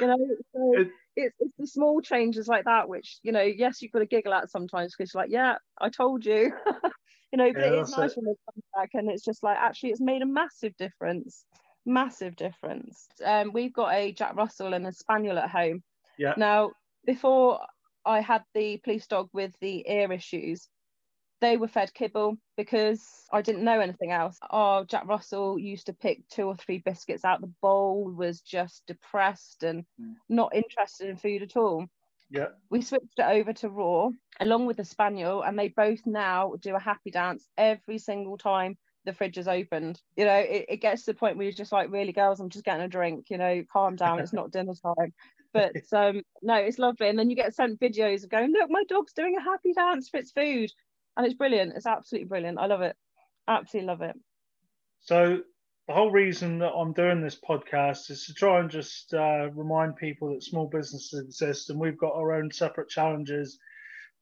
You 0.00 0.06
know 0.06 0.16
so 0.54 0.84
it's, 1.16 1.34
it's 1.40 1.56
the 1.58 1.66
small 1.66 2.00
changes 2.00 2.46
like 2.46 2.64
that 2.64 2.88
which 2.88 3.18
you 3.22 3.32
know 3.32 3.42
yes 3.42 3.80
you've 3.82 3.92
got 3.92 4.00
to 4.00 4.06
giggle 4.06 4.34
at 4.34 4.50
sometimes 4.50 4.94
because 4.96 5.12
you're 5.14 5.22
like 5.22 5.30
yeah 5.32 5.56
i 5.80 5.88
told 5.88 6.24
you. 6.24 6.52
You 7.32 7.38
know 7.38 7.52
but 7.52 7.60
Yeah, 7.62 7.72
it 7.72 7.78
is 7.80 7.90
nice 7.90 8.10
it. 8.12 8.16
when 8.16 8.24
they 8.26 8.36
come 8.46 8.62
back 8.76 8.90
and 8.94 9.10
it's 9.10 9.24
just 9.24 9.42
like 9.42 9.58
actually 9.58 9.90
it's 9.90 10.00
made 10.00 10.22
a 10.22 10.26
massive 10.26 10.76
difference 10.76 11.44
massive 11.84 12.36
difference. 12.36 13.06
Um 13.24 13.52
we've 13.52 13.72
got 13.72 13.92
a 13.92 14.12
jack 14.12 14.36
russell 14.36 14.74
and 14.74 14.86
a 14.86 14.92
spaniel 14.92 15.38
at 15.38 15.50
home. 15.50 15.82
Yeah. 16.18 16.34
now 16.36 16.70
before 17.04 17.60
i 18.06 18.20
had 18.20 18.42
the 18.54 18.78
police 18.78 19.06
dog 19.06 19.28
with 19.32 19.52
the 19.60 19.84
ear 19.88 20.12
issues 20.12 20.68
they 21.40 21.56
were 21.56 21.68
fed 21.68 21.92
kibble 21.92 22.38
because 22.56 23.04
I 23.32 23.42
didn't 23.42 23.64
know 23.64 23.80
anything 23.80 24.10
else. 24.10 24.38
Oh, 24.50 24.84
Jack 24.84 25.06
Russell 25.06 25.58
used 25.58 25.86
to 25.86 25.92
pick 25.92 26.26
two 26.28 26.44
or 26.44 26.56
three 26.56 26.78
biscuits 26.78 27.24
out 27.24 27.40
the 27.40 27.52
bowl, 27.60 28.10
was 28.10 28.40
just 28.40 28.86
depressed 28.86 29.62
and 29.62 29.84
Mm. 30.00 30.14
not 30.28 30.54
interested 30.54 31.08
in 31.08 31.16
food 31.16 31.42
at 31.42 31.56
all. 31.56 31.86
Yeah. 32.30 32.48
We 32.70 32.82
switched 32.82 33.18
it 33.18 33.22
over 33.22 33.52
to 33.52 33.68
raw 33.68 34.10
along 34.40 34.66
with 34.66 34.78
the 34.78 34.84
spaniel, 34.84 35.42
and 35.42 35.58
they 35.58 35.68
both 35.68 36.06
now 36.06 36.54
do 36.60 36.74
a 36.74 36.80
happy 36.80 37.10
dance 37.10 37.48
every 37.56 37.98
single 37.98 38.38
time 38.38 38.76
the 39.04 39.12
fridge 39.12 39.38
is 39.38 39.46
opened. 39.46 40.00
You 40.16 40.24
know, 40.24 40.38
it, 40.38 40.66
it 40.68 40.76
gets 40.78 41.04
to 41.04 41.12
the 41.12 41.18
point 41.18 41.36
where 41.36 41.44
you're 41.44 41.52
just 41.52 41.72
like, 41.72 41.90
really, 41.90 42.12
girls, 42.12 42.40
I'm 42.40 42.50
just 42.50 42.64
getting 42.64 42.84
a 42.84 42.88
drink, 42.88 43.30
you 43.30 43.38
know, 43.38 43.62
calm 43.72 43.96
down, 43.96 44.20
it's 44.20 44.32
not 44.32 44.50
dinner 44.50 44.74
time. 44.74 45.14
But 45.56 45.92
um, 45.98 46.22
no, 46.42 46.54
it's 46.54 46.78
lovely. 46.78 47.08
And 47.08 47.18
then 47.18 47.30
you 47.30 47.36
get 47.36 47.54
sent 47.54 47.80
videos 47.80 48.24
of 48.24 48.30
going, 48.30 48.52
look, 48.52 48.70
my 48.70 48.84
dog's 48.88 49.12
doing 49.12 49.36
a 49.36 49.42
happy 49.42 49.72
dance 49.72 50.08
for 50.08 50.18
its 50.18 50.32
food 50.32 50.70
and 51.16 51.26
it's 51.26 51.34
brilliant. 51.34 51.72
It's 51.74 51.86
absolutely 51.86 52.28
brilliant. 52.28 52.58
I 52.58 52.66
love 52.66 52.82
it. 52.82 52.96
Absolutely 53.48 53.86
love 53.86 54.02
it. 54.02 54.16
So 55.00 55.40
the 55.88 55.94
whole 55.94 56.10
reason 56.10 56.58
that 56.58 56.72
I'm 56.72 56.92
doing 56.92 57.20
this 57.20 57.38
podcast 57.38 58.10
is 58.10 58.26
to 58.26 58.34
try 58.34 58.60
and 58.60 58.70
just 58.70 59.14
uh, 59.14 59.50
remind 59.54 59.96
people 59.96 60.34
that 60.34 60.42
small 60.42 60.66
businesses 60.66 61.20
exist, 61.20 61.70
and 61.70 61.78
we've 61.78 61.98
got 61.98 62.14
our 62.14 62.32
own 62.32 62.50
separate 62.50 62.88
challenges 62.88 63.58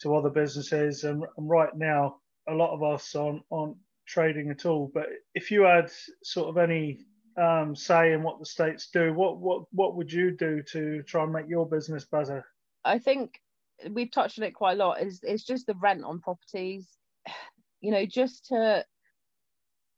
to 0.03 0.14
other 0.14 0.31
businesses. 0.31 1.05
And, 1.05 1.25
and 1.37 1.49
right 1.51 1.75
now, 1.75 2.16
a 2.49 2.55
lot 2.55 2.75
of 2.75 2.83
us 2.83 3.14
aren't, 3.14 3.42
aren't 3.51 3.77
trading 4.07 4.51
at 4.51 4.66
all. 4.66 4.90
But 4.92 5.07
if 5.35 5.51
you 5.51 5.62
had 5.62 5.90
sort 6.23 6.49
of 6.49 6.59
any 6.59 6.99
um, 7.37 7.75
say 7.75 8.12
in 8.12 8.23
what 8.23 8.38
the 8.38 8.47
states 8.47 8.88
do, 8.90 9.12
what 9.12 9.38
what 9.38 9.64
what 9.73 9.97
would 9.97 10.12
you 10.12 10.31
do 10.31 10.62
to 10.62 11.03
try 11.03 11.25
and 11.25 11.33
make 11.33 11.49
your 11.49 11.68
business 11.68 12.05
better? 12.05 12.47
I 12.85 12.99
think 12.99 13.40
we've 13.90 14.11
touched 14.11 14.38
on 14.38 14.44
it 14.44 14.53
quite 14.53 14.73
a 14.73 14.85
lot. 14.85 15.03
Is 15.03 15.20
it's 15.23 15.44
just 15.44 15.66
the 15.66 15.75
rent 15.75 16.05
on 16.05 16.20
properties. 16.20 16.88
You 17.81 17.90
know, 17.90 18.07
just 18.07 18.47
to 18.47 18.87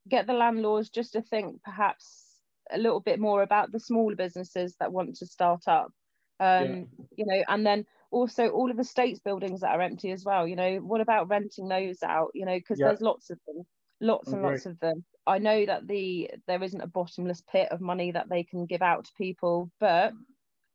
get 0.09 0.27
the 0.27 0.33
landlords 0.33 0.91
just 0.91 1.13
to 1.13 1.23
think 1.23 1.63
perhaps 1.63 2.41
a 2.71 2.79
little 2.79 3.01
bit 3.01 3.21
more 3.21 3.43
about 3.43 3.71
the 3.73 3.81
smaller 3.81 4.17
businesses 4.17 4.75
that 4.81 4.93
want 4.93 5.17
to 5.17 5.27
start 5.27 5.69
up. 5.69 5.93
Um, 6.41 6.89
you 7.17 7.25
know, 7.27 7.45
and 7.49 7.65
then 7.65 7.87
also 8.11 8.49
all 8.49 8.71
of 8.71 8.77
the 8.77 8.85
states 8.85 9.21
buildings 9.21 9.61
that 9.61 9.71
are 9.71 9.81
empty 9.81 10.11
as 10.11 10.25
well. 10.25 10.47
You 10.47 10.57
know, 10.57 10.77
what 10.79 11.01
about 11.01 11.29
renting 11.29 11.69
those 11.69 12.03
out? 12.03 12.31
You 12.35 12.45
know, 12.45 12.57
because 12.59 12.81
Yeah. 12.81 12.89
there's 12.89 13.01
lots 13.01 13.31
of 13.31 13.39
them, 13.47 13.65
lots 14.01 14.33
and 14.33 14.43
lots 14.43 14.67
of 14.67 14.79
them. 14.81 15.05
I 15.27 15.39
know 15.39 15.67
that 15.67 15.87
the 15.89 16.31
there 16.47 16.63
isn't 16.63 16.81
a 16.81 16.87
bottomless 16.87 17.43
pit 17.51 17.69
of 17.71 17.81
money 17.81 18.13
that 18.13 18.29
they 18.29 18.45
can 18.45 18.67
give 18.67 18.83
out 18.83 19.05
to 19.05 19.13
people, 19.19 19.71
but 19.81 20.13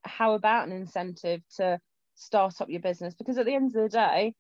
how 0.04 0.34
about 0.34 0.68
an 0.68 0.74
incentive 0.74 1.42
to 1.58 1.80
start 2.16 2.62
up 2.62 2.70
your 2.70 2.82
business? 2.82 3.14
Because 3.14 3.38
at 3.38 3.46
the 3.46 3.54
end 3.54 3.76
of 3.76 3.84
the 3.84 3.90
day, 3.90 4.36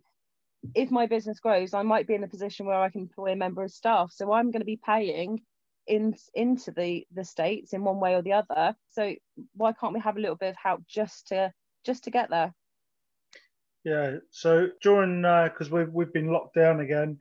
if 0.75 0.91
my 0.91 1.07
business 1.07 1.39
grows, 1.39 1.73
I 1.73 1.83
might 1.83 2.07
be 2.07 2.15
in 2.15 2.23
a 2.23 2.27
position 2.27 2.65
where 2.65 2.79
I 2.79 2.89
can 2.89 3.01
employ 3.01 3.31
a 3.31 3.35
member 3.35 3.63
of 3.63 3.71
staff. 3.71 4.11
So 4.13 4.31
I'm 4.31 4.51
going 4.51 4.61
to 4.61 4.65
be 4.65 4.79
paying 4.83 5.41
in 5.87 6.15
into 6.35 6.71
the 6.71 7.05
the 7.13 7.23
states 7.23 7.73
in 7.73 7.83
one 7.83 7.99
way 7.99 8.15
or 8.15 8.21
the 8.21 8.33
other. 8.33 8.75
So 8.89 9.15
why 9.55 9.73
can't 9.73 9.93
we 9.93 9.99
have 9.99 10.17
a 10.17 10.19
little 10.19 10.35
bit 10.35 10.49
of 10.49 10.55
help 10.61 10.81
just 10.87 11.27
to 11.27 11.53
just 11.85 12.03
to 12.03 12.11
get 12.11 12.29
there? 12.29 12.53
Yeah. 13.83 14.17
So 14.29 14.69
during 14.81 15.25
uh, 15.25 15.49
because 15.49 15.71
we've 15.71 15.91
we've 15.91 16.13
been 16.13 16.31
locked 16.31 16.55
down 16.55 16.79
again, 16.79 17.17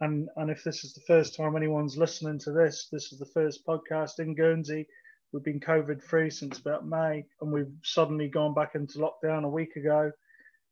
And 0.00 0.28
and 0.36 0.50
if 0.50 0.64
this 0.64 0.84
is 0.84 0.94
the 0.94 1.02
first 1.02 1.36
time 1.36 1.56
anyone's 1.56 1.98
listening 1.98 2.38
to 2.40 2.52
this, 2.52 2.88
this 2.90 3.12
is 3.12 3.18
the 3.18 3.26
first 3.26 3.66
podcast 3.66 4.18
in 4.18 4.34
Guernsey. 4.34 4.86
We've 5.32 5.44
been 5.44 5.60
COVID 5.60 6.02
free 6.02 6.30
since 6.30 6.58
about 6.58 6.86
May, 6.86 7.24
and 7.40 7.52
we've 7.52 7.72
suddenly 7.84 8.28
gone 8.28 8.54
back 8.54 8.74
into 8.74 8.98
lockdown 8.98 9.44
a 9.44 9.48
week 9.48 9.76
ago 9.76 10.10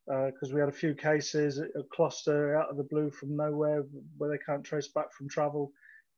because 0.07 0.51
uh, 0.51 0.55
we 0.55 0.61
had 0.61 0.71
a 0.71 0.73
few 0.73 0.95
cases, 0.95 1.59
a 1.59 1.83
cluster 1.93 2.57
out 2.57 2.71
of 2.71 2.79
the 2.79 2.85
blue 2.85 3.11
from 3.11 3.37
nowhere 3.37 3.85
where 4.17 4.31
they 4.31 4.39
can't 4.45 4.65
trace 4.65 4.89
back 4.89 5.13
from 5.13 5.29
travel. 5.29 5.71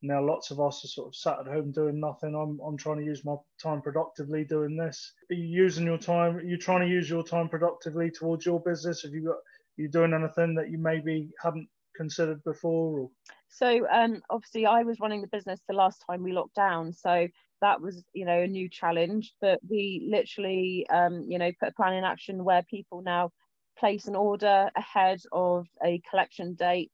Now 0.03 0.25
lots 0.25 0.53
of 0.53 0.61
us 0.61 0.85
are 0.85 0.89
sort 0.89 1.09
of 1.09 1.17
sat 1.17 1.41
at 1.41 1.53
home 1.53 1.73
doing 1.73 1.99
nothing. 1.99 2.35
I'm, 2.35 2.61
I'm 2.65 2.77
trying 2.77 2.99
to 2.99 3.05
use 3.05 3.25
my 3.25 3.35
time 3.61 3.83
productively 3.83 4.45
doing 4.45 4.77
this. 4.77 5.13
Are 5.31 5.35
you 5.35 5.45
using 5.45 5.85
your 5.85 5.99
time? 5.99 6.37
Are 6.37 6.43
you 6.43 6.57
trying 6.57 6.81
to 6.83 6.95
use 6.95 7.11
your 7.11 7.25
time 7.25 7.49
productively 7.49 8.11
towards 8.11 8.47
your 8.47 8.61
business? 8.61 9.03
Have 9.03 9.13
you 9.13 9.27
got? 9.27 9.37
You 9.77 9.89
doing 9.89 10.13
anything 10.13 10.55
that 10.57 10.71
you 10.71 10.79
maybe 10.79 11.31
hadn't 11.43 11.69
considered 12.01 12.43
before? 12.45 13.01
Or? 13.01 13.11
So 13.49 13.87
um, 13.93 14.23
obviously 14.31 14.65
I 14.65 14.83
was 14.85 15.01
running 15.01 15.21
the 15.21 15.29
business 15.29 15.61
the 15.69 15.75
last 15.75 16.03
time 16.09 16.23
we 16.23 16.33
locked 16.33 16.55
down. 16.55 16.93
So 16.93 17.29
that 17.61 17.81
was 17.81 18.03
you 18.15 18.25
know 18.25 18.41
a 18.41 18.47
new 18.47 18.71
challenge 18.71 19.35
but 19.41 19.61
we 19.69 20.09
literally 20.11 20.87
um, 20.89 21.27
you 21.29 21.39
know 21.39 21.53
put 21.61 21.69
a 21.69 21.73
plan 21.73 21.93
in 21.93 22.05
action 22.05 22.43
where 22.43 22.63
people 22.63 23.03
now 23.03 23.31
place 23.79 24.07
an 24.07 24.17
order 24.17 24.71
ahead 24.77 25.21
of 25.33 25.67
a 25.85 26.01
collection 26.09 26.55
date. 26.55 26.93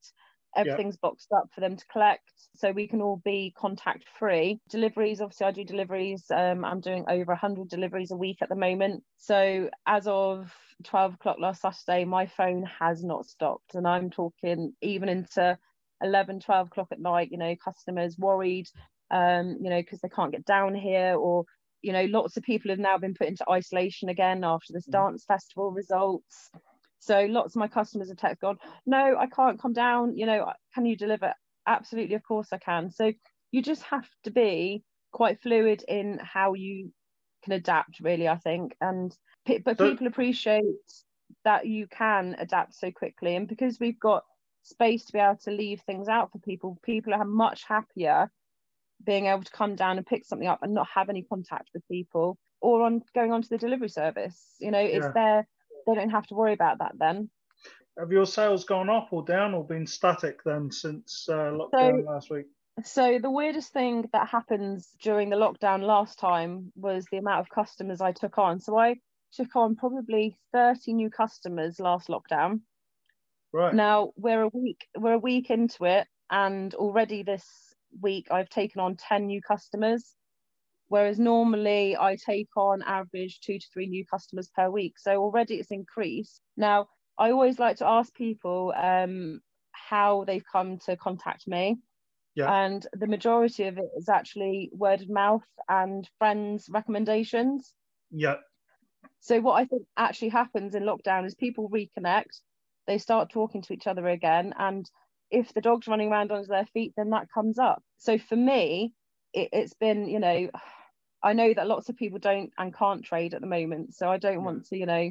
Everything's 0.57 0.95
yeah. 0.95 1.09
boxed 1.09 1.33
up 1.37 1.51
for 1.55 1.61
them 1.61 1.77
to 1.77 1.85
collect, 1.93 2.33
so 2.55 2.71
we 2.71 2.87
can 2.87 3.03
all 3.03 3.21
be 3.23 3.53
contact 3.59 4.05
free. 4.19 4.59
Deliveries, 4.71 5.21
obviously, 5.21 5.47
I 5.47 5.51
do 5.51 5.65
deliveries. 5.65 6.25
Um, 6.31 6.65
I'm 6.65 6.81
doing 6.81 7.05
over 7.09 7.33
100 7.33 7.69
deliveries 7.69 8.11
a 8.11 8.17
week 8.17 8.39
at 8.41 8.49
the 8.49 8.55
moment. 8.55 9.03
So, 9.19 9.69
as 9.87 10.07
of 10.07 10.51
12 10.85 11.15
o'clock 11.15 11.39
last 11.41 11.63
Saturday, 11.63 12.05
my 12.05 12.27
phone 12.27 12.65
has 12.79 13.03
not 13.03 13.27
stopped, 13.27 13.75
and 13.75 13.87
I'm 13.87 14.11
talking 14.11 14.75
even 14.83 15.09
into 15.09 15.59
11, 16.03 16.41
12 16.41 16.67
o'clock 16.69 16.89
at 16.93 17.01
night. 17.01 17.31
You 17.31 17.39
know, 17.39 17.55
customers 17.57 18.19
worried, 18.19 18.69
um, 19.11 19.59
you 19.61 19.71
know, 19.71 19.81
because 19.81 20.01
they 20.01 20.09
can't 20.09 20.33
get 20.33 20.45
down 20.45 20.75
here, 20.75 21.17
or 21.17 21.45
you 21.83 21.93
know, 21.93 22.05
lots 22.07 22.37
of 22.37 22.43
people 22.43 22.71
have 22.71 22.79
now 22.79 22.99
been 22.99 23.15
put 23.15 23.29
into 23.29 23.49
isolation 23.49 24.09
again 24.09 24.45
after 24.45 24.73
this 24.73 24.87
mm. 24.89 24.93
dance 24.93 25.25
festival 25.25 25.71
results. 25.71 26.51
So 26.99 27.21
lots 27.27 27.55
of 27.55 27.61
my 27.61 27.69
customers 27.69 28.09
have 28.09 28.19
texted 28.19 28.41
gone, 28.41 28.59
no, 28.85 29.17
I 29.17 29.27
can't 29.27 29.61
come 29.61 29.73
down. 29.73 30.17
You 30.17 30.27
know, 30.27 30.53
can 30.75 30.87
you 30.87 30.97
deliver? 30.97 31.33
Absolutely, 31.67 32.17
of 32.17 32.23
course 32.23 32.49
I 32.53 32.59
can. 32.59 32.91
So 32.91 33.13
you 33.53 33.63
just 33.63 33.83
have 33.85 34.09
to 34.25 34.31
be 34.31 34.83
quite 35.13 35.41
fluid 35.41 35.85
in 35.87 36.19
how 36.23 36.55
you 36.55 36.91
can 37.47 37.55
adapt, 37.55 38.01
really. 38.01 38.29
I 38.29 38.37
think, 38.37 38.77
and 38.81 39.17
but 39.65 39.79
people 39.79 40.07
appreciate 40.07 40.65
that 41.45 41.67
you 41.67 41.87
can 41.87 42.37
adapt 42.39 42.75
so 42.75 42.91
quickly, 42.91 43.37
and 43.37 43.49
because 43.49 43.81
we've 43.81 44.01
got 44.01 44.25
space 44.63 45.05
to 45.07 45.13
be 45.13 45.19
able 45.19 45.39
to 45.45 45.51
leave 45.51 45.81
things 45.83 46.09
out 46.09 46.33
for 46.33 46.39
people, 46.39 46.79
people 46.83 47.15
are 47.15 47.25
much 47.25 47.65
happier 47.65 48.31
being 49.05 49.27
able 49.27 49.43
to 49.43 49.53
come 49.53 49.77
down 49.77 49.99
and 49.99 50.07
pick 50.07 50.25
something 50.25 50.49
up 50.49 50.63
and 50.63 50.73
not 50.73 50.89
have 50.93 51.09
any 51.09 51.23
contact 51.23 51.69
with 51.75 51.87
people 51.87 52.39
or 52.63 52.83
on 52.83 53.03
going 53.15 53.31
on 53.31 53.43
to 53.43 53.49
the 53.51 53.59
delivery 53.59 53.91
service 53.91 54.55
you 54.59 54.71
know 54.71 54.79
it's 54.79 55.05
yeah. 55.05 55.13
there 55.15 55.47
they 55.87 55.95
don't 55.95 56.11
have 56.11 56.27
to 56.27 56.35
worry 56.35 56.53
about 56.53 56.79
that 56.79 56.93
then. 56.99 57.31
Have 57.99 58.13
your 58.13 58.27
sales 58.27 58.65
gone 58.65 58.91
up 58.91 59.09
or 59.11 59.25
down 59.25 59.55
or 59.55 59.65
been 59.65 59.87
static 59.87 60.43
then 60.45 60.71
since 60.71 61.29
uh, 61.31 61.53
lockdown 61.53 62.05
so, 62.05 62.11
last 62.11 62.31
week? 62.31 62.47
So 62.85 63.19
the 63.19 63.31
weirdest 63.31 63.73
thing 63.73 64.09
that 64.13 64.29
happens 64.29 64.89
during 65.01 65.31
the 65.31 65.37
lockdown 65.37 65.83
last 65.83 66.19
time 66.19 66.73
was 66.77 67.07
the 67.11 67.17
amount 67.17 67.41
of 67.41 67.49
customers 67.49 68.01
I 68.01 68.13
took 68.13 68.37
on. 68.39 68.61
So 68.61 68.79
I 68.79 68.97
took 69.33 69.57
on 69.57 69.77
probably 69.77 70.37
30 70.53 70.93
new 70.93 71.11
customers 71.11 71.81
last 71.81 72.09
lockdown. 72.09 72.61
Right. 73.53 73.75
Now 73.75 74.13
we're 74.17 74.43
a 74.43 74.49
week 74.49 74.87
we're 74.99 75.15
a 75.15 75.19
week 75.19 75.51
into 75.51 75.85
it 75.85 76.07
and 76.31 76.75
already 76.75 77.23
this 77.23 77.47
week 78.03 78.27
I've 78.31 78.51
taken 78.51 78.81
on 78.81 78.97
10 78.97 79.27
new 79.27 79.41
customers 79.41 80.15
whereas 80.89 81.19
normally 81.19 81.97
I 81.97 82.17
take 82.17 82.49
on 82.57 82.83
average 82.83 83.41
two 83.41 83.59
to 83.59 83.67
three 83.73 83.87
new 83.87 84.05
customers 84.07 84.51
per 84.55 84.71
week. 84.71 84.99
So 84.99 85.17
already 85.17 85.55
it's 85.55 85.71
increased. 85.71 86.41
Now, 86.57 86.89
I 87.19 87.31
always 87.31 87.59
like 87.59 87.79
to 87.79 87.87
ask 87.87 88.15
people 88.15 88.73
um, 88.77 89.41
how 89.73 90.25
they've 90.25 90.45
come 90.51 90.79
to 90.81 90.97
contact 90.97 91.49
me. 91.49 91.79
Yeah. 92.37 92.53
And 92.53 92.87
the 92.93 93.07
majority 93.07 93.65
of 93.65 93.79
it 93.79 93.89
is 93.97 94.11
actually 94.11 94.71
word 94.73 95.01
of 95.01 95.09
mouth 95.09 95.47
and 95.69 96.09
friends' 96.19 96.69
recommendations. 96.71 97.73
Yeah. 98.11 98.37
So 99.21 99.41
what 99.41 99.55
I 99.55 99.65
think 99.65 99.83
actually 99.97 100.29
happens 100.29 100.75
in 100.75 100.83
lockdown 100.83 101.27
is 101.27 101.35
people 101.35 101.71
reconnect, 101.71 102.41
they 102.87 102.99
start 102.99 103.31
talking 103.31 103.63
to 103.63 103.73
each 103.73 103.87
other 103.87 104.07
again, 104.07 104.55
and 104.59 104.89
if 105.31 105.53
the 105.55 105.61
dog's 105.61 105.89
running 105.89 106.13
around 106.13 106.31
on 106.31 106.45
their 106.47 106.67
feet, 106.67 106.93
then 106.97 107.11
that 107.11 107.27
comes 107.33 107.59
up. 107.59 107.83
So 107.97 108.19
for 108.19 108.37
me, 108.37 108.93
it, 109.33 109.53
has 109.53 109.73
been, 109.75 110.07
you 110.07 110.21
know, 110.21 110.51
I 111.23 111.33
know 111.33 111.53
that 111.53 111.67
lots 111.67 111.89
of 111.89 111.97
people 111.97 112.19
don't 112.19 112.53
and 112.59 112.77
can't 112.77 113.03
trade 113.03 113.35
at 113.35 113.41
the 113.41 113.47
moment, 113.47 113.95
so 113.95 114.09
I 114.09 114.19
don't 114.19 114.35
yeah. 114.35 114.39
want 114.39 114.67
to, 114.67 114.77
you 114.77 114.87
know, 114.87 115.11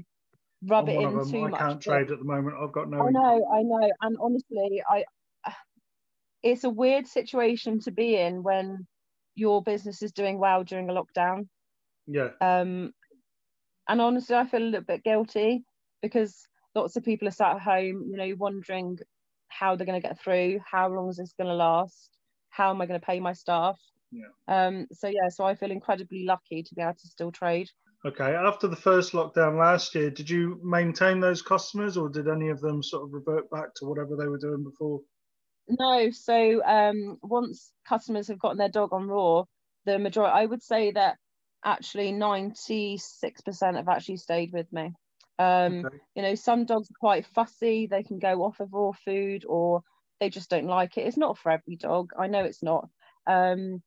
rub 0.64 0.90
I'm 0.90 0.96
it 0.96 1.02
in 1.02 1.32
too 1.32 1.46
I 1.46 1.50
much. 1.50 1.62
I 1.62 1.68
can't 1.68 1.82
trade 1.82 2.12
at 2.12 2.20
the 2.20 2.26
moment. 2.26 2.56
I've 2.62 2.72
got 2.72 2.90
no. 2.90 3.00
I 3.00 3.10
know, 3.10 3.48
I 3.54 3.62
know, 3.64 3.92
and 4.02 4.18
honestly, 4.22 4.82
I. 4.90 5.04
It's 6.46 6.64
a 6.64 6.70
weird 6.70 7.08
situation 7.08 7.80
to 7.82 7.92
be 7.92 8.16
in 8.16 8.44
when 8.44 8.88
your 9.34 9.64
business 9.64 10.02
is 10.02 10.12
doing 10.12 10.38
well 10.38 10.64
during 10.64 10.90
a 10.90 10.94
lockdown. 10.94 11.48
Yeah. 12.06 12.30
Um, 12.40 12.94
and 13.90 14.00
honestly, 14.00 14.36
I 14.36 14.46
feel 14.46 14.62
a 14.62 14.64
little 14.64 14.86
bit 14.86 15.04
guilty 15.04 15.66
because 16.04 16.48
lots 16.76 16.96
of 16.96 17.04
people 17.04 17.28
are 17.28 17.32
sat 17.32 17.56
at 17.56 17.62
home, 17.62 18.08
you 18.12 18.16
know, 18.16 18.36
wondering 18.38 19.00
how 19.48 19.76
they're 19.76 19.88
going 19.88 20.00
to 20.00 20.08
get 20.08 20.22
through, 20.22 20.60
how 20.70 20.88
long 20.88 21.10
is 21.10 21.18
this 21.18 21.34
going 21.38 21.50
to 21.50 21.56
last, 21.56 22.12
how 22.50 22.70
am 22.70 22.82
I 22.82 22.86
going 22.86 23.00
to 23.00 23.06
pay 23.06 23.20
my 23.20 23.34
staff? 23.34 23.80
Yeah. 24.12 24.28
Um, 24.48 24.86
so 24.94 25.08
yeah, 25.08 25.30
so 25.30 25.46
I 25.46 25.56
feel 25.56 25.72
incredibly 25.72 26.26
lucky 26.26 26.62
to 26.62 26.76
be 26.76 26.82
able 26.82 26.94
to 26.94 27.08
still 27.08 27.32
trade. 27.32 27.70
Okay. 28.06 28.36
After 28.36 28.68
the 28.68 28.76
first 28.76 29.14
lockdown 29.14 29.58
last 29.58 29.96
year, 29.96 30.12
did 30.12 30.30
you 30.30 30.60
maintain 30.64 31.20
those 31.20 31.42
customers, 31.42 31.98
or 31.98 32.08
did 32.08 32.28
any 32.28 32.50
of 32.50 32.62
them 32.62 32.84
sort 32.84 33.04
of 33.04 33.14
revert 33.14 33.50
back 33.50 33.74
to 33.78 33.86
whatever 33.86 34.16
they 34.16 34.28
were 34.28 34.38
doing 34.38 34.64
before? 34.64 35.02
No. 35.68 36.10
So 36.12 36.64
um, 36.64 37.18
once 37.22 37.72
customers 37.88 38.28
have 38.28 38.40
gotten 38.40 38.58
their 38.58 38.70
dog 38.70 38.94
on 38.94 39.08
raw, 39.08 39.44
the 39.86 40.00
majority, 40.00 40.34
I 40.34 40.46
would 40.46 40.64
say 40.64 40.92
that 40.92 41.18
actually 41.64 42.12
96% 42.12 43.76
have 43.76 43.88
actually 43.88 44.18
stayed 44.18 44.52
with 44.54 44.72
me. 44.72 44.92
Um, 45.38 45.86
okay. 45.86 45.98
You 46.16 46.22
know, 46.22 46.36
some 46.36 46.66
dogs 46.66 46.90
are 46.90 47.00
quite 47.00 47.26
fussy; 47.28 47.88
they 47.88 48.04
can 48.04 48.20
go 48.20 48.44
off 48.44 48.60
of 48.60 48.72
raw 48.72 48.92
food, 49.04 49.44
or 49.48 49.82
they 50.20 50.30
just 50.30 50.50
don't 50.50 50.68
like 50.68 50.98
it. 50.98 51.08
It's 51.08 51.18
not 51.18 51.38
for 51.38 51.52
every 51.52 51.76
dog. 51.76 52.12
I 52.18 52.28
know 52.28 52.44
it's 52.44 52.64
not. 52.64 52.88
Um, 53.28 53.82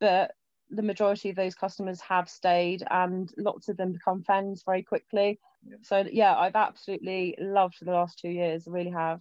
but 0.00 0.32
the 0.70 0.82
majority 0.82 1.30
of 1.30 1.36
those 1.36 1.54
customers 1.54 2.00
have 2.00 2.28
stayed 2.28 2.84
and 2.90 3.32
lots 3.38 3.68
of 3.68 3.76
them 3.76 3.92
become 3.92 4.22
friends 4.22 4.62
very 4.66 4.82
quickly. 4.82 5.38
Yeah. 5.66 5.76
So 5.82 6.04
yeah, 6.10 6.36
I've 6.36 6.56
absolutely 6.56 7.36
loved 7.38 7.76
the 7.80 7.92
last 7.92 8.18
two 8.18 8.28
years. 8.28 8.66
I 8.66 8.70
really 8.70 8.90
have. 8.90 9.20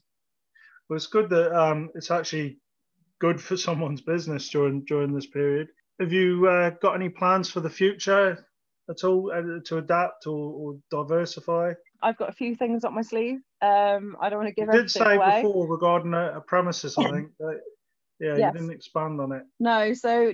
Well, 0.90 0.98
it's 0.98 1.08
good 1.08 1.30
that 1.30 1.54
um, 1.54 1.90
it's 1.96 2.12
actually 2.12 2.60
good 3.20 3.42
for 3.42 3.58
someone's 3.58 4.02
business 4.02 4.50
during 4.50 4.86
during 4.86 5.14
this 5.14 5.28
period. 5.28 5.70
Have 6.00 6.14
you 6.14 6.48
uh, 6.48 6.72
got 6.82 6.96
any 6.96 7.10
plans 7.10 7.50
for 7.50 7.60
the 7.60 7.70
future 7.70 8.46
at 8.90 9.04
all 9.04 9.32
uh, 9.32 9.60
to 9.66 9.78
adapt 9.78 10.28
or, 10.28 10.54
or, 10.54 10.80
diversify? 10.92 11.74
I've 12.02 12.18
got 12.18 12.30
a 12.30 12.34
few 12.34 12.56
things 12.56 12.84
up 12.84 12.94
my 12.94 13.02
sleeve. 13.02 13.40
Um, 13.62 14.16
I 14.22 14.30
don't 14.30 14.40
want 14.40 14.50
to 14.50 14.54
give. 14.54 14.74
You 14.74 14.82
did 14.82 14.92
say 14.92 15.16
away. 15.16 15.42
before 15.42 15.68
regarding 15.68 16.14
a, 16.14 16.38
a 16.38 16.42
premises, 16.42 16.96
I 16.98 17.04
think. 17.12 17.32
That, 17.40 17.60
yeah, 18.20 18.36
yes. 18.38 18.54
you 18.54 18.60
didn't 18.60 18.76
expand 18.76 19.20
on 19.20 19.32
it. 19.32 19.44
No, 19.60 19.94
so 19.94 20.34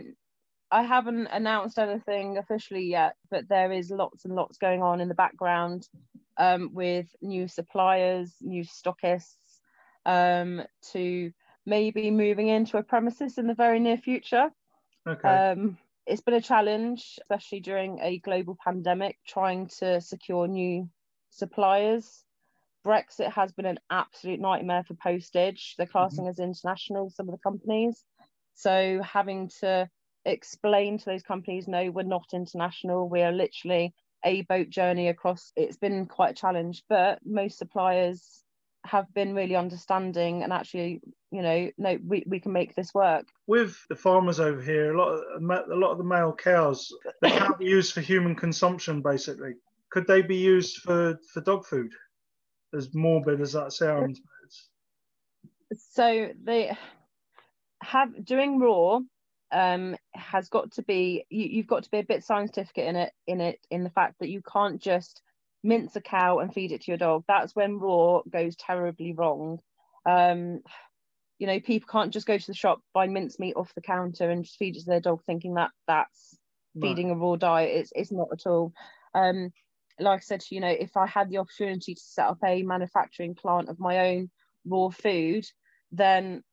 I 0.72 0.84
haven't 0.84 1.28
announced 1.28 1.78
anything 1.78 2.38
officially 2.38 2.86
yet, 2.86 3.16
but 3.30 3.48
there 3.50 3.72
is 3.72 3.92
lots 3.92 4.26
and 4.26 4.36
lots 4.36 4.58
going 4.58 4.82
on 4.82 5.02
in 5.02 5.08
the 5.08 5.16
background 5.16 5.88
um, 6.38 6.72
with 6.74 7.08
new 7.22 7.48
suppliers, 7.48 8.34
new 8.42 8.64
stockists, 8.64 9.36
um, 10.06 10.64
to 10.92 11.32
maybe 11.66 12.12
moving 12.12 12.50
into 12.50 12.78
a 12.78 12.84
premises 12.84 13.38
in 13.38 13.48
the 13.48 13.54
very 13.54 13.80
near 13.80 13.98
future. 13.98 14.50
Okay. 15.08 15.28
Um, 15.28 15.78
it's 16.06 16.22
been 16.22 16.34
a 16.34 16.42
challenge, 16.42 17.18
especially 17.22 17.62
during 17.62 18.00
a 18.02 18.20
global 18.20 18.58
pandemic, 18.62 19.18
trying 19.28 19.68
to 19.80 20.02
secure 20.02 20.48
new 20.48 20.90
suppliers. 21.30 22.24
Brexit 22.86 23.32
has 23.32 23.54
been 23.54 23.66
an 23.66 23.80
absolute 23.90 24.42
nightmare 24.42 24.84
for 24.84 24.96
postage. 24.96 25.76
They're 25.78 25.88
classing 25.88 26.26
mm-hmm. 26.26 26.30
as 26.30 26.40
international, 26.40 27.10
some 27.10 27.30
of 27.30 27.34
the 27.34 27.42
companies. 27.42 28.04
So 28.56 29.02
having 29.02 29.50
to 29.62 29.90
explain 30.26 30.98
to 30.98 31.06
those 31.06 31.24
companies, 31.24 31.68
no, 31.68 31.90
we're 31.90 32.04
not 32.04 32.28
international. 32.34 33.10
We 33.10 33.22
are 33.22 33.32
literally 33.32 33.94
a 34.26 34.42
boat 34.42 34.70
journey 34.70 35.08
across. 35.08 35.52
It's 35.56 35.78
been 35.78 36.06
quite 36.06 36.32
a 36.32 36.36
challenge, 36.36 36.84
but 36.90 37.20
most 37.26 37.58
suppliers 37.58 38.44
have 38.86 39.12
been 39.14 39.34
really 39.34 39.56
understanding 39.56 40.44
and 40.44 40.52
actually, 40.52 41.02
you 41.32 41.42
know, 41.42 41.70
no, 41.78 41.98
we, 42.06 42.24
we 42.28 42.40
can 42.40 42.52
make 42.52 42.76
this 42.76 42.94
work. 42.94 43.26
With 43.48 43.78
the 43.90 43.96
farmers 43.96 44.40
over 44.40 44.62
here, 44.62 44.94
a 44.94 44.98
lot 44.98 45.14
of, 45.14 45.42
a 45.42 45.76
lot 45.76 45.92
of 45.92 45.98
the 45.98 46.04
male 46.04 46.34
cows, 46.34 46.92
they 47.22 47.32
can't 47.32 47.58
be 47.58 47.66
used 47.66 47.94
for 47.94 48.02
human 48.02 48.36
consumption, 48.36 49.02
basically. 49.02 49.54
Could 49.90 50.08
they 50.08 50.22
be 50.22 50.38
used 50.38 50.78
for, 50.78 51.20
for 51.34 51.42
dog 51.42 51.66
food? 51.66 51.94
As 52.76 52.94
morbid 52.94 53.40
as 53.40 53.54
that 53.54 53.72
sounds. 53.72 54.20
So 55.92 56.30
they 56.44 56.76
have 57.84 58.26
doing 58.26 58.60
raw 58.60 59.00
um, 59.52 59.96
has 60.16 60.50
got 60.50 60.72
to 60.74 60.82
be 60.82 61.26
you, 61.30 61.62
have 61.62 61.68
got 61.68 61.84
to 61.84 61.92
be 61.92 62.00
a 62.00 62.04
bit 62.04 62.24
scientific 62.24 62.78
in 62.78 62.96
it 62.96 63.14
in 63.28 63.40
it 63.40 63.60
in 63.70 63.84
the 63.84 63.90
fact 63.90 64.16
that 64.20 64.30
you 64.30 64.42
can't 64.42 64.82
just 64.82 65.22
mince 65.64 65.96
a 65.96 66.02
cow 66.02 66.40
and 66.40 66.54
feed 66.54 66.72
it 66.72 66.82
to 66.82 66.92
your 66.92 66.98
dog 66.98 67.24
that's 67.28 67.56
when 67.56 67.80
raw 67.80 68.22
goes 68.30 68.56
terribly 68.56 69.14
wrong 69.14 69.60
um, 70.06 70.60
you 71.40 71.48
know 71.48 71.60
people 71.60 71.88
can't 71.90 72.14
just 72.14 72.28
go 72.28 72.38
to 72.38 72.48
the 72.48 72.54
shop 72.54 72.80
buy 72.94 73.08
mince 73.08 73.40
meat 73.40 73.56
off 73.56 73.74
the 73.76 73.82
counter 73.82 74.30
and 74.30 74.44
just 74.44 74.58
feed 74.58 74.76
it 74.76 74.82
to 74.82 74.86
their 74.86 75.00
dog 75.00 75.22
thinking 75.26 75.56
that 75.56 75.72
that's 75.88 76.38
feeding 76.82 77.12
a 77.12 77.16
raw 77.16 77.36
diet 77.36 77.70
it's, 77.72 77.92
it's 77.96 78.12
not 78.12 78.28
at 78.32 78.48
all 78.48 78.74
um, 79.14 79.52
like 80.00 80.18
i 80.18 80.22
said 80.22 80.44
you 80.50 80.60
know 80.60 80.68
if 80.68 80.98
i 80.98 81.06
had 81.06 81.30
the 81.30 81.38
opportunity 81.38 81.94
to 81.94 82.02
set 82.02 82.28
up 82.28 82.40
a 82.44 82.64
manufacturing 82.64 83.36
plant 83.36 83.70
of 83.70 83.80
my 83.80 84.12
own 84.12 84.30
raw 84.66 84.90
food 84.90 85.46
then 85.92 86.44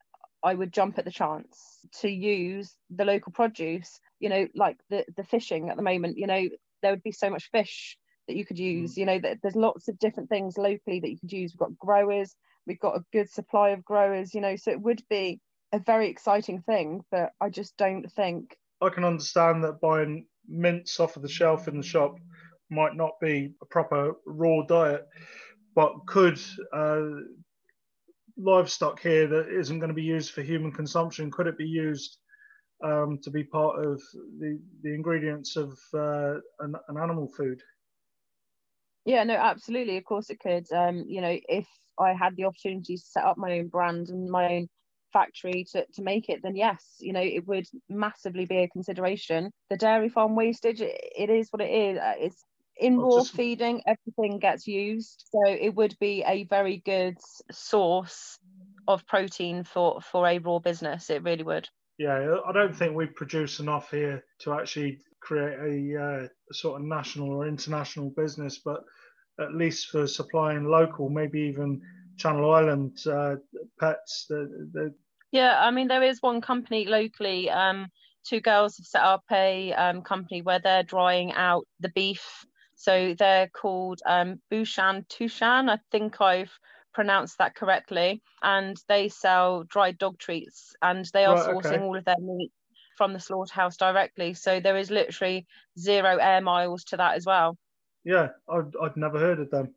I 0.43 0.55
would 0.55 0.73
jump 0.73 0.99
at 0.99 1.05
the 1.05 1.11
chance 1.11 1.81
to 2.01 2.09
use 2.09 2.75
the 2.91 3.05
local 3.05 3.33
produce. 3.33 4.01
You 4.21 4.29
know, 4.29 4.49
like 4.55 4.79
the 4.89 5.05
the 5.17 5.25
fishing 5.25 5.71
at 5.71 5.77
the 5.77 5.83
moment. 5.83 6.19
You 6.19 6.27
know, 6.27 6.49
there 6.83 6.93
would 6.93 7.03
be 7.03 7.13
so 7.13 7.31
much 7.31 7.51
fish 7.51 7.99
that 8.31 8.37
you 8.37 8.45
could 8.45 8.57
mm. 8.57 8.81
use. 8.81 8.97
You 8.97 9.07
know, 9.07 9.19
that 9.19 9.39
there's 9.43 9.57
lots 9.57 9.89
of 9.89 9.99
different 9.99 10.29
things 10.29 10.57
locally 10.57 11.01
that 11.01 11.11
you 11.11 11.19
could 11.19 11.33
use. 11.33 11.53
We've 11.53 11.69
got 11.69 11.79
growers. 11.79 12.35
We've 12.67 12.81
got 12.81 12.97
a 12.97 13.05
good 13.13 13.31
supply 13.31 13.71
of 13.71 13.85
growers. 13.85 14.35
You 14.35 14.41
know, 14.41 14.57
so 14.57 14.71
it 14.71 14.81
would 14.81 15.03
be 15.11 15.41
a 15.73 15.79
very 15.79 16.09
exciting 16.09 16.63
thing. 16.63 17.03
But 17.11 17.33
I 17.41 17.51
just 17.51 17.77
don't 17.77 18.11
think. 18.13 18.57
I 18.81 18.89
can 18.89 19.05
understand 19.05 19.65
that 19.65 19.81
buying 19.81 20.27
mince 20.49 21.01
off 21.01 21.17
of 21.17 21.23
the 21.23 21.29
shelf 21.29 21.69
in 21.69 21.77
the 21.77 21.83
shop 21.83 22.17
might 22.71 22.95
not 22.95 23.13
be 23.21 23.53
a 23.61 23.67
proper 23.67 24.15
raw 24.25 24.63
diet, 24.63 25.07
but 25.75 25.93
could 26.07 26.41
uh, 26.73 27.03
livestock 28.37 29.01
here 29.01 29.27
that 29.27 29.49
isn't 29.49 29.81
going 29.81 29.89
to 29.89 29.95
be 29.95 30.03
used 30.03 30.33
for 30.33 30.43
human 30.43 30.73
consumption, 30.73 31.31
could 31.31 31.47
it 31.47 31.59
be 31.59 31.67
used 31.67 32.19
um, 32.83 33.19
to 33.23 33.31
be 33.31 33.45
part 33.45 33.85
of 33.85 34.01
the, 34.39 34.59
the 34.83 34.95
ingredients 34.95 35.57
of 35.57 35.79
uh, 35.95 36.35
an, 36.61 36.75
an, 36.89 36.97
animal 36.97 37.29
food? 37.37 37.61
Yeah, 39.05 39.25
no, 39.25 39.35
absolutely. 39.35 39.97
Of 39.97 40.05
course 40.05 40.31
it 40.31 40.41
could. 40.41 40.71
Um, 40.73 41.05
you 41.09 41.21
know, 41.21 41.39
if 41.49 41.67
I 41.99 42.13
had 42.13 42.37
the 42.37 42.45
opportunity 42.45 42.97
to 42.97 43.03
set 43.03 43.25
up 43.25 43.39
my 43.39 43.59
own 43.59 43.69
brand 43.69 44.09
and 44.09 44.31
my 44.31 44.57
own 44.57 44.69
factory 45.13 45.67
to, 45.73 45.85
to 45.95 46.03
make 46.03 46.29
it, 46.29 46.41
then 46.43 46.57
yes, 46.57 46.97
you 47.01 47.13
know, 47.13 47.21
it 47.21 47.47
would 47.47 47.67
massively 47.89 48.45
be 48.45 48.59
a 48.59 48.69
consideration. 48.69 49.51
The 49.71 49.77
dairy 49.77 50.09
farm 50.09 50.37
wastage, 50.37 50.81
it, 50.81 51.01
it 51.17 51.31
is 51.31 51.49
what 51.51 51.63
it 51.63 51.71
is. 51.71 51.99
Uh, 51.99 52.15
it's 52.19 52.45
in 52.81 52.99
raw 52.99 53.19
just... 53.19 53.35
feeding 53.35 53.83
everything 53.87 54.39
gets 54.39 54.67
used 54.67 55.27
so 55.31 55.51
it 55.51 55.75
would 55.75 55.95
be 56.01 56.25
a 56.27 56.45
very 56.45 56.79
good 56.85 57.17
source 57.51 58.39
of 58.89 59.07
protein 59.07 59.63
for 59.63 60.01
for 60.01 60.27
a 60.27 60.39
raw 60.39 60.59
business 60.59 61.11
it 61.11 61.23
really 61.23 61.43
would 61.43 61.69
yeah 61.99 62.37
i 62.47 62.53
don't 62.53 62.75
think 62.75 62.97
we 62.97 63.07
produce 63.07 63.61
enough 63.61 63.91
here 63.91 64.25
to 64.39 64.55
actually 64.55 64.99
create 65.21 65.59
a, 65.59 66.03
uh, 66.03 66.29
a 66.51 66.55
sort 66.55 66.81
of 66.81 66.87
national 66.87 67.33
or 67.33 67.47
international 67.47 68.11
business 68.17 68.61
but 68.65 68.83
at 69.41 69.55
least 69.55 69.89
for 69.89 70.07
supplying 70.07 70.65
local 70.65 71.09
maybe 71.09 71.41
even 71.41 71.81
channel 72.17 72.53
island 72.53 72.99
uh, 73.07 73.37
pets 73.79 74.27
the, 74.29 74.69
the... 74.73 74.95
yeah 75.33 75.61
i 75.63 75.71
mean 75.71 75.89
there 75.89 76.03
is 76.03 76.21
one 76.21 76.41
company 76.41 76.85
locally 76.85 77.49
um 77.51 77.87
two 78.23 78.41
girls 78.41 78.77
have 78.77 78.87
set 78.87 79.03
up 79.03 79.25
a 79.33 79.73
um, 79.73 80.03
company 80.03 80.43
where 80.43 80.59
they're 80.59 80.83
drying 80.83 81.33
out 81.33 81.67
the 81.81 81.89
beef 81.91 82.45
so 82.81 83.15
they're 83.19 83.49
called 83.49 84.01
um, 84.07 84.41
Bushan 84.51 85.07
Tushan. 85.07 85.69
I 85.69 85.79
think 85.93 86.19
I've 86.23 86.51
pronounced 86.95 87.37
that 87.37 87.55
correctly. 87.55 88.23
And 88.43 88.75
they 88.89 89.11
sell 89.11 89.65
dried 89.65 89.99
dog 89.99 90.19
treats 90.19 90.75
and 90.81 91.05
they 91.13 91.27
are 91.27 91.37
right, 91.37 91.47
sourcing 91.47 91.75
okay. 91.75 91.83
all 91.83 91.99
of 91.99 92.07
their 92.07 92.17
meat 92.19 92.53
from 93.01 93.15
the 93.15 93.19
slaughterhouse 93.19 93.79
directly. 93.79 94.35
So 94.35 94.61
there 94.61 94.77
is 94.77 94.91
literally 94.91 95.47
zero 95.79 96.19
air 96.19 96.43
miles 96.43 96.85
to 96.85 96.99
that 96.99 97.17
as 97.17 97.25
well. 97.25 97.57
Yeah, 98.05 98.29
I'd, 98.47 98.77
I'd 98.83 98.97
never 98.97 99.19
heard 99.19 99.41
of 99.41 99.51
them. 99.51 99.75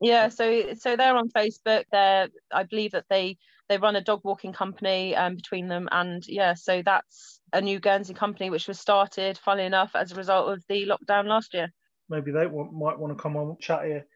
Yeah, 0.00 0.28
so 0.28 0.74
so 0.74 0.96
they're 0.96 1.16
on 1.16 1.28
Facebook. 1.28 1.84
They're 1.92 2.26
I 2.52 2.64
believe 2.64 2.90
that 2.92 3.06
they 3.08 3.38
they 3.68 3.78
run 3.78 3.94
a 3.94 4.00
dog 4.00 4.22
walking 4.24 4.52
company 4.52 5.14
um, 5.14 5.36
between 5.36 5.68
them, 5.68 5.88
and 5.92 6.26
yeah, 6.26 6.54
so 6.54 6.82
that's 6.84 7.40
a 7.52 7.60
new 7.60 7.78
Guernsey 7.78 8.14
company 8.14 8.50
which 8.50 8.66
was 8.66 8.80
started, 8.80 9.38
funnily 9.38 9.66
enough, 9.66 9.92
as 9.94 10.10
a 10.10 10.16
result 10.16 10.52
of 10.52 10.64
the 10.68 10.86
lockdown 10.86 11.26
last 11.26 11.54
year 11.54 11.72
maybe 12.08 12.30
they 12.30 12.46
want, 12.46 12.72
might 12.72 12.98
want 12.98 13.16
to 13.16 13.22
come 13.22 13.36
on 13.36 13.56
chat 13.60 13.84
here. 13.84 14.06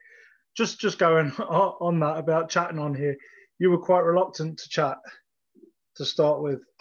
Just 0.57 0.81
just 0.81 0.99
going 0.99 1.31
on 1.39 2.01
that 2.01 2.19
about 2.19 2.51
chatting 2.51 2.79
on 2.79 2.95
here, 2.95 3.17
you 3.59 3.71
were 3.71 3.79
quite 3.79 4.05
reluctant 4.05 4.59
to 4.59 4.69
chat 4.69 4.99
to 5.97 6.05
start 6.05 6.43
with. 6.43 6.61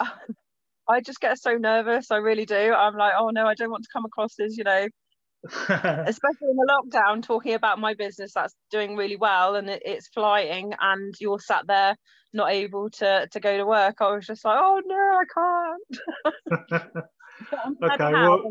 I 0.90 1.00
just 1.00 1.20
get 1.20 1.38
so 1.38 1.54
nervous. 1.54 2.10
I 2.10 2.16
really 2.16 2.46
do. 2.46 2.72
I'm 2.72 2.96
like, 2.96 3.12
oh 3.18 3.30
no, 3.30 3.46
I 3.46 3.54
don't 3.54 3.70
want 3.70 3.84
to 3.84 3.90
come 3.92 4.04
across 4.04 4.38
as 4.40 4.56
you 4.56 4.64
know, 4.64 4.88
especially 5.44 6.48
in 6.50 6.56
the 6.56 6.68
lockdown, 6.70 7.22
talking 7.22 7.54
about 7.54 7.78
my 7.78 7.94
business 7.94 8.32
that's 8.34 8.54
doing 8.70 8.96
really 8.96 9.16
well 9.16 9.54
and 9.54 9.70
it, 9.70 9.82
it's 9.84 10.08
flying, 10.08 10.72
and 10.80 11.14
you're 11.20 11.40
sat 11.40 11.66
there 11.66 11.96
not 12.32 12.52
able 12.52 12.90
to 12.90 13.28
to 13.30 13.40
go 13.40 13.56
to 13.56 13.66
work. 13.66 13.96
I 14.00 14.14
was 14.14 14.26
just 14.26 14.44
like, 14.44 14.58
oh 14.60 14.80
no, 14.84 15.20
I 15.20 15.24
can't. 16.72 17.02
okay, 17.92 18.12
well, 18.12 18.42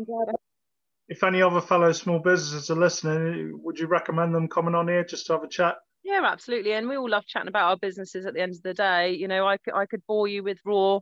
if 1.08 1.24
any 1.24 1.42
other 1.42 1.60
fellow 1.60 1.92
small 1.92 2.18
businesses 2.18 2.70
are 2.70 2.76
listening, 2.76 3.58
would 3.62 3.78
you 3.78 3.86
recommend 3.86 4.34
them 4.34 4.48
coming 4.48 4.74
on 4.74 4.88
here 4.88 5.04
just 5.04 5.26
to 5.26 5.34
have 5.34 5.42
a 5.42 5.48
chat? 5.48 5.76
Yeah, 6.02 6.22
absolutely. 6.24 6.72
And 6.72 6.88
we 6.88 6.96
all 6.96 7.10
love 7.10 7.26
chatting 7.26 7.48
about 7.48 7.68
our 7.68 7.76
businesses 7.76 8.24
at 8.24 8.34
the 8.34 8.40
end 8.40 8.54
of 8.54 8.62
the 8.62 8.74
day. 8.74 9.12
You 9.12 9.28
know, 9.28 9.46
I 9.46 9.56
I 9.74 9.86
could 9.86 10.02
bore 10.06 10.28
you 10.28 10.42
with 10.42 10.58
raw 10.64 11.00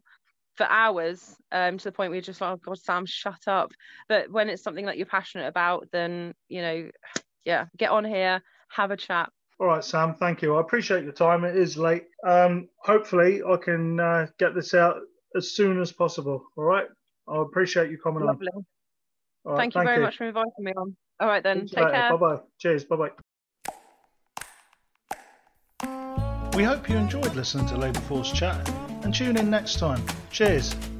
for 0.58 0.64
hours 0.64 1.36
um, 1.52 1.78
to 1.78 1.84
the 1.84 1.92
point 1.92 2.10
where 2.10 2.16
you're 2.16 2.22
just 2.22 2.40
like, 2.40 2.50
oh 2.50 2.60
God, 2.62 2.78
Sam, 2.78 3.06
shut 3.06 3.46
up. 3.46 3.72
But 4.08 4.30
when 4.30 4.50
it's 4.50 4.62
something 4.62 4.84
that 4.86 4.98
you're 4.98 5.06
passionate 5.06 5.46
about, 5.46 5.88
then, 5.92 6.34
you 6.48 6.60
know, 6.60 6.90
yeah, 7.46 7.66
get 7.78 7.90
on 7.90 8.04
here, 8.04 8.42
have 8.68 8.90
a 8.90 8.96
chat. 8.96 9.30
All 9.60 9.68
right, 9.68 9.82
Sam, 9.82 10.14
thank 10.14 10.42
you. 10.42 10.56
I 10.56 10.60
appreciate 10.60 11.04
your 11.04 11.12
time. 11.12 11.44
It 11.44 11.56
is 11.56 11.78
late. 11.78 12.04
Um, 12.26 12.68
hopefully, 12.82 13.40
I 13.42 13.56
can 13.56 13.98
uh, 13.98 14.26
get 14.38 14.54
this 14.54 14.74
out 14.74 14.96
as 15.36 15.52
soon 15.52 15.80
as 15.80 15.90
possible. 15.90 16.44
All 16.56 16.64
right. 16.64 16.86
I 17.28 17.42
appreciate 17.42 17.90
you 17.90 17.98
coming 17.98 18.24
Lovely. 18.24 18.48
on. 18.54 18.66
Right, 19.44 19.56
thank 19.56 19.74
you 19.74 19.82
very 19.82 19.96
you. 19.96 20.02
much 20.02 20.16
for 20.16 20.26
inviting 20.26 20.52
me 20.58 20.72
on. 20.76 20.96
All 21.20 21.28
right 21.28 21.42
then, 21.42 21.66
take 21.66 21.90
care. 21.90 22.16
Bye 22.16 22.16
bye. 22.16 22.40
Cheers. 22.58 22.84
Bye 22.84 22.96
bye. 22.96 23.10
We 26.56 26.64
hope 26.64 26.88
you 26.88 26.96
enjoyed 26.96 27.34
listening 27.34 27.66
to 27.66 27.76
Labour 27.76 28.00
Force 28.00 28.32
Chat 28.32 28.68
and 29.08 29.14
tune 29.14 29.38
in 29.38 29.48
next 29.48 29.78
time. 29.78 30.02
Cheers. 30.30 30.97